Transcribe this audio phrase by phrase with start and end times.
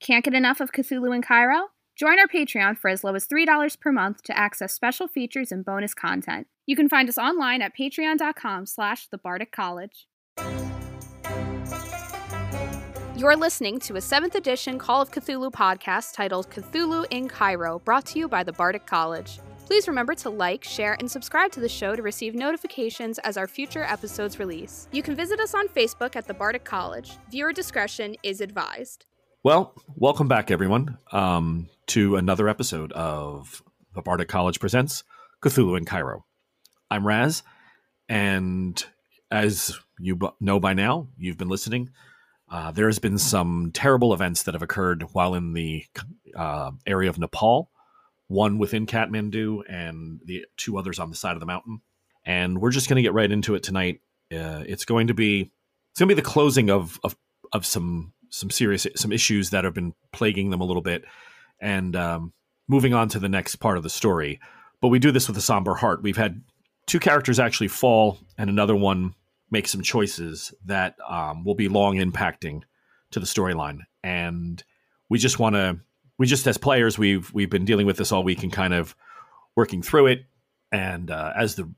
[0.00, 1.68] Can't get enough of Cthulhu in Cairo?
[1.94, 5.62] Join our Patreon for as low as $3 per month to access special features and
[5.62, 6.46] bonus content.
[6.64, 10.06] You can find us online at patreon.com slash the Bardic College.
[13.14, 18.06] You're listening to a 7th edition Call of Cthulhu podcast titled Cthulhu in Cairo, brought
[18.06, 19.40] to you by the Bardic College.
[19.66, 23.46] Please remember to like, share, and subscribe to the show to receive notifications as our
[23.46, 24.88] future episodes release.
[24.92, 27.18] You can visit us on Facebook at the Bardic College.
[27.30, 29.04] Viewer discretion is advised.
[29.42, 33.62] Well, welcome back, everyone, um, to another episode of
[33.94, 35.02] the Bardic College Presents
[35.42, 36.26] Cthulhu in Cairo.
[36.90, 37.42] I'm Raz,
[38.06, 38.84] and
[39.30, 41.88] as you b- know by now, you've been listening.
[42.50, 45.86] Uh, there has been some terrible events that have occurred while in the
[46.36, 47.70] uh, area of Nepal,
[48.28, 51.80] one within Kathmandu and the two others on the side of the mountain.
[52.26, 54.02] And we're just going to get right into it tonight.
[54.30, 55.50] Uh, it's going to be
[55.92, 57.16] it's going to be the closing of of,
[57.54, 61.04] of some some serious some issues that have been plaguing them a little bit,
[61.60, 62.32] and um,
[62.68, 64.40] moving on to the next part of the story.
[64.80, 66.02] But we do this with a somber heart.
[66.02, 66.42] We've had
[66.86, 69.14] two characters actually fall, and another one
[69.50, 72.62] make some choices that um, will be long impacting
[73.10, 73.80] to the storyline.
[74.02, 74.62] And
[75.08, 75.80] we just want to,
[76.18, 78.94] we just as players, we've we've been dealing with this all week and kind of
[79.56, 80.20] working through it.
[80.72, 81.70] And uh, as the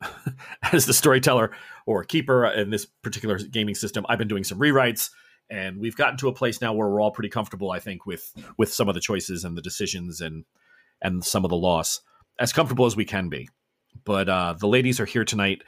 [0.72, 1.52] as the storyteller
[1.86, 5.10] or keeper in this particular gaming system, I've been doing some rewrites,
[5.50, 7.70] and we've gotten to a place now where we're all pretty comfortable.
[7.70, 10.44] I think with with some of the choices and the decisions and
[11.00, 12.00] and some of the loss,
[12.38, 13.48] as comfortable as we can be.
[14.04, 15.62] But uh, the ladies are here tonight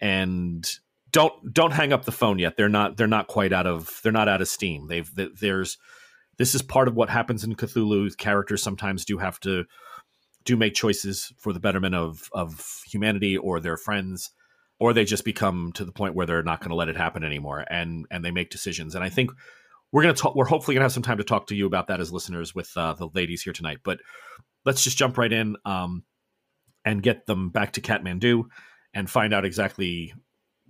[0.00, 0.68] and
[1.12, 2.56] don't don't hang up the phone yet.
[2.56, 4.86] They're not they're not quite out of they're not out of steam.
[4.86, 5.78] They've there's
[6.38, 8.16] this is part of what happens in Cthulhu.
[8.16, 9.64] Characters sometimes do have to
[10.44, 14.30] do make choices for the betterment of of humanity or their friends,
[14.80, 17.22] or they just become to the point where they're not going to let it happen
[17.22, 18.94] anymore, and and they make decisions.
[18.94, 19.30] And I think
[19.92, 20.34] we're gonna talk.
[20.34, 22.70] We're hopefully gonna have some time to talk to you about that as listeners with
[22.76, 23.78] uh, the ladies here tonight.
[23.84, 24.00] But
[24.64, 26.04] let's just jump right in um,
[26.84, 28.44] and get them back to Kathmandu
[28.94, 30.14] and find out exactly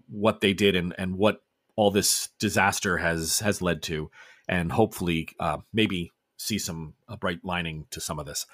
[0.09, 1.41] what they did and, and what
[1.77, 4.11] all this disaster has has led to,
[4.49, 8.47] and hopefully uh, maybe see some a bright lining to some of this.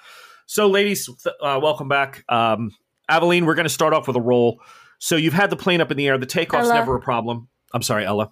[0.45, 1.09] So, ladies,
[1.41, 2.23] uh, welcome back.
[2.29, 2.71] Um,
[3.09, 4.61] Aveline, we're going to start off with a roll.
[4.99, 6.17] So you've had the plane up in the air.
[6.17, 6.75] The takeoff's Ella.
[6.75, 7.49] never a problem.
[7.73, 8.31] I'm sorry, Ella.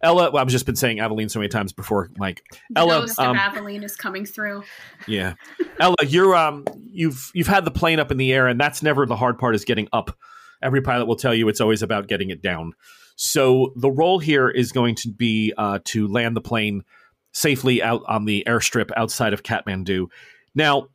[0.00, 2.44] Ella, well, I've just been saying Aveline so many times before, Mike.
[2.76, 4.62] Ella, Ghost um, of Aveline is coming through.
[5.08, 5.34] yeah,
[5.80, 9.06] Ella, you're um, you've you've had the plane up in the air, and that's never
[9.06, 9.54] the hard part.
[9.54, 10.16] Is getting up.
[10.62, 12.74] Every pilot will tell you it's always about getting it down.
[13.16, 16.84] So the role here is going to be uh, to land the plane
[17.32, 20.06] safely out on the airstrip outside of Kathmandu.
[20.54, 20.88] Now,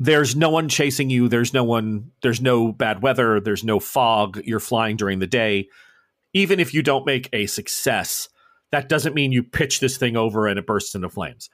[0.00, 1.28] there's no one chasing you.
[1.28, 2.10] There's no one.
[2.22, 3.38] There's no bad weather.
[3.38, 4.40] There's no fog.
[4.44, 5.68] You're flying during the day.
[6.32, 8.30] Even if you don't make a success,
[8.72, 11.50] that doesn't mean you pitch this thing over and it bursts into flames.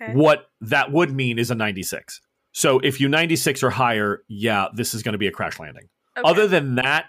[0.00, 0.12] Okay.
[0.12, 2.20] What that would mean is a 96.
[2.52, 5.88] So if you 96 or higher, yeah, this is going to be a crash landing.
[6.16, 6.28] Okay.
[6.28, 7.06] Other than that,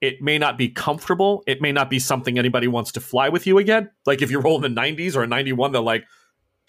[0.00, 1.42] it may not be comfortable.
[1.46, 3.90] It may not be something anybody wants to fly with you again.
[4.06, 6.04] Like if you're rolling the 90s or a 91, they're like,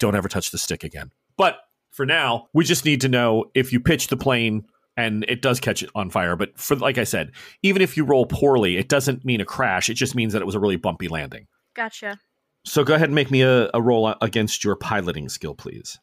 [0.00, 1.12] don't ever touch the stick again.
[1.36, 1.58] But
[1.96, 4.66] for now, we just need to know if you pitch the plane
[4.98, 6.36] and it does catch it on fire.
[6.36, 9.88] But for like I said, even if you roll poorly, it doesn't mean a crash.
[9.88, 11.46] It just means that it was a really bumpy landing.
[11.74, 12.20] Gotcha.
[12.66, 15.98] So go ahead and make me a, a roll against your piloting skill, please.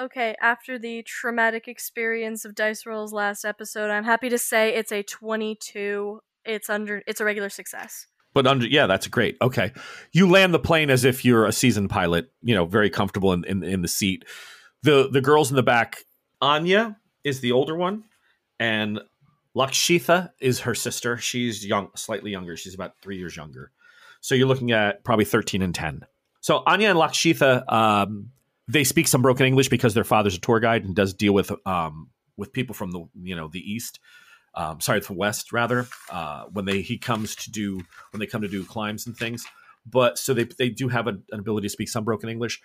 [0.00, 4.90] Okay, after the traumatic experience of dice rolls last episode, I'm happy to say it's
[4.90, 6.20] a 22.
[6.44, 8.06] It's under it's a regular success.
[8.34, 9.36] But under yeah, that's great.
[9.40, 9.72] Okay,
[10.10, 12.32] you land the plane as if you're a seasoned pilot.
[12.42, 14.24] You know, very comfortable in, in in the seat.
[14.82, 16.04] The the girls in the back.
[16.40, 18.04] Anya is the older one,
[18.58, 19.00] and
[19.54, 21.18] Lakshitha is her sister.
[21.18, 22.56] She's young, slightly younger.
[22.56, 23.72] She's about three years younger.
[24.20, 26.06] So you're looking at probably 13 and 10.
[26.40, 28.30] So Anya and Lakshitha, um,
[28.68, 31.52] they speak some broken English because their father's a tour guide and does deal with
[31.66, 33.98] um, with people from the you know the east.
[34.54, 35.86] Um, sorry, the west rather.
[36.10, 37.80] Uh, when they he comes to do
[38.12, 39.44] when they come to do climbs and things,
[39.84, 42.60] but so they they do have a, an ability to speak some broken English.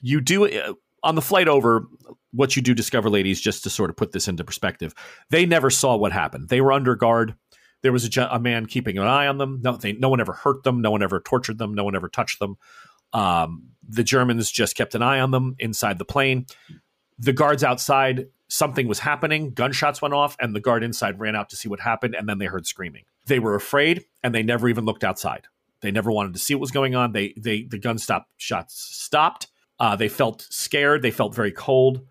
[0.00, 1.86] You do uh, on the flight over.
[2.32, 4.94] What you do discover, ladies, just to sort of put this into perspective,
[5.30, 6.48] they never saw what happened.
[6.48, 7.34] They were under guard.
[7.82, 9.60] There was a, a man keeping an eye on them.
[9.62, 10.80] No, they, no one ever hurt them.
[10.80, 11.74] No one ever tortured them.
[11.74, 12.56] No one ever touched them.
[13.12, 16.46] Um, the Germans just kept an eye on them inside the plane.
[17.18, 19.50] The guards outside, something was happening.
[19.52, 22.38] Gunshots went off, and the guard inside ran out to see what happened, and then
[22.38, 23.04] they heard screaming.
[23.26, 25.48] They were afraid, and they never even looked outside.
[25.80, 27.12] They never wanted to see what was going on.
[27.12, 29.48] They they the gun stop shots stopped.
[29.80, 31.02] Uh, they felt scared.
[31.02, 32.06] They felt very cold,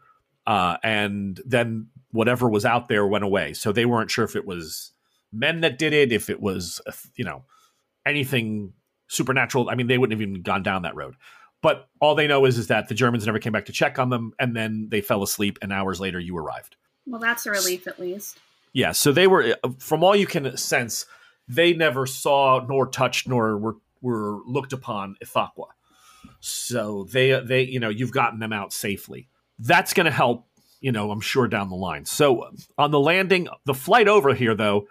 [0.48, 3.54] uh, and then whatever was out there went away.
[3.54, 4.92] So they weren't sure if it was
[5.32, 6.82] men that did it, if it was
[7.16, 7.44] you know
[8.06, 8.74] anything
[9.08, 9.70] supernatural.
[9.70, 11.16] I mean, they wouldn't have even gone down that road.
[11.62, 14.10] But all they know is is that the Germans never came back to check on
[14.10, 16.76] them, and then they fell asleep, and hours later you arrived.
[17.06, 18.40] Well, that's a relief at least.
[18.72, 21.06] Yeah, so they were, from all you can sense,
[21.48, 25.66] they never saw nor touched nor were were looked upon Ithaqua.
[26.40, 29.28] So they they you know you've gotten them out safely.
[29.60, 30.48] That's going to help,
[30.80, 32.06] you know, I'm sure down the line.
[32.06, 34.88] So uh, on the landing, the flight over here though,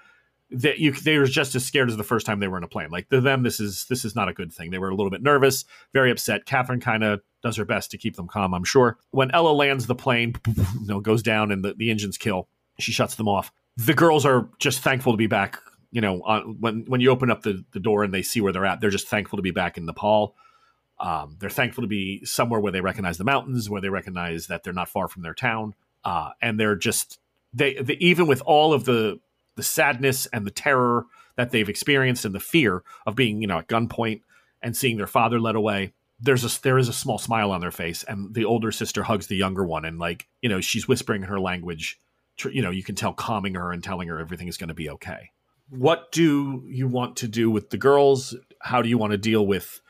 [0.50, 2.68] that you they were just as scared as the first time they were in a
[2.68, 2.90] plane.
[2.90, 4.70] Like to them, this is this is not a good thing.
[4.70, 6.46] They were a little bit nervous, very upset.
[6.46, 8.54] Catherine kind of does her best to keep them calm.
[8.54, 8.98] I'm sure.
[9.10, 12.48] When Ella lands the plane, you know, goes down and the, the engines kill.
[12.78, 13.52] She shuts them off.
[13.76, 15.60] The girls are just thankful to be back.
[15.90, 18.52] You know, on, when when you open up the, the door and they see where
[18.52, 20.34] they're at, they're just thankful to be back in Nepal.
[21.00, 24.64] Um, they're thankful to be somewhere where they recognize the mountains, where they recognize that
[24.64, 25.74] they're not far from their town,
[26.04, 27.18] uh, and they're just
[27.52, 29.20] they, they even with all of the
[29.56, 31.06] the sadness and the terror
[31.36, 34.22] that they've experienced and the fear of being you know at gunpoint
[34.60, 37.70] and seeing their father led away there's a there is a small smile on their
[37.70, 38.04] face.
[38.04, 41.28] And the older sister hugs the younger one and like you know she's whispering in
[41.28, 41.98] her language
[42.50, 44.90] you know you can tell calming her and telling her everything is going to be
[44.90, 45.30] okay.
[45.70, 48.34] What do you want to do with the girls?
[48.60, 49.80] How do you want to deal with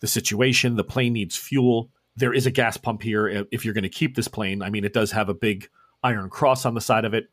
[0.00, 3.82] the situation the plane needs fuel there is a gas pump here if you're going
[3.82, 5.68] to keep this plane i mean it does have a big
[6.02, 7.28] iron cross on the side of it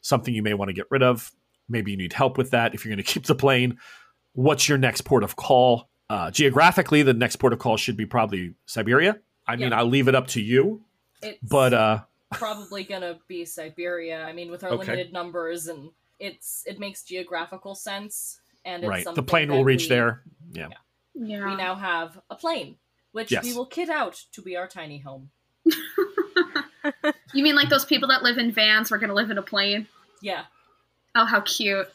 [0.00, 1.32] something you may want to get rid of
[1.68, 3.76] maybe you need help with that if you're going to keep the plane
[4.32, 8.06] what's your next port of call uh, geographically, the next port of call should be
[8.06, 9.18] probably Siberia.
[9.44, 9.78] I mean, Yeah.
[9.80, 10.84] I'll leave it up to you,
[11.20, 12.02] It's but uh,
[12.32, 14.22] probably gonna be Siberia.
[14.24, 14.86] I mean, with our Okay.
[14.92, 15.90] limited numbers, and
[16.20, 18.38] it's it makes geographical sense.
[18.64, 20.22] And it's right, the plane will reach we- there.
[20.52, 20.76] Yeah, Yeah.
[21.18, 22.76] We now have a plane,
[23.12, 23.44] which Yes.
[23.44, 25.30] we will kit out to be our tiny home.
[27.32, 29.42] you mean like those people that live in vans were going to live in a
[29.42, 29.88] plane?
[30.20, 30.44] Yeah,
[31.14, 31.88] Oh, how cute.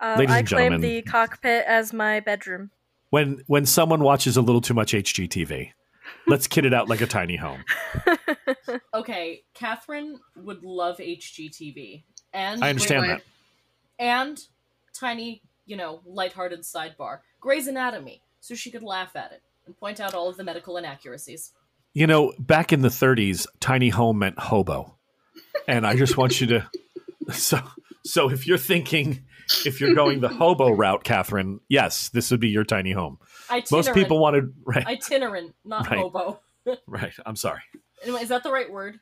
[0.00, 0.80] Uh, Ladies I and claim gentlemen.
[0.80, 2.70] the cockpit as my bedroom.
[3.10, 5.72] when when someone watches a little too much HGTV,
[6.26, 7.62] let's kit it out like a tiny home.
[8.94, 9.42] okay.
[9.54, 12.02] Catherine would love HGTV,
[12.32, 13.22] and I understand Wait, that.
[13.98, 14.40] and
[14.94, 20.00] tiny, you know, lighthearted sidebar, Grey's Anatomy, so she could laugh at it and point
[20.00, 21.52] out all of the medical inaccuracies.
[21.92, 24.96] You know, back in the 30s, tiny home meant hobo,
[25.66, 26.70] and I just want you to.
[27.32, 27.60] So,
[28.04, 29.22] so if you're thinking,
[29.64, 33.18] if you're going the hobo route, Catherine, yes, this would be your tiny home.
[33.48, 33.70] Itinerant.
[33.70, 36.00] Most people wanted right, itinerant, not Right.
[36.00, 36.40] hobo.
[36.88, 37.12] right.
[37.24, 37.60] I'm sorry,
[38.02, 38.98] Anyway, is that the right word?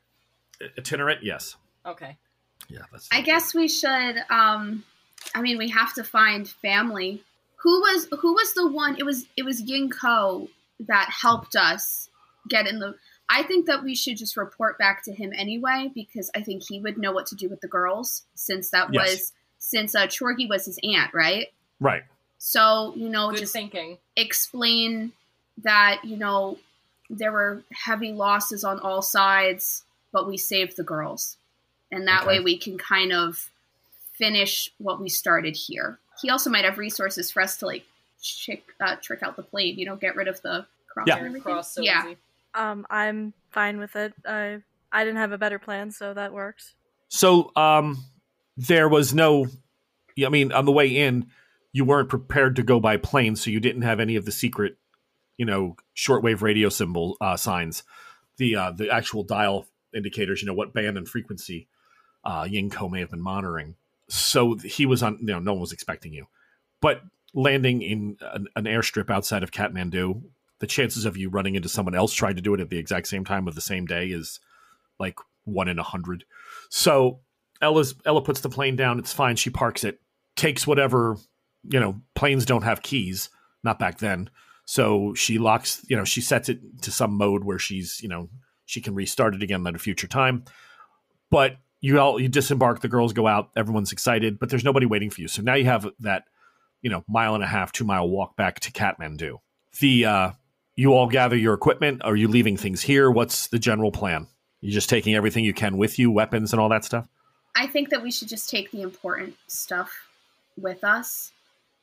[0.77, 1.23] itinerant.
[1.23, 1.57] Yes,
[1.87, 2.19] Okay.
[2.69, 2.81] yeah.
[2.93, 4.17] That's I guess we should.
[4.29, 4.85] Um,
[5.35, 7.23] I mean, we have to find family.
[7.63, 8.97] Who was who was the one?
[8.99, 10.49] It was it was Yin Ko
[10.81, 12.09] that helped us
[12.49, 12.95] get in the.
[13.31, 16.81] I think that we should just report back to him anyway because I think he
[16.81, 19.11] would know what to do with the girls since that Yes.
[19.11, 21.49] was since uh, Chorgy was his aunt, right?
[21.81, 22.05] right.
[22.39, 23.99] So you know, Good just thinking.
[24.17, 25.13] explain
[25.63, 26.59] that you know
[27.11, 29.83] there were heavy losses on all sides,
[30.13, 31.37] but we saved the girls,
[31.91, 32.29] and that Okay.
[32.39, 33.51] way we can kind of
[34.15, 35.99] finish what we started here.
[36.21, 37.85] He also might have resources for us to like
[38.23, 41.19] trick uh, trick out the plane, you know, get rid of the cross Yeah.
[41.19, 41.43] and.
[41.43, 42.17] Cross so yeah, easy.
[42.55, 44.15] Um, I'm fine with it.
[44.27, 46.75] I I didn't have a better plan, so that works.
[47.09, 48.05] So, um,
[48.57, 49.47] there was no.
[50.25, 51.29] I mean, on the way in,
[51.73, 54.77] you weren't prepared to go by plane, so you didn't have any of the secret,
[55.37, 57.85] you know, shortwave radio symbol uh, signs,
[58.37, 60.43] the uh, the actual dial indicators.
[60.43, 61.69] You know what band and frequency
[62.25, 63.77] uh, Yinko may have been monitoring.
[64.09, 65.19] So he was on.
[65.21, 66.27] You know, no one was expecting you,
[66.81, 67.03] but
[67.35, 70.23] landing in an, an airstrip outside of Kathmandu,
[70.61, 73.07] the chances of you running into someone else trying to do it at the exact
[73.07, 74.41] same time of the same day is
[74.99, 76.25] like one in a hundred.
[76.71, 77.21] So
[77.61, 78.99] Ella's Ella puts the plane down.
[78.99, 79.37] It's fine.
[79.37, 80.01] She parks it.
[80.37, 81.17] Takes whatever
[81.65, 82.01] you know.
[82.15, 83.31] Planes don't have keys.
[83.63, 84.31] Not back then.
[84.65, 85.85] So she locks.
[85.89, 88.29] You know, she sets it to some mode where she's you know
[88.65, 90.45] she can restart it again at a future time.
[91.31, 92.81] But you all you disembark.
[92.81, 93.51] The girls go out.
[93.57, 95.29] Everyone's excited, but there's nobody waiting for you.
[95.29, 96.25] So now you have that
[96.83, 99.39] you know mile and a half, two mile walk back to Kathmandu.
[99.81, 100.31] The uh,
[100.77, 102.03] you all gather your equipment.
[102.05, 103.11] Are you leaving things here?
[103.11, 104.27] What's the general plan?
[104.61, 107.07] You just taking everything you can with you, weapons and all that stuff.
[107.55, 109.91] I think that we should just take the important stuff
[110.61, 111.33] with us,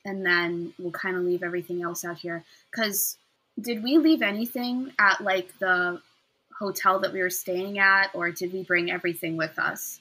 [0.03, 2.43] and then we'll kind of leave everything else out here.
[2.71, 3.17] Because
[3.59, 6.01] did we leave anything at like the
[6.59, 9.99] hotel that we were staying at, or did we bring everything with us?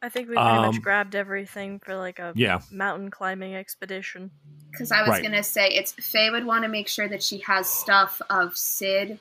[0.00, 4.30] I think we pretty Um, much grabbed everything for like a Yeah, mountain climbing expedition.
[4.70, 5.22] Because I was Right.
[5.22, 9.18] gonna say it's Faye would want to make sure that she has stuff of Sid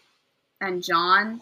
[0.61, 1.41] and John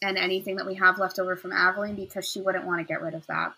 [0.00, 3.00] and anything that we have left over from Aveline because she wouldn't want to get
[3.02, 3.54] rid of that.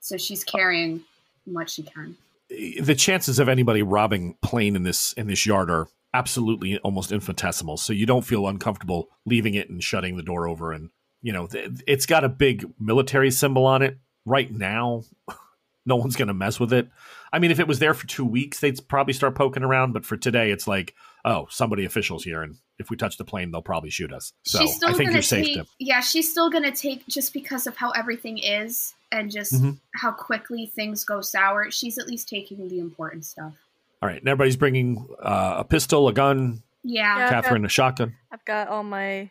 [0.00, 1.04] So she's carrying
[1.46, 2.16] what she can.
[2.48, 7.76] the chances of anybody robbing plane in this in this yard are absolutely almost infinitesimal.
[7.76, 10.72] So you don't feel uncomfortable leaving it and shutting the door over.
[10.72, 10.90] And,
[11.22, 13.98] you know, th- it's got a big military symbol on it.
[14.24, 15.02] Right now,
[15.86, 16.88] no one's going to mess with it.
[17.32, 19.92] I mean, if it was there for two weeks, they'd probably start poking around.
[19.92, 20.94] But for today, it's like,
[21.24, 22.42] oh, somebody official's here.
[22.42, 24.32] And if we touch the plane, they'll probably shoot us.
[24.44, 25.66] So she's still I think gonna you're safe take, to.
[25.78, 29.78] Yeah, she's still gonna take just because of how everything is and just Mhm.
[29.94, 31.70] how quickly things go sour.
[31.70, 33.54] She's at least taking the important stuff.
[34.02, 34.18] All right.
[34.18, 37.18] And everybody's bringing uh, a pistol, a gun, Yeah.
[37.18, 37.30] Yeah.
[37.30, 38.14] Catherine, a shotgun.
[38.30, 39.30] I've got all my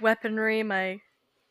[0.00, 1.00] weaponry, my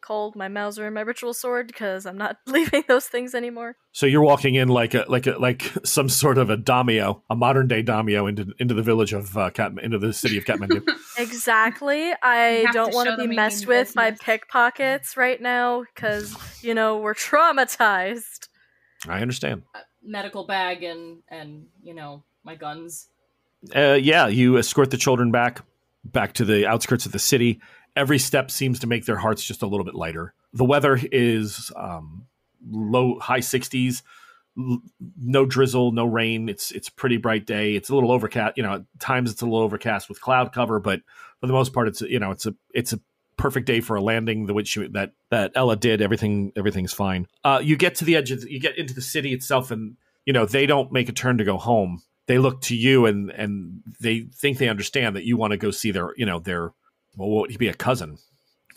[0.02, 3.76] Colt, my Mauser, and my ritual sword because I'm not leaving those things anymore.
[3.92, 7.36] So you're walking in like a like a like some sort of a daimyo, a
[7.36, 10.84] modern day daimyo into into the village of uh, Kat, into the city of Kathmandu.
[11.18, 12.14] Exactly.
[12.24, 17.00] I don't want to be messed mean with by pickpockets right now because, you know,
[17.00, 18.48] we're traumatized.
[19.06, 19.64] I understand.
[20.02, 23.10] Medical bag and and you know my guns.
[23.76, 25.62] Uh, yeah, you escort the children back
[26.04, 27.62] back to the outskirts of the city.
[27.96, 30.34] Every step seems to make their hearts just a little bit lighter.
[30.54, 32.26] The weather is um,
[32.68, 34.02] low, high sixties.
[34.56, 36.50] No drizzle, no rain.
[36.50, 37.76] It's it's pretty bright day.
[37.76, 38.58] It's a little overcast.
[38.58, 41.02] You know, at times it's a little overcast with cloud cover, but
[41.40, 43.00] for the most part, it's you know, it's a it's a
[43.38, 44.48] perfect day for a landing.
[44.48, 47.28] The which you, that that Ella did, everything everything's fine.
[47.44, 50.34] Uh, you get to the edge of you get into the city itself, and you
[50.34, 53.82] know they don't make a turn to go home they look to you and and
[54.00, 56.72] they think they understand that you want to go see their you know their
[57.18, 58.20] well what would he be a cousin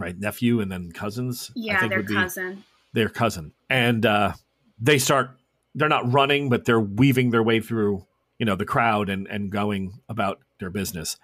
[0.01, 0.19] right?
[0.19, 2.65] Nephew and then cousins I Yeah, think their would be cousin.
[2.95, 3.53] their cousin.
[3.69, 4.33] And uh
[4.81, 5.37] they start
[5.75, 8.07] they're not running but they're weaving their way through
[8.39, 11.19] you know the crowd and and going about their business.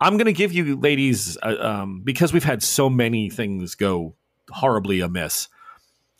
[0.00, 4.14] I'm going to give you ladies uh, um because we've had so many things go
[4.50, 5.48] horribly amiss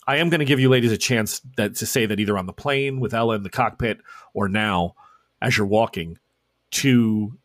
[0.06, 2.46] i am going to give you ladies a chance that to say that either on
[2.46, 3.98] the plane with ella in the cockpit
[4.34, 4.94] or now
[5.40, 6.18] as you're walking
[6.70, 7.36] to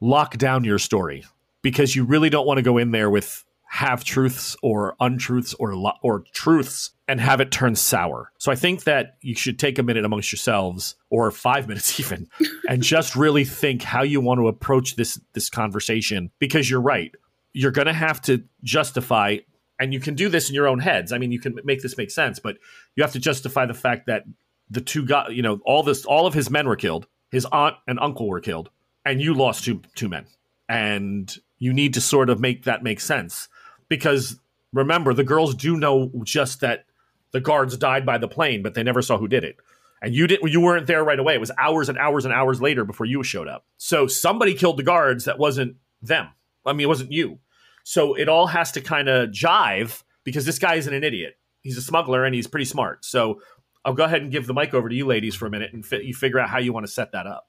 [0.00, 1.24] lock down your story
[1.62, 5.74] because you really don't want to go in there with half truths or untruths or
[5.74, 8.30] lo- or truths and have it turn sour.
[8.36, 12.28] So I think that you should take a minute amongst yourselves or 5 minutes even
[12.68, 17.12] and just really think how you want to approach this this conversation because you're right.
[17.54, 19.38] You're going to have to justify
[19.78, 21.10] and you can do this in your own heads.
[21.10, 22.58] I mean, you can make this make sense, but
[22.94, 24.24] you have to justify the fact that
[24.68, 27.76] the two got, you know, all this all of his men were killed his aunt
[27.88, 28.70] and uncle were killed
[29.04, 30.26] and you lost two two men.
[30.68, 33.48] And you need to sort of make that make sense
[33.88, 34.38] because
[34.72, 36.84] remember the girls do know just that
[37.32, 39.56] the guards died by the plane but they never saw who did it.
[40.00, 41.34] And you didn't you weren't there right away.
[41.34, 43.64] It was hours and hours and hours later before you showed up.
[43.78, 46.28] So somebody killed the guards that wasn't them.
[46.64, 47.38] I mean it wasn't you.
[47.84, 51.38] So it all has to kind of jive because this guy isn't an idiot.
[51.62, 53.04] He's a smuggler and he's pretty smart.
[53.04, 53.40] So
[53.84, 55.84] I'll go ahead and give the mic over to you ladies for a minute and
[55.84, 57.48] fi- you figure out how you want to set that up.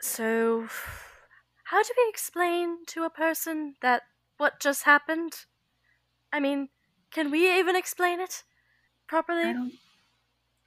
[0.00, 0.68] So,
[1.64, 4.04] how do we explain to a person that
[4.38, 5.46] what just happened?
[6.32, 6.70] I mean,
[7.10, 8.44] can we even explain it
[9.08, 9.48] properly?
[9.48, 9.72] I don't.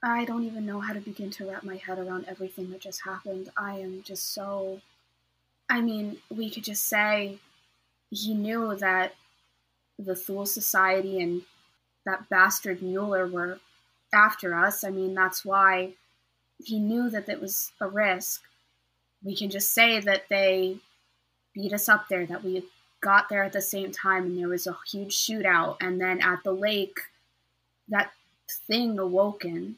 [0.02, 3.02] I don't even know how to begin to wrap my head around everything that just
[3.04, 3.50] happened.
[3.56, 4.80] I am just so.
[5.68, 7.40] I mean, we could just say
[8.10, 9.14] he knew that
[9.98, 11.44] the Thule Society and
[12.06, 13.60] that bastard Mueller were
[14.12, 14.84] after us.
[14.84, 15.92] I mean, that's why
[16.62, 18.42] he knew that it was a risk.
[19.24, 20.78] We can just say that they
[21.54, 22.64] beat us up there, that we
[23.00, 25.76] got there at the same time and there was a huge shootout.
[25.80, 26.98] And then at the lake,
[27.88, 28.12] that
[28.66, 29.76] thing awoken.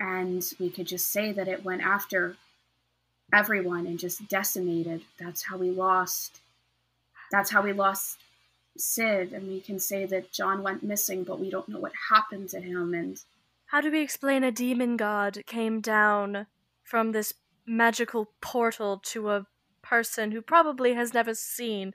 [0.00, 2.36] And we could just say that it went after
[3.32, 5.02] everyone and just decimated.
[5.18, 6.40] That's how we lost.
[7.30, 8.18] That's how we lost
[8.76, 9.32] Sid.
[9.32, 12.60] And we can say that John went missing, but we don't know what happened to
[12.60, 12.94] him.
[12.94, 13.20] And
[13.68, 16.46] How do we explain a demon god came down
[16.82, 17.34] from this
[17.66, 19.46] magical portal to a
[19.82, 21.92] person who probably has never seen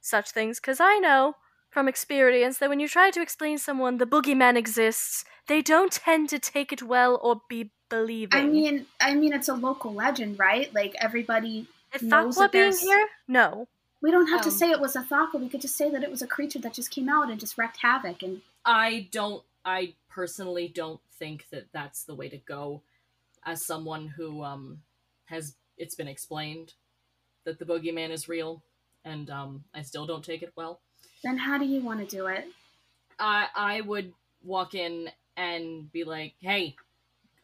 [0.00, 0.60] such things?
[0.60, 1.36] Because I know
[1.70, 6.28] from experience that when you try to explain someone the boogeyman exists, they don't tend
[6.28, 8.38] to take it well or be believing.
[8.38, 10.72] I mean, I mean, it's a local legend, right?
[10.74, 13.68] Like everybody if knows Thakwa that being here, no.
[14.02, 15.38] We don't have to Um, say it was a Thaka.
[15.38, 17.56] We could just say that it was a creature that just came out and just
[17.56, 18.22] wreaked havoc.
[18.22, 19.42] And I don't.
[19.64, 22.82] I personally don't think that that's the way to go.
[23.44, 24.82] As someone who um
[25.26, 26.74] has, it's been explained
[27.44, 28.62] that the boogeyman is real,
[29.04, 30.80] and um I still don't take it well.
[31.22, 32.46] then how do you want to do it?
[33.18, 36.76] I I would walk in and be like, "Hey,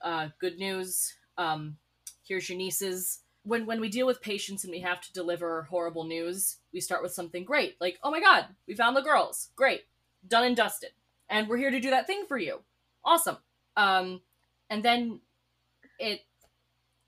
[0.01, 1.15] uh, good news.
[1.39, 1.79] Um,
[2.27, 6.05] here's your nieces." When when we deal with patients and we have to deliver horrible
[6.05, 9.51] news, we start with something great, like, "Oh my God, we found the girls.
[9.57, 9.83] Great,
[10.27, 10.93] done and dusted,
[11.29, 12.63] and we're here to do that thing for you.
[13.05, 13.39] Awesome."
[13.77, 14.21] Um,
[14.69, 15.21] and then
[15.99, 16.23] it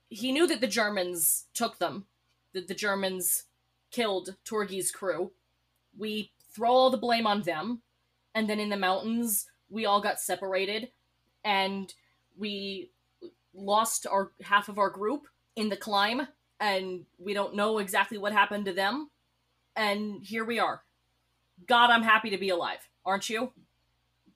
[0.09, 2.07] he knew that the Germans took them
[2.55, 3.45] the, the Germans
[3.91, 5.33] killed Torgi's crew.
[5.99, 7.83] We throw all the blame on them,
[8.35, 10.91] and then in the mountains, we all got separated,
[11.45, 11.93] and
[12.39, 12.91] we
[13.53, 16.27] lost our half of our group in the climb,
[16.59, 19.11] and we don't know exactly what happened to them.
[19.77, 20.83] And here we are.
[21.67, 23.53] God, I'm happy to be alive, aren't you?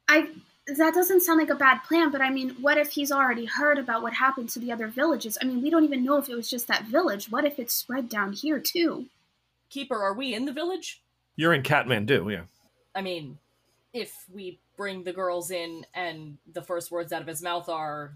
[0.08, 0.28] I
[0.76, 3.78] that doesn't sound like a bad plan, but I mean, what if he's already heard
[3.78, 5.38] about what happened to the other villages?
[5.40, 7.30] I mean, we don't even know if it was just that village.
[7.30, 9.06] What if it's spread down here too?
[9.70, 11.00] Keeper, are we in the village?
[11.36, 12.42] You're in Kathmandu, yeah.
[12.94, 13.38] I mean,
[13.92, 18.12] if we bring the girls in and the first words out of his mouth are,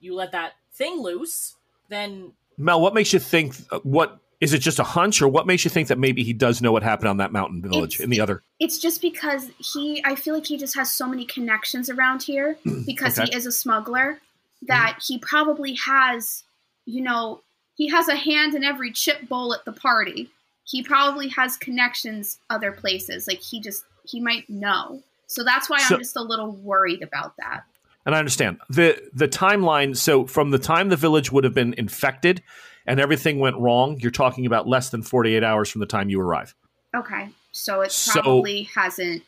[0.00, 1.54] you let that thing loose,
[1.88, 3.54] then Mel, what makes you think?
[3.70, 4.58] uh, What is it?
[4.58, 7.08] Just a hunch, or what makes you think that maybe he does know what happened
[7.08, 8.42] on that mountain village It's- in the other?
[8.60, 12.56] It's just because he, I feel like he just has so many connections around here
[12.86, 13.28] because Okay.
[13.30, 14.20] he is a smuggler
[14.62, 16.44] that he probably has,
[16.86, 17.40] you know,
[17.76, 20.30] he has a hand in every chip bowl at the party.
[20.64, 23.26] He probably has connections other places.
[23.28, 25.02] Like he just, he might know.
[25.26, 27.64] So that's why So- I'm just a little worried about that.
[28.06, 29.96] And I understand the the timeline.
[29.96, 32.40] So from the time the village would have been infected
[32.86, 36.20] and everything went wrong, you're talking about less than 48 hours from the time you
[36.20, 36.54] arrive.
[36.94, 37.28] Okay.
[37.52, 39.22] So it So- probably hasn't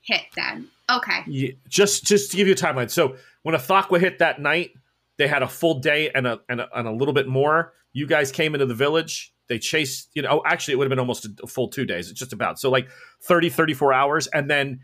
[0.00, 0.68] hit then.
[0.90, 1.20] Okay.
[1.26, 2.90] Yeah, just just to give you a timeline.
[2.90, 4.72] So when Ithaqua hit that night,
[5.16, 7.72] they had a full day and a, and a and a little bit more.
[7.92, 9.32] You guys came into the village.
[9.46, 11.84] They chased, you know, oh, actually it would have been almost a, a full 2
[11.84, 12.10] days.
[12.10, 12.58] It's just about.
[12.58, 12.88] So like
[13.22, 14.80] 30 34 hours and then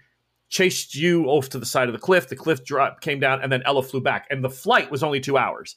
[0.48, 2.28] chased you off to the side of the cliff.
[2.28, 5.20] The cliff drop came down and then Ella flew back and the flight was only
[5.20, 5.76] 2 hours.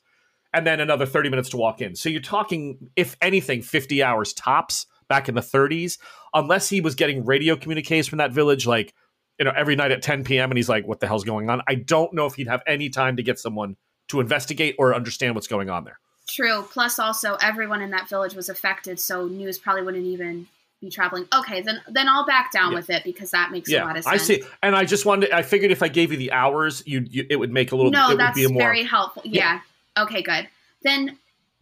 [0.54, 1.96] And then another 30 minutes to walk in.
[1.96, 5.98] So you're talking if anything 50 hours tops back in the 30s
[6.34, 8.94] unless he was getting radio communiques from that village like
[9.40, 10.52] you know, every night at 10 p.m.
[10.52, 11.62] and he's like, what the hell's going on?
[11.68, 13.76] I don't know if he'd have any time to get someone
[14.10, 16.00] to investigate or understand what's going on there.
[16.28, 16.66] True.
[16.72, 20.48] Plus, also everyone in that village was affected, so news probably wouldn't even
[20.80, 21.26] be traveling.
[21.34, 22.78] Okay, then then I'll back down Yeah.
[22.78, 24.30] with it because that makes a lot of sense.
[24.30, 24.44] Yeah, I see.
[24.62, 27.38] And I just wanted, I figured if I gave you the hours, you, you it
[27.38, 29.24] would make a little, No, that's be a more, very helpful.
[29.26, 29.56] Yeah.
[29.56, 29.60] Yeah.
[29.98, 30.48] Okay, good.
[30.82, 31.18] Then,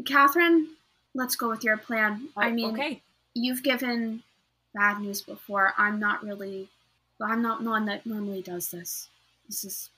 [0.06, 0.70] Catherine,
[1.13, 2.30] let's go with your plan.
[2.38, 3.02] I Oh, mean, okay.
[3.34, 4.24] you've given
[4.74, 5.74] bad news before.
[5.78, 6.70] I'm not really.
[7.22, 9.10] I'm not one that normally does this.
[9.48, 9.89] This is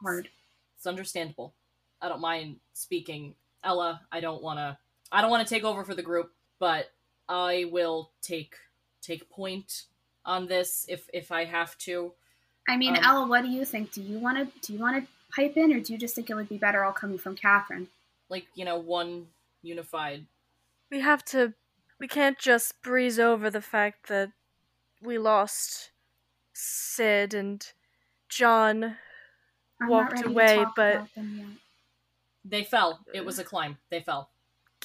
[0.00, 0.28] hard.
[0.76, 1.52] It's understandable.
[2.00, 3.34] I don't mind speaking.
[3.62, 4.76] Ella, I don't want to
[5.12, 6.90] I don't want to take over for the group, but
[7.28, 8.56] I will take
[9.00, 9.84] take point
[10.24, 12.12] on this if if I have to.
[12.68, 13.92] I mean, Um, Ella, what do you think?
[13.92, 14.60] Do you want to?
[14.66, 16.84] Do you want to pipe in, or do you just think it would be better
[16.84, 17.88] all coming from Catherine?
[18.28, 19.28] Like, you know, one
[19.62, 20.26] unified
[20.90, 21.54] We have to.
[21.98, 24.32] We can't just breeze over the fact that
[25.00, 25.90] we lost
[26.52, 27.64] Sid and
[28.28, 28.96] John.
[29.80, 31.46] I'm Walked away, but- about them yet.
[32.44, 32.98] They fell.
[33.14, 33.78] It was a climb.
[33.88, 34.30] They fell.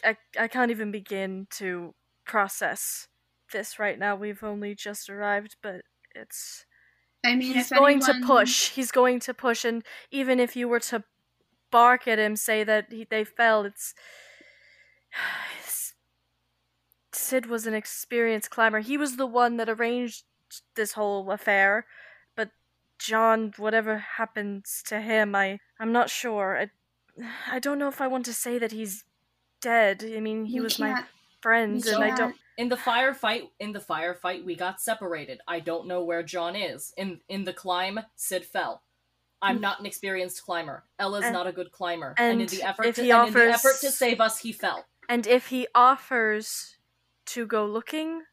[0.04, 3.08] I, I can't even begin to process
[3.52, 4.16] this right now.
[4.16, 5.82] We've only just arrived, but
[6.14, 6.67] it's.
[7.28, 8.70] I mean, He's going anyone- to push.
[8.70, 11.04] He's going to push, and even if you were to
[11.72, 13.94] bark at him, say that he, they fell, it's.
[17.14, 18.80] Sid was an experienced climber.
[18.80, 20.24] He was the one that arranged
[20.76, 21.86] this whole affair,
[22.36, 22.52] but
[23.00, 26.58] John, whatever happens to him, I I'm not sure.
[26.58, 27.24] I,
[27.56, 29.04] I don't know if I want to say that he's
[29.62, 30.04] dead.
[30.06, 31.04] I mean, he We was my
[31.42, 32.36] friend, and I don't.
[32.58, 35.40] In the firefight, in the firefight, we got separated.
[35.48, 36.94] I don't know where John is.
[36.98, 38.82] In in the climb, Sid fell.
[39.42, 39.62] I'm hmm.
[39.62, 40.84] not an experienced climber.
[41.00, 42.16] Ella's And- not a good climber.
[42.18, 44.86] And, in the effort to, and in the effort to save us, he fell.
[45.08, 46.78] And if he offers
[47.28, 48.24] to go looking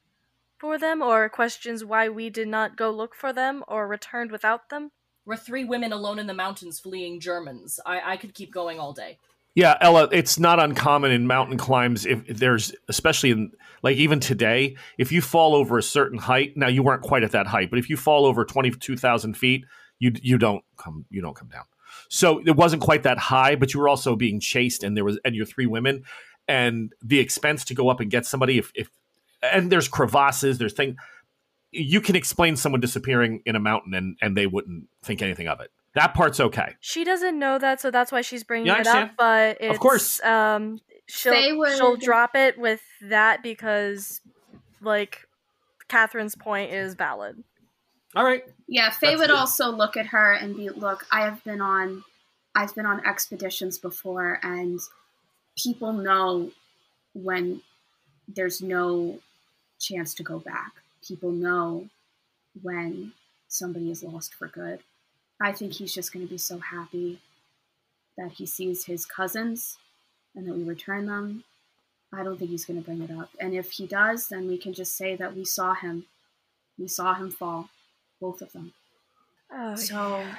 [0.57, 4.71] for them, or questions why we did not go look for them, or returned without
[4.71, 4.91] them,
[5.27, 7.79] We're three women alone in the mountains fleeing Germans.
[7.85, 9.19] I, I could keep going all day.
[9.55, 14.77] Yeah, Ella, it's not uncommon in mountain climbs if there's especially in like even today,
[14.99, 17.79] if you fall over a certain height, now you weren't quite at that height, but
[17.79, 19.65] if you fall over twenty two thousand feet,
[20.01, 21.65] you you don't come you don't come down.
[22.09, 25.19] So it wasn't quite that high, but you were also being chased and there was
[25.25, 26.03] and you're three women
[26.49, 28.91] and the expense to go up and get somebody if, if
[29.43, 30.97] and there's crevasses, there's things
[31.71, 35.61] you can explain someone disappearing in a mountain and and they wouldn't think anything of
[35.61, 35.71] it.
[35.95, 36.75] That part's okay.
[36.81, 39.11] she doesn't know that, so that's why she's bringing Yeah, I it up.
[39.17, 40.23] But it's, Of course.
[40.25, 44.21] um, she'll Faye would- she'll drop it with that because,
[44.81, 45.29] like,
[45.89, 47.45] Catherine's point is valid.
[48.17, 48.45] All right.
[48.67, 49.37] Yeah, Faye That's would good.
[49.39, 52.05] also look at her and be, "Look, I have been on,
[52.55, 54.81] I've been on expeditions before, and
[55.57, 56.51] people know
[57.13, 57.63] when
[58.27, 59.21] there's no
[59.79, 60.73] chance to go back.
[61.07, 61.89] People know
[62.63, 63.13] when
[63.49, 64.83] somebody is lost for good.
[65.45, 67.21] I think he's just going to be so happy
[68.17, 69.77] that he sees his cousins
[70.35, 71.45] and that we return them.
[72.15, 73.29] I don't think he's going to bring it up.
[73.39, 76.07] And if he does, then we can just say that we saw him.
[76.79, 77.69] We saw him fall,
[78.23, 78.73] both of them.
[79.53, 80.35] Oh, So yeah.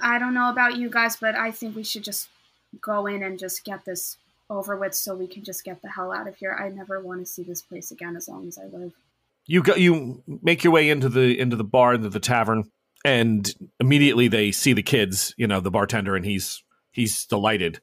[0.00, 2.28] I don't know about you guys, but I think we should just
[2.80, 4.16] go in and just get this
[4.48, 6.56] over with so we can just get the hell out of here.
[6.58, 8.94] I never want to see this place again as long as I live.
[9.44, 9.74] You go.
[9.74, 12.70] You make your way into the into the bar, into the tavern,
[13.04, 15.34] and immediately they see the kids.
[15.36, 17.80] You know, the bartender, and he's he's delighted.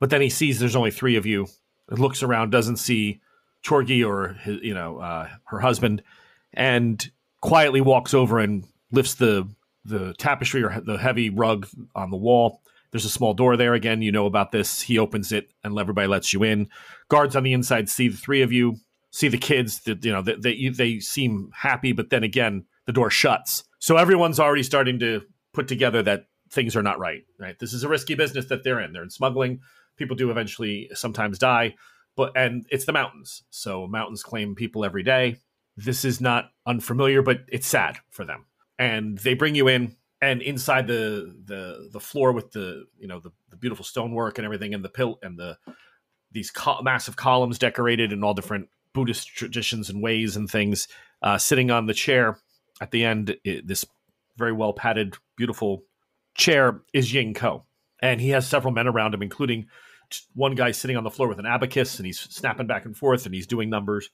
[0.00, 1.46] But then he sees there's only three of you.
[1.90, 3.20] Looks around, doesn't see
[3.64, 6.02] Chorgy or his, you know uh, her husband,
[6.52, 9.48] and quietly walks over and lifts the
[9.84, 12.62] the tapestry or the heavy rug on the wall.
[12.90, 13.74] There's a small door there.
[13.74, 14.80] Again, you know about this.
[14.80, 16.68] He opens it, and everybody lets you in.
[17.08, 18.76] Guards on the inside see the three of you,
[19.10, 19.80] see the kids.
[19.80, 23.64] That you know they, they they seem happy, but then again, the door shuts.
[23.78, 27.22] So everyone's already starting to put together that things are not right.
[27.38, 27.58] Right.
[27.58, 28.92] This is a risky business that they're in.
[28.92, 29.60] They're in smuggling.
[29.96, 31.74] People do eventually sometimes die,
[32.16, 33.42] but and it's the mountains.
[33.50, 35.36] So mountains claim people every day.
[35.76, 38.46] This is not unfamiliar, but it's sad for them.
[38.78, 43.20] And they bring you in, and inside the the the floor with the you know
[43.20, 45.58] the, the beautiful stonework and everything, and the pill and the
[46.30, 50.88] these co- massive columns decorated in all different Buddhist traditions and ways and things.
[51.20, 52.38] Uh, sitting on the chair
[52.80, 53.84] at the end, i this
[54.36, 55.82] very well padded, beautiful
[56.34, 57.64] chair is Ying Ko,
[58.00, 59.66] and he has several men around him, including
[60.34, 63.26] one guy sitting on the floor with an abacus, and he's snapping back and forth,
[63.26, 64.10] and he's doing numbers.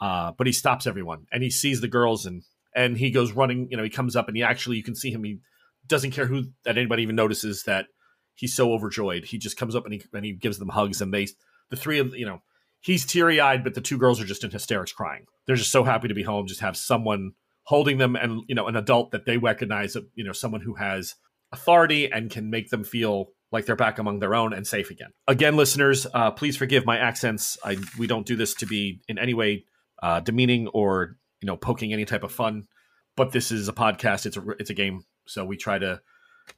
[0.00, 2.42] Uh, but he stops everyone, and he sees the girls, and
[2.74, 3.68] and he goes running.
[3.70, 5.22] You know, he comes up, and he actually you can see him.
[5.24, 5.40] He
[5.86, 7.86] doesn't care who that anybody even notices that
[8.34, 9.26] he's so overjoyed.
[9.26, 11.28] He just comes up and he and he gives them hugs, and they
[11.68, 12.40] the three of you know
[12.80, 15.26] he's teary eyed, but the two girls are just in hysterics, crying.
[15.46, 17.32] They're just so happy to be home, just have someone
[17.64, 21.14] holding them, and you know an adult that they recognize, you know someone who has
[21.52, 25.10] authority and can make them feel like they're back among their own and safe again.
[25.26, 27.58] Again, listeners, uh, please forgive my accents.
[27.64, 29.64] I we don't do this to be in any way
[30.02, 32.68] uh, demeaning or you know poking any type of fun,
[33.16, 34.26] but this is a podcast.
[34.26, 36.00] It's a it's a game, so we try to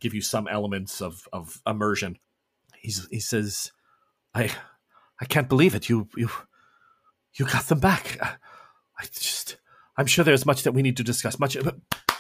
[0.01, 2.19] give you some elements of of immersion.
[2.81, 3.73] He's he says,
[4.35, 4.51] I
[5.21, 5.89] I can't believe it.
[5.89, 6.29] You you
[7.35, 8.19] you got them back.
[8.21, 9.57] I just
[9.97, 11.39] I'm sure there's much that we need to discuss.
[11.39, 11.57] Much.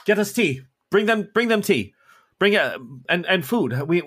[0.04, 0.62] Get us tea.
[0.90, 1.94] Bring them bring them tea.
[2.38, 3.80] Bring uh, and and food.
[3.88, 4.02] We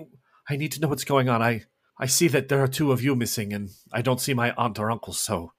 [0.50, 1.42] I need to know what's going on.
[1.42, 1.64] I
[1.98, 4.80] I see that there are two of you missing, and I don't see my aunt
[4.80, 5.14] or uncle.
[5.14, 5.54] So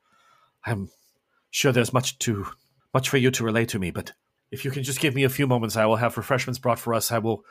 [0.65, 0.91] I'm
[1.51, 2.47] sure there's much to
[2.95, 3.91] much for you to relay to me.
[3.91, 4.13] But
[4.51, 6.95] if you can just give me a few moments, I will have refreshments brought for
[6.95, 7.11] us.
[7.11, 7.45] I will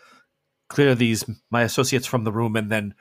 [0.70, 2.96] clear these my associates from the room, and then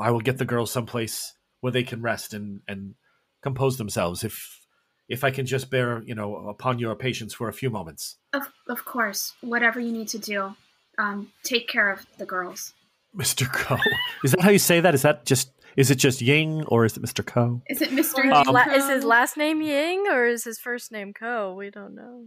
[0.00, 2.94] I will get the girls someplace where they can rest and and
[3.42, 4.24] compose themselves.
[4.24, 4.63] If
[5.08, 8.16] if I can just bear you know upon your patience for a few moments.
[8.32, 10.54] Of, of course, whatever you need to do,
[10.98, 12.72] um, take care of the girls.
[13.16, 13.50] Mr.
[13.52, 13.76] Ko.
[14.24, 14.94] Is that how you say that?
[14.94, 17.24] Is that just is it just Ying or is it Mr.
[17.24, 17.60] Ko?
[17.68, 18.24] Is it Mr.
[18.24, 21.54] Is, Um, la- is his last name Ying or is his first name Ko?
[21.54, 22.26] We don't know.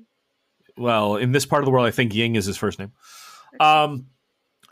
[0.77, 2.91] Well, in this part of the world, I think Ying is his first name.
[3.59, 4.07] Um,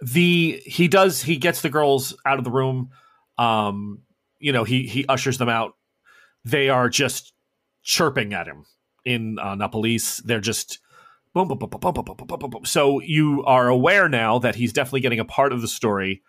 [0.01, 2.89] the he does he gets the girls out of the room.
[3.37, 4.01] Um,
[4.39, 5.73] you know he he ushers them out.
[6.43, 7.33] They are just
[7.85, 8.65] chirping at him
[9.05, 10.21] in uh, Nepalese.
[10.25, 10.79] They're just
[11.33, 12.65] boom, boom, boom, boom, boom, boom, boom, boom, boom, boom.
[12.65, 16.21] So you are aware now that he's definitely getting a part of the story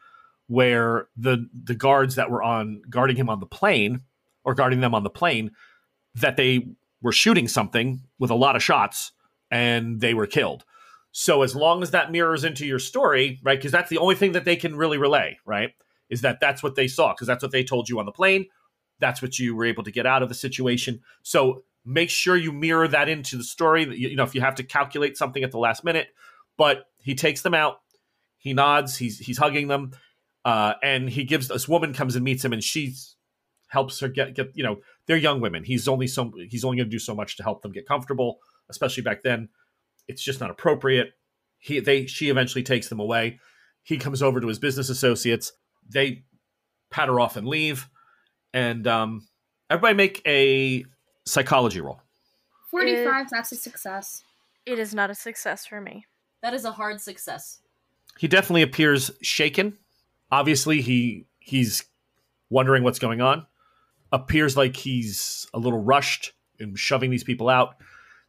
[0.46, 4.02] where the the guards that were on guarding him on the plane
[4.44, 5.50] or guarding them on the plane
[6.14, 6.68] that they
[7.02, 9.12] were shooting something with a lot of shots
[9.50, 10.64] and they were killed.
[11.12, 13.58] So as long as that mirrors into your story, right?
[13.58, 15.70] Because that's the only thing that they can really relay, right?
[16.10, 18.46] Is that that's what they saw because that's what they told you on the plane.
[18.98, 21.00] That's what you were able to get out of the situation.
[21.22, 23.84] So make sure you mirror that into the story.
[23.96, 26.08] You, know, if you have to calculate something at the last minute,
[26.56, 27.80] but he takes them out.
[28.38, 28.96] He nods.
[28.96, 29.92] He's he's hugging them,
[30.44, 32.94] uh, and he gives this woman comes and meets him, and she
[33.68, 34.50] helps her get get.
[34.54, 35.64] You know, they're young women.
[35.64, 38.38] He's only so he's only going to do so much to help them get comfortable,
[38.68, 39.48] especially back then.
[40.06, 41.12] It's just not appropriate.
[41.58, 43.40] He they she eventually takes them away.
[43.82, 45.52] He comes over to his business associates.
[45.88, 46.24] They
[46.90, 47.88] pat her off and leave,
[48.56, 49.28] and um,
[49.68, 50.82] everybody make a
[51.26, 52.00] psychology roll.
[52.70, 54.24] 45, that's a success.
[54.64, 56.06] It is not a success for me.
[56.42, 57.60] That is a hard success.
[58.18, 59.76] He definitely appears shaken.
[60.32, 61.84] Obviously, he he's
[62.48, 63.46] wondering what's going on.
[64.10, 67.76] Appears like he's a little rushed in shoving these people out.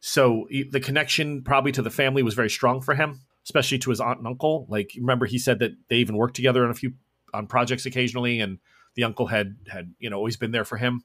[0.00, 3.90] So he- the connection probably to the family was very strong for him, especially to
[3.90, 4.66] his aunt and uncle.
[4.68, 6.92] Like remember, he said that they even worked together on a few
[7.32, 8.58] on projects occasionally, and
[8.94, 11.02] the uncle had had you know always been there for him.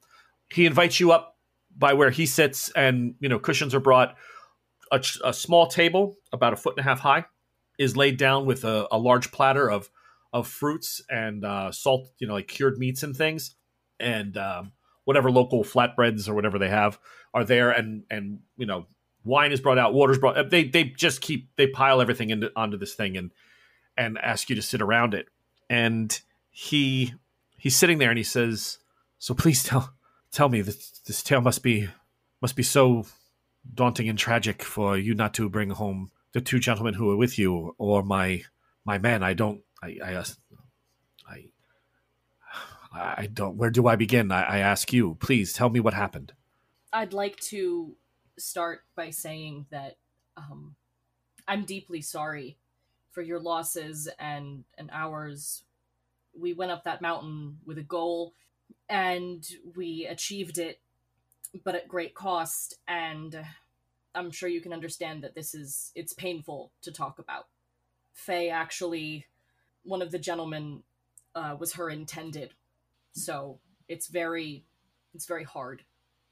[0.52, 1.38] He invites you up
[1.76, 4.16] by where he sits, and you know cushions are brought.
[4.92, 7.26] A, a small table about a foot and a half high
[7.80, 9.90] is laid down with a, a large platter of
[10.32, 13.56] of fruits and uh, salt, you know, like cured meats and things.
[14.00, 14.72] and um,
[15.06, 17.00] whatever local flatbreads or whatever they have
[17.34, 18.86] are there, and and you know
[19.24, 20.50] wine is brought out, water's brought.
[20.50, 23.32] They they just keep they pile everything into onto this thing and
[23.98, 25.28] and ask you to sit around it.
[25.70, 26.20] And
[26.52, 27.14] he
[27.64, 28.80] he's sitting there and he says,
[29.20, 29.94] "So please tell
[30.32, 30.76] tell me that
[31.08, 31.88] this tale must be
[32.42, 33.06] must be so
[33.74, 37.40] daunting and tragic for you not to bring home the two gentlemen who were with
[37.40, 38.44] you or my
[38.84, 39.24] my men.
[39.24, 39.62] I don't.
[39.82, 40.24] I I
[42.94, 43.56] I, I don't.
[43.56, 44.32] Where do I begin?
[44.32, 45.16] I, I ask you.
[45.16, 46.34] Please tell me what happened.
[46.92, 47.96] I'd like to
[48.38, 49.98] start by saying that
[50.38, 50.76] um,
[51.48, 52.58] I'm deeply sorry
[53.12, 55.64] for your losses and and ours.
[56.38, 58.34] We went up that mountain with a goal,
[58.90, 60.80] and we achieved it,
[61.64, 62.80] but at great cost.
[62.88, 63.46] And
[64.16, 67.48] I'm sure you can understand that this is it's painful to talk about.
[68.14, 69.26] Faye actually,
[69.84, 70.84] one of the gentlemen,
[71.36, 72.54] uh, was her intended,
[73.14, 74.66] so it's very
[75.14, 75.84] it's very hard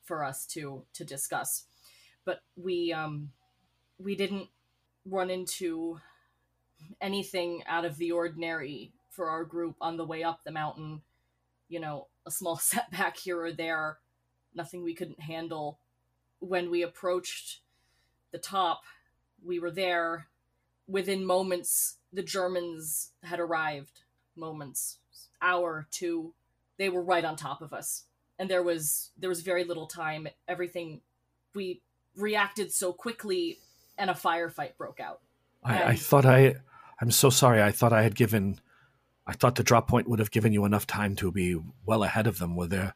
[0.04, 1.66] for us to to discuss
[2.26, 3.32] but we um
[3.98, 4.48] we didn't
[5.06, 6.00] run into
[7.00, 11.02] anything out of the ordinary for our group on the way up the mountain
[11.70, 13.98] you know a small setback here or there
[14.56, 15.80] nothing we couldn't handle
[16.40, 17.60] when we approached
[18.32, 18.82] the top
[19.44, 20.28] we were there
[20.88, 24.02] within moments the germans had arrived
[24.36, 24.98] moments
[25.42, 26.34] hour two
[26.78, 28.06] they were right on top of us
[28.40, 31.02] and there was there was very little time everything
[31.54, 31.82] we
[32.16, 33.60] reacted so quickly
[33.98, 35.20] and a firefight broke out.
[35.64, 35.84] I.
[35.84, 36.56] I thought I.
[37.00, 37.62] I'm so sorry.
[37.62, 38.60] I thought I had given.
[39.28, 42.28] I thought the drop point would have given you enough time to be well ahead
[42.28, 42.56] of them.
[42.56, 42.96] Were there?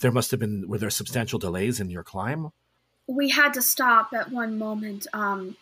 [0.00, 0.68] There must have been.
[0.68, 2.50] Were there substantial delays in your climb?
[3.06, 5.06] We had to stop at one moment.
[5.12, 5.56] Um,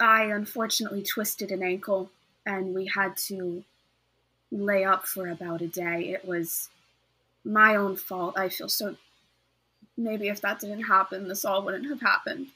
[0.00, 2.10] I unfortunately twisted an ankle,
[2.44, 3.64] and we had to
[4.50, 6.10] lay up for about a day.
[6.10, 6.68] It was
[7.44, 8.38] my own fault.
[8.38, 8.96] I feel so
[9.96, 12.48] maybe if that didn't happen, this all wouldn't have happened.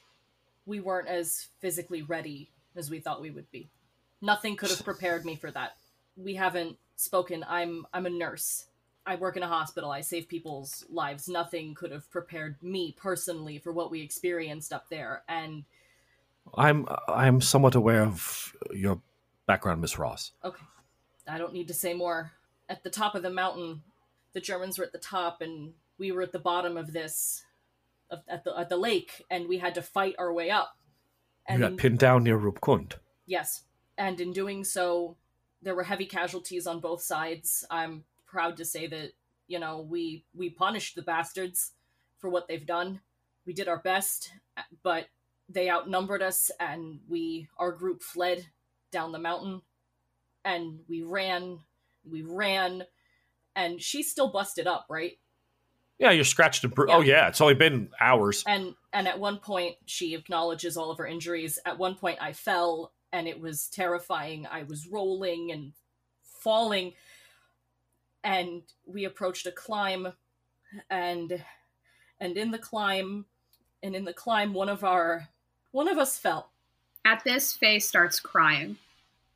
[0.65, 3.67] We weren't as physically ready as we thought we would be.
[4.21, 5.75] Nothing could have prepared me for that.
[6.15, 7.45] We haven't spoken.
[7.47, 8.65] I'm I'm a nurse.
[9.05, 9.89] I work in a hospital.
[9.89, 11.27] I save people's lives.
[11.27, 15.23] Nothing could have prepared me personally for what we experienced up there.
[15.27, 15.63] And
[16.55, 19.01] I'm I'm somewhat aware of your
[19.47, 20.31] background, Miss Ross.
[20.43, 20.63] Okay.
[21.27, 22.31] I don't need to say more.
[22.69, 23.81] At the top of the mountain,
[24.33, 27.43] the Germans were at the top and we were at the bottom of this
[28.29, 30.75] at the at the lake and we had to fight our way up
[31.47, 32.95] and you got pinned down near Rupkund.
[33.25, 33.63] yes
[33.97, 35.15] and in doing so
[35.61, 39.11] there were heavy casualties on both sides i'm proud to say that
[39.47, 41.71] you know we we punished the bastards
[42.17, 43.01] for what they've done
[43.45, 44.31] we did our best
[44.83, 45.07] but
[45.49, 48.45] they outnumbered us and we our group fled
[48.91, 49.61] down the mountain
[50.45, 51.59] and we ran
[52.09, 52.83] we ran
[53.55, 55.17] and she's still busted up right
[56.01, 56.91] yeah, you're scratched and bruised.
[56.91, 57.13] Oh, yeah.
[57.13, 58.43] Oh yeah, it's only been hours.
[58.47, 61.59] And and at one point she acknowledges all of her injuries.
[61.63, 64.47] At one point I fell and it was terrifying.
[64.49, 65.73] I was rolling and
[66.23, 66.93] falling
[68.23, 70.13] and we approached a climb
[70.89, 71.43] and
[72.19, 73.25] and in the climb
[73.81, 75.27] and in the climb one of our
[75.71, 76.51] one of us fell.
[77.05, 78.77] At this Faye starts crying.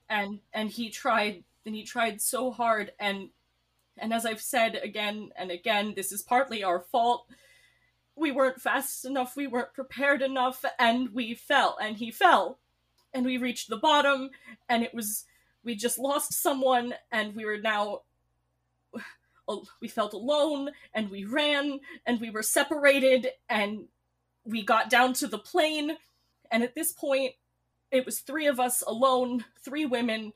[0.10, 3.30] And and he tried and he tried so hard and
[3.98, 7.28] and as I've said again and again, this is partly our fault.
[8.16, 12.60] We weren't fast enough, we weren't prepared enough, and we fell, and he fell.
[13.16, 14.30] And we reached the bottom,
[14.70, 15.26] and it was,
[15.64, 18.02] we just lost someone, and we were now,
[19.82, 23.86] we felt alone, and we ran, and we were separated, and
[24.44, 25.98] we got down to the plane.
[26.52, 27.34] And at this point,
[27.90, 30.34] it was three of us alone, three women,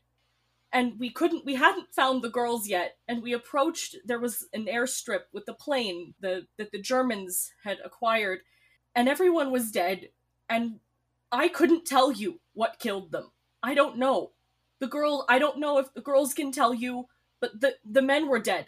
[0.71, 2.97] and we couldn't we hadn't found the girls yet.
[3.07, 7.79] And we approached there was an airstrip with the plane the that the germans had
[7.83, 8.39] acquired.
[8.95, 10.09] And everyone was dead.
[10.47, 10.79] And
[11.31, 13.31] i couldn't tell you what killed them.
[13.61, 14.31] I don't know.
[14.79, 17.07] The girl i don't know if the girls can tell you
[17.39, 18.67] but the the men were dead.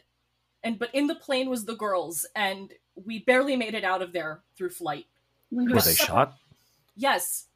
[0.64, 4.14] And but in the plane was the girls and we barely made it out of
[4.14, 5.06] there through flight.
[5.50, 6.38] We were, were they shot?
[6.96, 7.48] Yes.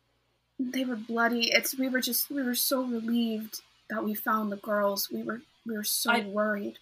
[0.60, 1.52] They were bloody.
[1.52, 5.12] It's we were just we were so relieved that we found the girls.
[5.12, 6.80] We were we were so I, worried.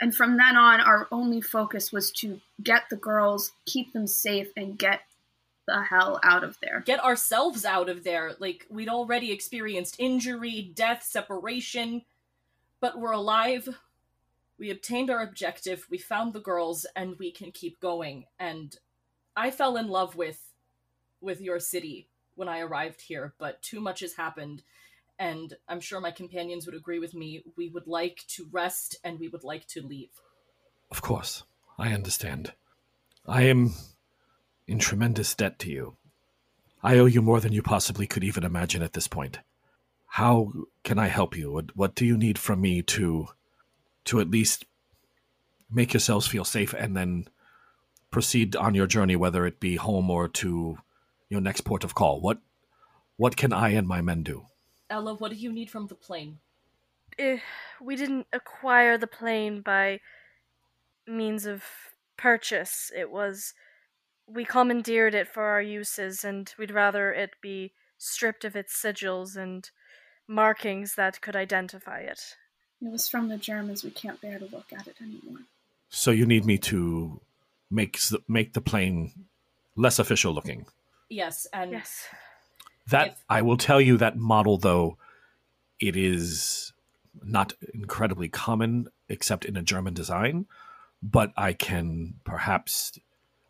[0.00, 4.48] And from then on, our only focus was to get the girls, keep them safe,
[4.56, 5.00] and get
[5.68, 6.82] the hell out of there.
[6.84, 8.32] Get ourselves out of there.
[8.38, 12.02] Like, we'd already experienced injury, death, separation,
[12.80, 13.68] but we're alive.
[14.58, 18.24] We obtained our objective, we found the girls, and we can keep going.
[18.40, 18.76] And
[19.36, 20.42] I fell in love with
[21.20, 24.62] with your city when I arrived here, but too much has happened
[25.18, 27.42] and I'm sure my companions would agree with me.
[27.56, 30.10] We would like to rest and we would like to leave.
[30.90, 31.42] Of course.
[31.76, 32.52] I understand.
[33.26, 33.74] I am
[34.68, 35.96] in tremendous debt to you.
[36.82, 39.40] I owe you more than you possibly could even imagine at this point.
[40.06, 40.52] How
[40.84, 41.50] can I help you?
[41.50, 43.28] What, what do you need from me to
[44.04, 44.64] to at least
[45.70, 47.26] make yourselves feel safe and then
[48.10, 50.78] proceed on your journey, whether it be home or to
[51.28, 52.20] your next port of call?
[52.20, 52.38] What
[53.16, 54.46] what can I and my men do?
[54.88, 56.38] Ella, what do you need from the plane?
[57.18, 57.38] Eh,
[57.80, 60.00] we didn't acquire the plane by
[61.06, 61.64] means of
[62.16, 62.92] purchase.
[62.94, 63.54] It was.
[64.28, 69.36] We commandeered it for our uses, and we'd rather it be stripped of its sigils
[69.36, 69.68] and
[70.26, 72.36] markings that could identify it.
[72.82, 73.82] It was from the Germans.
[73.82, 75.40] We can't bear to look at it anymore.
[75.88, 77.20] So you need me to
[77.70, 79.26] make s- make the plane
[79.74, 80.66] less official looking.
[81.08, 82.06] Yes, and Yes.
[82.86, 84.96] That If- I will tell you that model though
[85.80, 86.72] it is
[87.22, 90.46] not incredibly common except in a German design,
[91.02, 92.98] but I can perhaps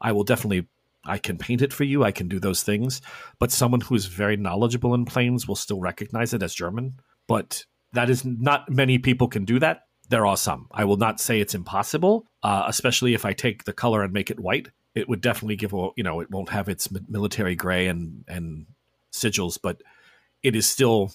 [0.00, 0.68] I will definitely
[1.04, 3.00] I can paint it for you, I can do those things,
[3.38, 7.64] but someone who is very knowledgeable in planes will still recognize it as German, but
[7.92, 9.86] that is not many people can do that.
[10.10, 10.68] There are some.
[10.72, 14.30] I will not say it's impossible, uh, especially if I take the color and make
[14.30, 14.68] it white.
[14.94, 18.66] It would definitely give a you know it won't have its military gray and and
[19.12, 19.82] sigils, but
[20.42, 21.12] it is still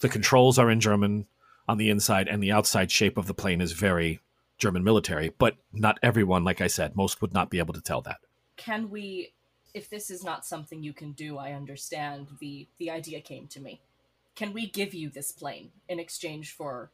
[0.00, 1.26] the controls are in German
[1.68, 4.20] on the inside, and the outside shape of the plane is very
[4.60, 5.32] German military.
[5.36, 8.18] But not everyone, like I said, most would not be able to tell that.
[8.56, 9.32] can we
[9.74, 13.60] if this is not something you can do, I understand the the idea came to
[13.60, 13.80] me.
[14.34, 16.90] Can we give you this plane in exchange for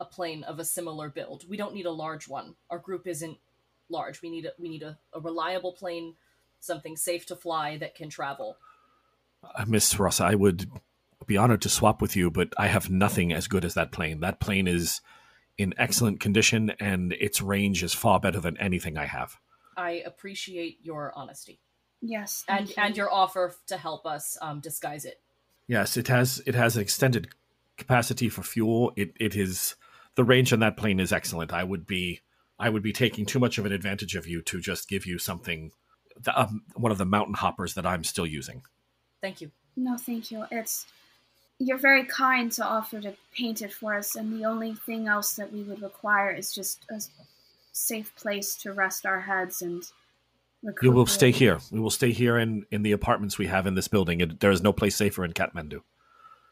[0.00, 1.48] a plane of a similar build?
[1.48, 2.54] We don't need a large one.
[2.70, 3.38] Our group isn't
[3.88, 4.22] large.
[4.22, 6.14] We need a we need a, a reliable plane,
[6.60, 8.56] something safe to fly that can travel.
[9.42, 10.70] Uh, Miss Ross, I would
[11.26, 14.20] be honored to swap with you, but I have nothing as good as that plane.
[14.20, 15.00] That plane is
[15.58, 19.36] in excellent condition, and its range is far better than anything I have.
[19.76, 21.60] I appreciate your honesty
[22.00, 22.44] Yes.
[22.48, 22.74] and you.
[22.78, 25.20] and your offer to help us um, disguise it.
[25.66, 27.28] Yes, it has it has an extended
[27.76, 28.92] capacity for fuel.
[28.96, 29.74] It it is
[30.14, 31.52] the range on that plane is excellent.
[31.52, 32.20] I would be
[32.58, 35.18] I would be taking too much of an advantage of you to just give you
[35.18, 35.72] something
[36.20, 38.62] the, um, one of the mountain hoppers that I'm still using.
[39.20, 39.50] Thank you.
[39.76, 40.44] No, thank you.
[40.50, 40.86] It's
[41.58, 45.34] you're very kind to offer to paint it for us, and the only thing else
[45.34, 47.02] that we would require is just a
[47.72, 49.84] safe place to rest our heads and.
[50.82, 51.60] You will stay here.
[51.70, 54.20] We will stay here in in the apartments we have in this building.
[54.20, 55.82] It, there is no place safer in Kathmandu.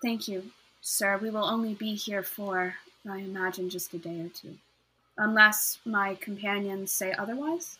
[0.00, 1.18] Thank you, sir.
[1.18, 2.76] We will only be here for,
[3.10, 4.58] I imagine, just a day or two,
[5.18, 7.78] unless my companions say otherwise.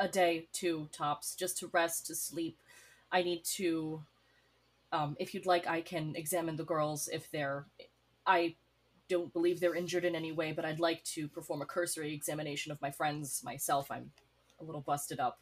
[0.00, 2.56] a day, two tops, just to rest, to sleep.
[3.12, 4.00] I need to.
[4.92, 7.66] Um, if you'd like, I can examine the girls if they're.
[8.26, 8.56] I
[9.08, 12.72] don't believe they're injured in any way, but I'd like to perform a cursory examination
[12.72, 13.90] of my friends myself.
[13.90, 14.10] I'm
[14.60, 15.38] a little busted up.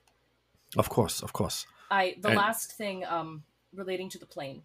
[0.76, 1.66] Of course, of course.
[1.90, 3.42] I the And- last thing um,
[3.74, 4.62] relating to the plane.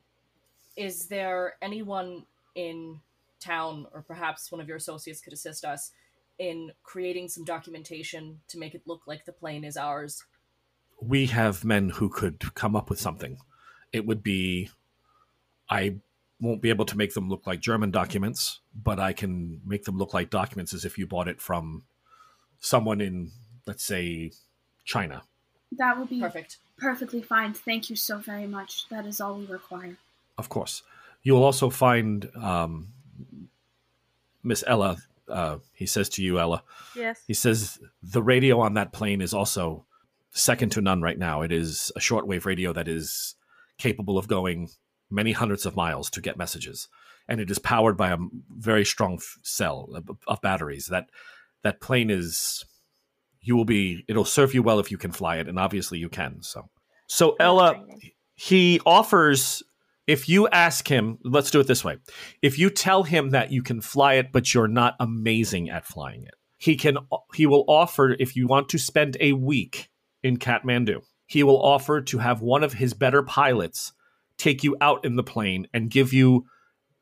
[0.76, 3.02] Is there anyone in
[3.40, 5.92] town, or perhaps one of your associates could assist us
[6.40, 10.24] in creating some documentation to make it look like the plane is ours?
[11.04, 13.36] we have men who could come up with something.
[13.94, 14.70] It would be,
[15.70, 15.96] I
[16.40, 19.98] won't be able to make them look like German documents, but I can make them
[19.98, 21.84] look like documents as if you bought it from
[22.60, 23.32] someone in,
[23.66, 24.32] let's say,
[24.86, 25.24] China.
[25.78, 26.58] That will be Perfect.
[26.78, 27.54] perfectly fine.
[27.54, 28.90] Thank you so very much.
[28.90, 29.98] That is all we require.
[30.38, 30.84] Of course.
[31.24, 32.88] You will also find um,
[34.44, 34.98] Miss Ella.
[35.28, 36.64] Uh, he says to you, Ella,
[36.96, 37.22] Yes.
[37.28, 39.86] He says the radio on that plane is also
[40.32, 41.42] second to none right now.
[41.42, 43.36] It is a shortwave radio that is
[43.82, 44.70] capable of going
[45.10, 46.88] many hundreds of miles to get messages,
[47.28, 48.18] and it is powered by a
[48.58, 49.90] very strong cell
[50.28, 50.86] of, batteries.
[50.88, 51.10] That
[51.64, 52.64] that plane is
[53.42, 56.10] you will be it'll serve you well if you can fly it, and obviously you
[56.10, 56.42] can.
[56.42, 56.70] So,
[57.08, 57.84] so Ella,
[58.36, 59.64] he offers
[60.08, 61.98] if you ask him let's do it this way
[62.42, 66.24] if you tell him that you can fly it but you're not amazing at flying
[66.24, 66.98] it he can
[67.36, 69.90] he will offer if you want to spend a week
[70.24, 71.02] in Kathmandu
[71.32, 73.94] he will offer to have one of his better pilots
[74.38, 76.46] take you out in the plane and give you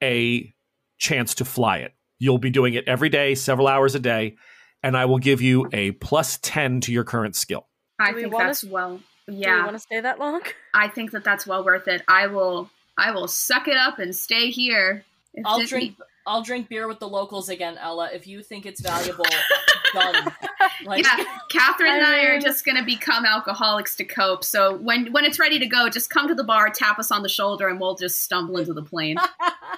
[0.03, 0.53] a
[0.97, 4.35] chance to fly it you'll be doing it every day several hours a day
[4.83, 7.67] and I will give you a plus 10 to your current skill
[7.99, 8.97] I Do we think wanna that's s- well.
[9.27, 10.41] Do we want to stay that long?
[10.73, 12.01] I think that that's well worth it.
[12.07, 12.69] I will.
[12.97, 15.03] I will suck it up and stay here.
[15.33, 15.95] If I'll it- drink.
[16.29, 18.09] I'll drink beer with the locals again, Ella.
[18.13, 19.25] If you think it's valuable,
[19.93, 20.31] done.
[20.85, 24.43] Like, yeah, Catherine and I are just gonna become alcoholics to cope.
[24.43, 27.23] So when when it's ready to go, just come to the bar, tap us on
[27.23, 29.17] the shoulder, and we'll just stumble into the plane.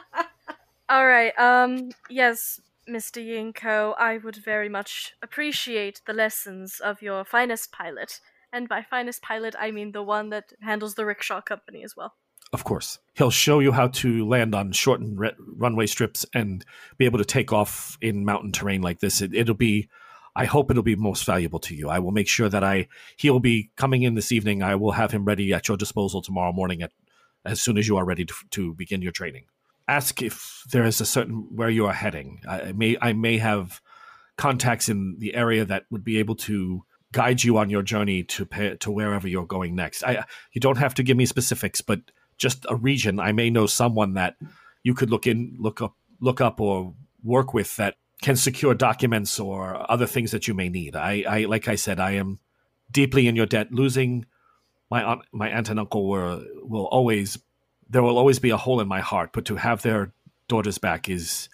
[0.89, 1.38] All right.
[1.39, 1.91] Um.
[2.10, 2.60] Yes.
[2.89, 3.24] Mr.
[3.24, 8.20] Yinko, I would very much appreciate the lessons of your finest pilot.
[8.52, 12.16] And by finest pilot, I mean the one that handles the rickshaw company as well.
[12.54, 12.99] Of course.
[13.14, 16.66] He'll show you how to land on shortened re- runway strips and
[16.97, 19.22] be able to take off in mountain terrain like this.
[19.22, 19.88] It, it'll be,
[20.36, 21.89] I hope it'll be most valuable to you.
[21.89, 24.64] I will make sure that I, he'll be coming in this evening.
[24.64, 26.91] I will have him ready at your disposal tomorrow morning at,
[27.45, 29.45] as soon as you are ready to, to begin your training.
[29.88, 32.41] Ask if there is a certain where you are heading.
[32.47, 33.82] I may, I may have
[34.38, 36.84] contacts in the area that would be able to
[37.14, 40.04] guide you on your journey to pay, to wherever you're going next.
[40.04, 41.99] I, you don't have to give me specifics, but
[42.42, 44.36] just a region, I may know someone that
[44.82, 49.39] you could look in, look up, look up, or work with that can secure documents
[49.39, 50.96] or other things that you may need.
[50.96, 52.39] I, I like I said, I am
[52.92, 53.72] deeply in your debt.
[53.72, 54.26] Losing
[54.89, 57.38] my aunt, my aunt and uncle were will always
[57.88, 59.30] there will always be a hole in my heart.
[59.34, 60.12] But to have their
[60.48, 61.48] daughters back is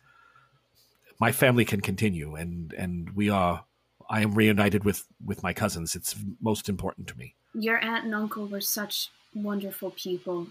[1.19, 3.65] my family can continue, and and we are.
[4.09, 5.95] I am reunited with with my cousins.
[5.95, 7.35] It's most important to me.
[7.53, 10.47] Your aunt and uncle were such wonderful people.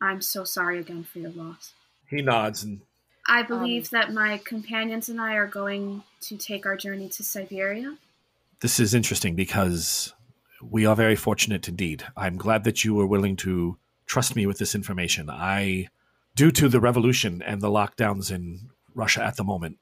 [0.00, 1.72] I'm so sorry again for your loss.
[2.08, 2.80] He nods and
[3.28, 7.96] I believe that my companions and I are going to take our journey to Siberia.
[8.60, 10.12] this is interesting because
[10.62, 12.04] we are very fortunate indeed.
[12.16, 13.76] I'm glad that you were willing to
[14.06, 15.30] trust me with this information.
[15.30, 15.88] I,
[16.34, 19.78] due to the revolution and the lockdowns in Russia at the moment,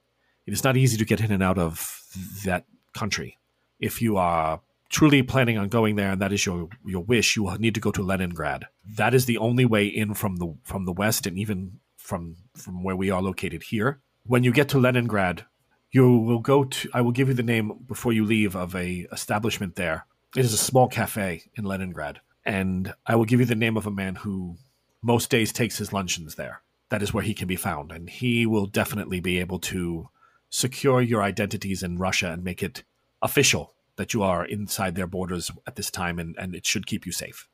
[0.47, 2.03] it is not easy to get in and out of
[2.45, 2.65] that
[2.95, 3.39] country.
[3.81, 7.45] If you are truly planning on going there and that is your your wish, you
[7.45, 8.67] will need to go to Leningrad.
[8.97, 12.83] That is the only way in from the from the west and even from from
[12.83, 14.01] where we are located here.
[14.25, 15.45] When you get to Leningrad,
[15.91, 19.07] you will go to i will give you the name before you leave of a
[19.13, 23.55] establishment there it is a small cafe in leningrad and i will give you the
[23.55, 24.57] name of a man who
[25.03, 28.47] most days takes his luncheons there that is where he can be found and he
[28.47, 30.09] will definitely be able to
[30.51, 32.83] secure your identities in russia and make it
[33.23, 37.05] official that you are inside their borders at this time and, and it should keep
[37.07, 37.47] you safe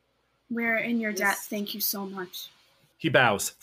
[0.50, 1.36] We're in your debt.
[1.38, 2.48] Thank you so much.
[2.96, 3.54] he bows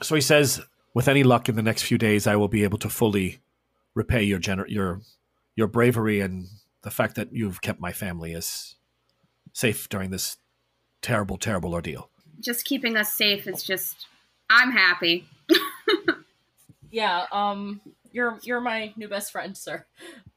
[0.00, 0.60] so he says
[0.94, 3.40] with any luck in the next few days i will be able to fully
[3.94, 5.00] repay your gener- your
[5.56, 6.46] your bravery and
[6.82, 8.76] the fact that you've kept my family as
[9.52, 10.36] safe during this
[11.02, 12.08] terrible terrible ordeal
[12.40, 14.06] Just keeping us safe is just.
[14.50, 15.24] I'm happy.
[16.90, 17.80] Yeah, um
[18.12, 19.84] you're you're my new best friend, sir.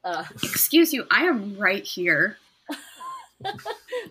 [0.04, 2.36] Uh Excuse you, I am right here.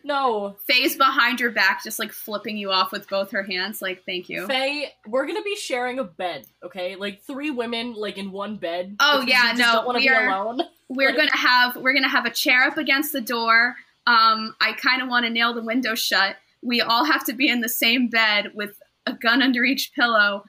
[0.03, 3.81] no, Faye's behind your back, just like flipping you off with both her hands.
[3.81, 4.47] Like, thank you.
[4.47, 6.95] Faye, we're gonna be sharing a bed, okay?
[6.95, 8.95] Like three women, like in one bed.
[8.99, 10.61] Oh, yeah, no, don't want to we are- alone.
[10.89, 13.75] we're Like- gonna have we're gonna have a chair up against the door.
[14.07, 16.35] Um, I kind of want to nail the window shut.
[16.61, 20.45] We all have to be in the same bed with a gun under each pillow.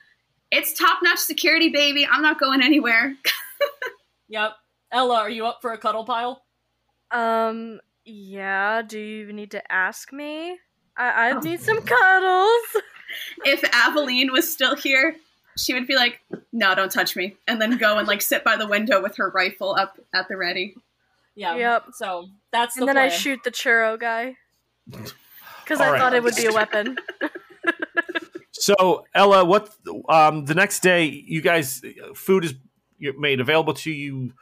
[0.51, 2.07] It's top notch security, baby.
[2.11, 3.15] I'm not going anywhere.
[4.29, 4.53] Yep.
[4.91, 6.43] Ella, are you up for a cuddle pile?
[7.13, 10.59] Um, yeah, do you need to ask me?
[10.97, 11.39] I, I Oh.
[11.39, 12.83] need some cuddles.
[13.45, 15.15] if Aveline was still here,
[15.57, 16.21] she would be like,
[16.53, 19.31] "No, don't touch me," and then go and like sit by the window with her
[19.31, 20.75] rifle up at the ready.
[21.37, 21.55] Yeah.
[21.55, 21.85] Yep.
[21.93, 23.07] So that's the and then plan.
[23.07, 24.35] I shoot the churro guy.
[25.63, 26.01] Because I right.
[26.01, 26.97] thought it would be a weapon.
[28.59, 29.75] So ella what
[30.09, 31.83] um the next day you guys
[32.15, 32.55] food is
[33.19, 34.33] made available to you.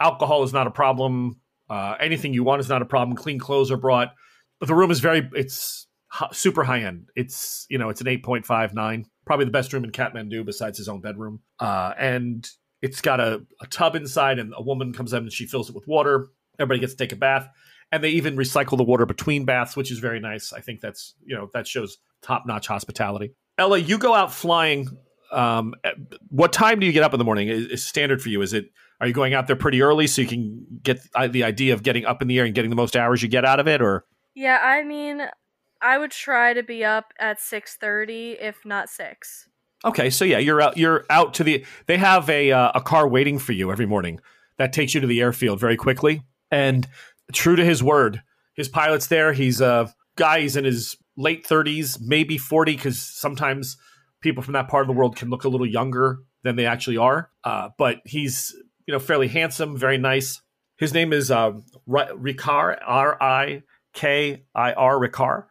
[0.00, 1.40] Alcohol is not a problem.
[1.68, 3.16] Uh anything you want is not a problem.
[3.16, 4.14] Clean clothes are brought.
[4.60, 5.86] But the room is very it's
[6.32, 10.44] super high end it's you know it's an 8.59 probably the best room in kathmandu
[10.44, 11.40] besides his own bedroom.
[11.58, 12.48] Uh and
[12.80, 15.74] it's got a, a tub inside and a woman comes in and she fills it
[15.74, 16.28] with water.
[16.60, 17.48] Everybody gets to take a bath.
[17.90, 20.52] And they even recycle the water between baths which is very nice.
[20.52, 24.88] I think that's you know that shows top-notch hospitality ella you go out flying
[25.30, 25.74] um
[26.30, 28.52] what time do you get up in the morning is, is standard for you is
[28.52, 31.00] it are you going out there pretty early so you can get
[31.30, 33.44] the idea of getting up in the air and getting the most hours you get
[33.44, 34.04] out of it or
[34.38, 35.22] yeah, I mean,
[35.82, 39.48] I would try to be up at 6.30, if not 6.
[39.84, 40.76] Okay, so yeah, you're out.
[40.76, 41.64] You're out to the.
[41.86, 44.20] They have a uh, a car waiting for you every morning
[44.56, 46.22] that takes you to the airfield very quickly.
[46.52, 46.86] And
[47.32, 48.22] true to his word,
[48.54, 49.32] his pilot's there.
[49.32, 50.40] He's a guy.
[50.40, 53.76] He's in his late thirties, maybe forty, because sometimes
[54.22, 56.96] people from that part of the world can look a little younger than they actually
[56.96, 57.30] are.
[57.44, 58.54] Uh, but he's
[58.86, 60.40] you know fairly handsome, very nice.
[60.78, 61.52] His name is uh,
[61.86, 63.62] Ri- Ricard, R I
[63.92, 65.44] K I R Ricard,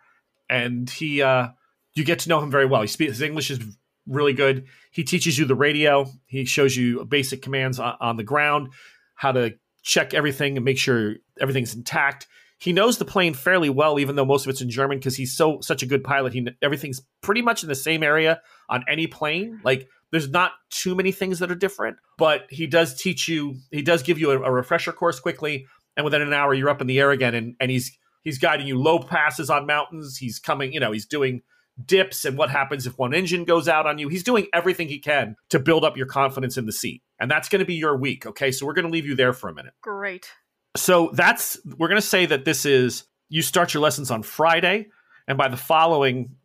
[0.49, 1.21] and he.
[1.21, 1.49] Uh,
[1.93, 2.81] you get to know him very well.
[2.81, 3.59] He speaks his English is
[4.05, 4.67] really good.
[4.91, 6.05] He teaches you the radio.
[6.27, 8.69] He shows you basic commands on, on the ground,
[9.15, 12.27] how to check everything and make sure everything's intact.
[12.59, 15.35] He knows the plane fairly well, even though most of it's in German because he's
[15.35, 16.33] so such a good pilot.
[16.33, 19.61] He everything's pretty much in the same area on any plane.
[19.63, 23.57] Like there's not too many things that are different, but he does teach you.
[23.71, 26.81] He does give you a, a refresher course quickly, and within an hour you're up
[26.81, 30.17] in the air again, and and he's he's guiding you low passes on mountains.
[30.17, 31.43] He's coming, you know, he's doing
[31.85, 34.07] dips and what happens if one engine goes out on you.
[34.07, 37.03] He's doing everything he can to build up your confidence in the seat.
[37.19, 38.25] And that's going to be your week.
[38.25, 38.51] Okay.
[38.51, 39.73] So we're going to leave you there for a minute.
[39.81, 40.29] Great.
[40.75, 44.87] So that's, we're going to say that this is, you start your lessons on Friday.
[45.27, 46.35] And by the following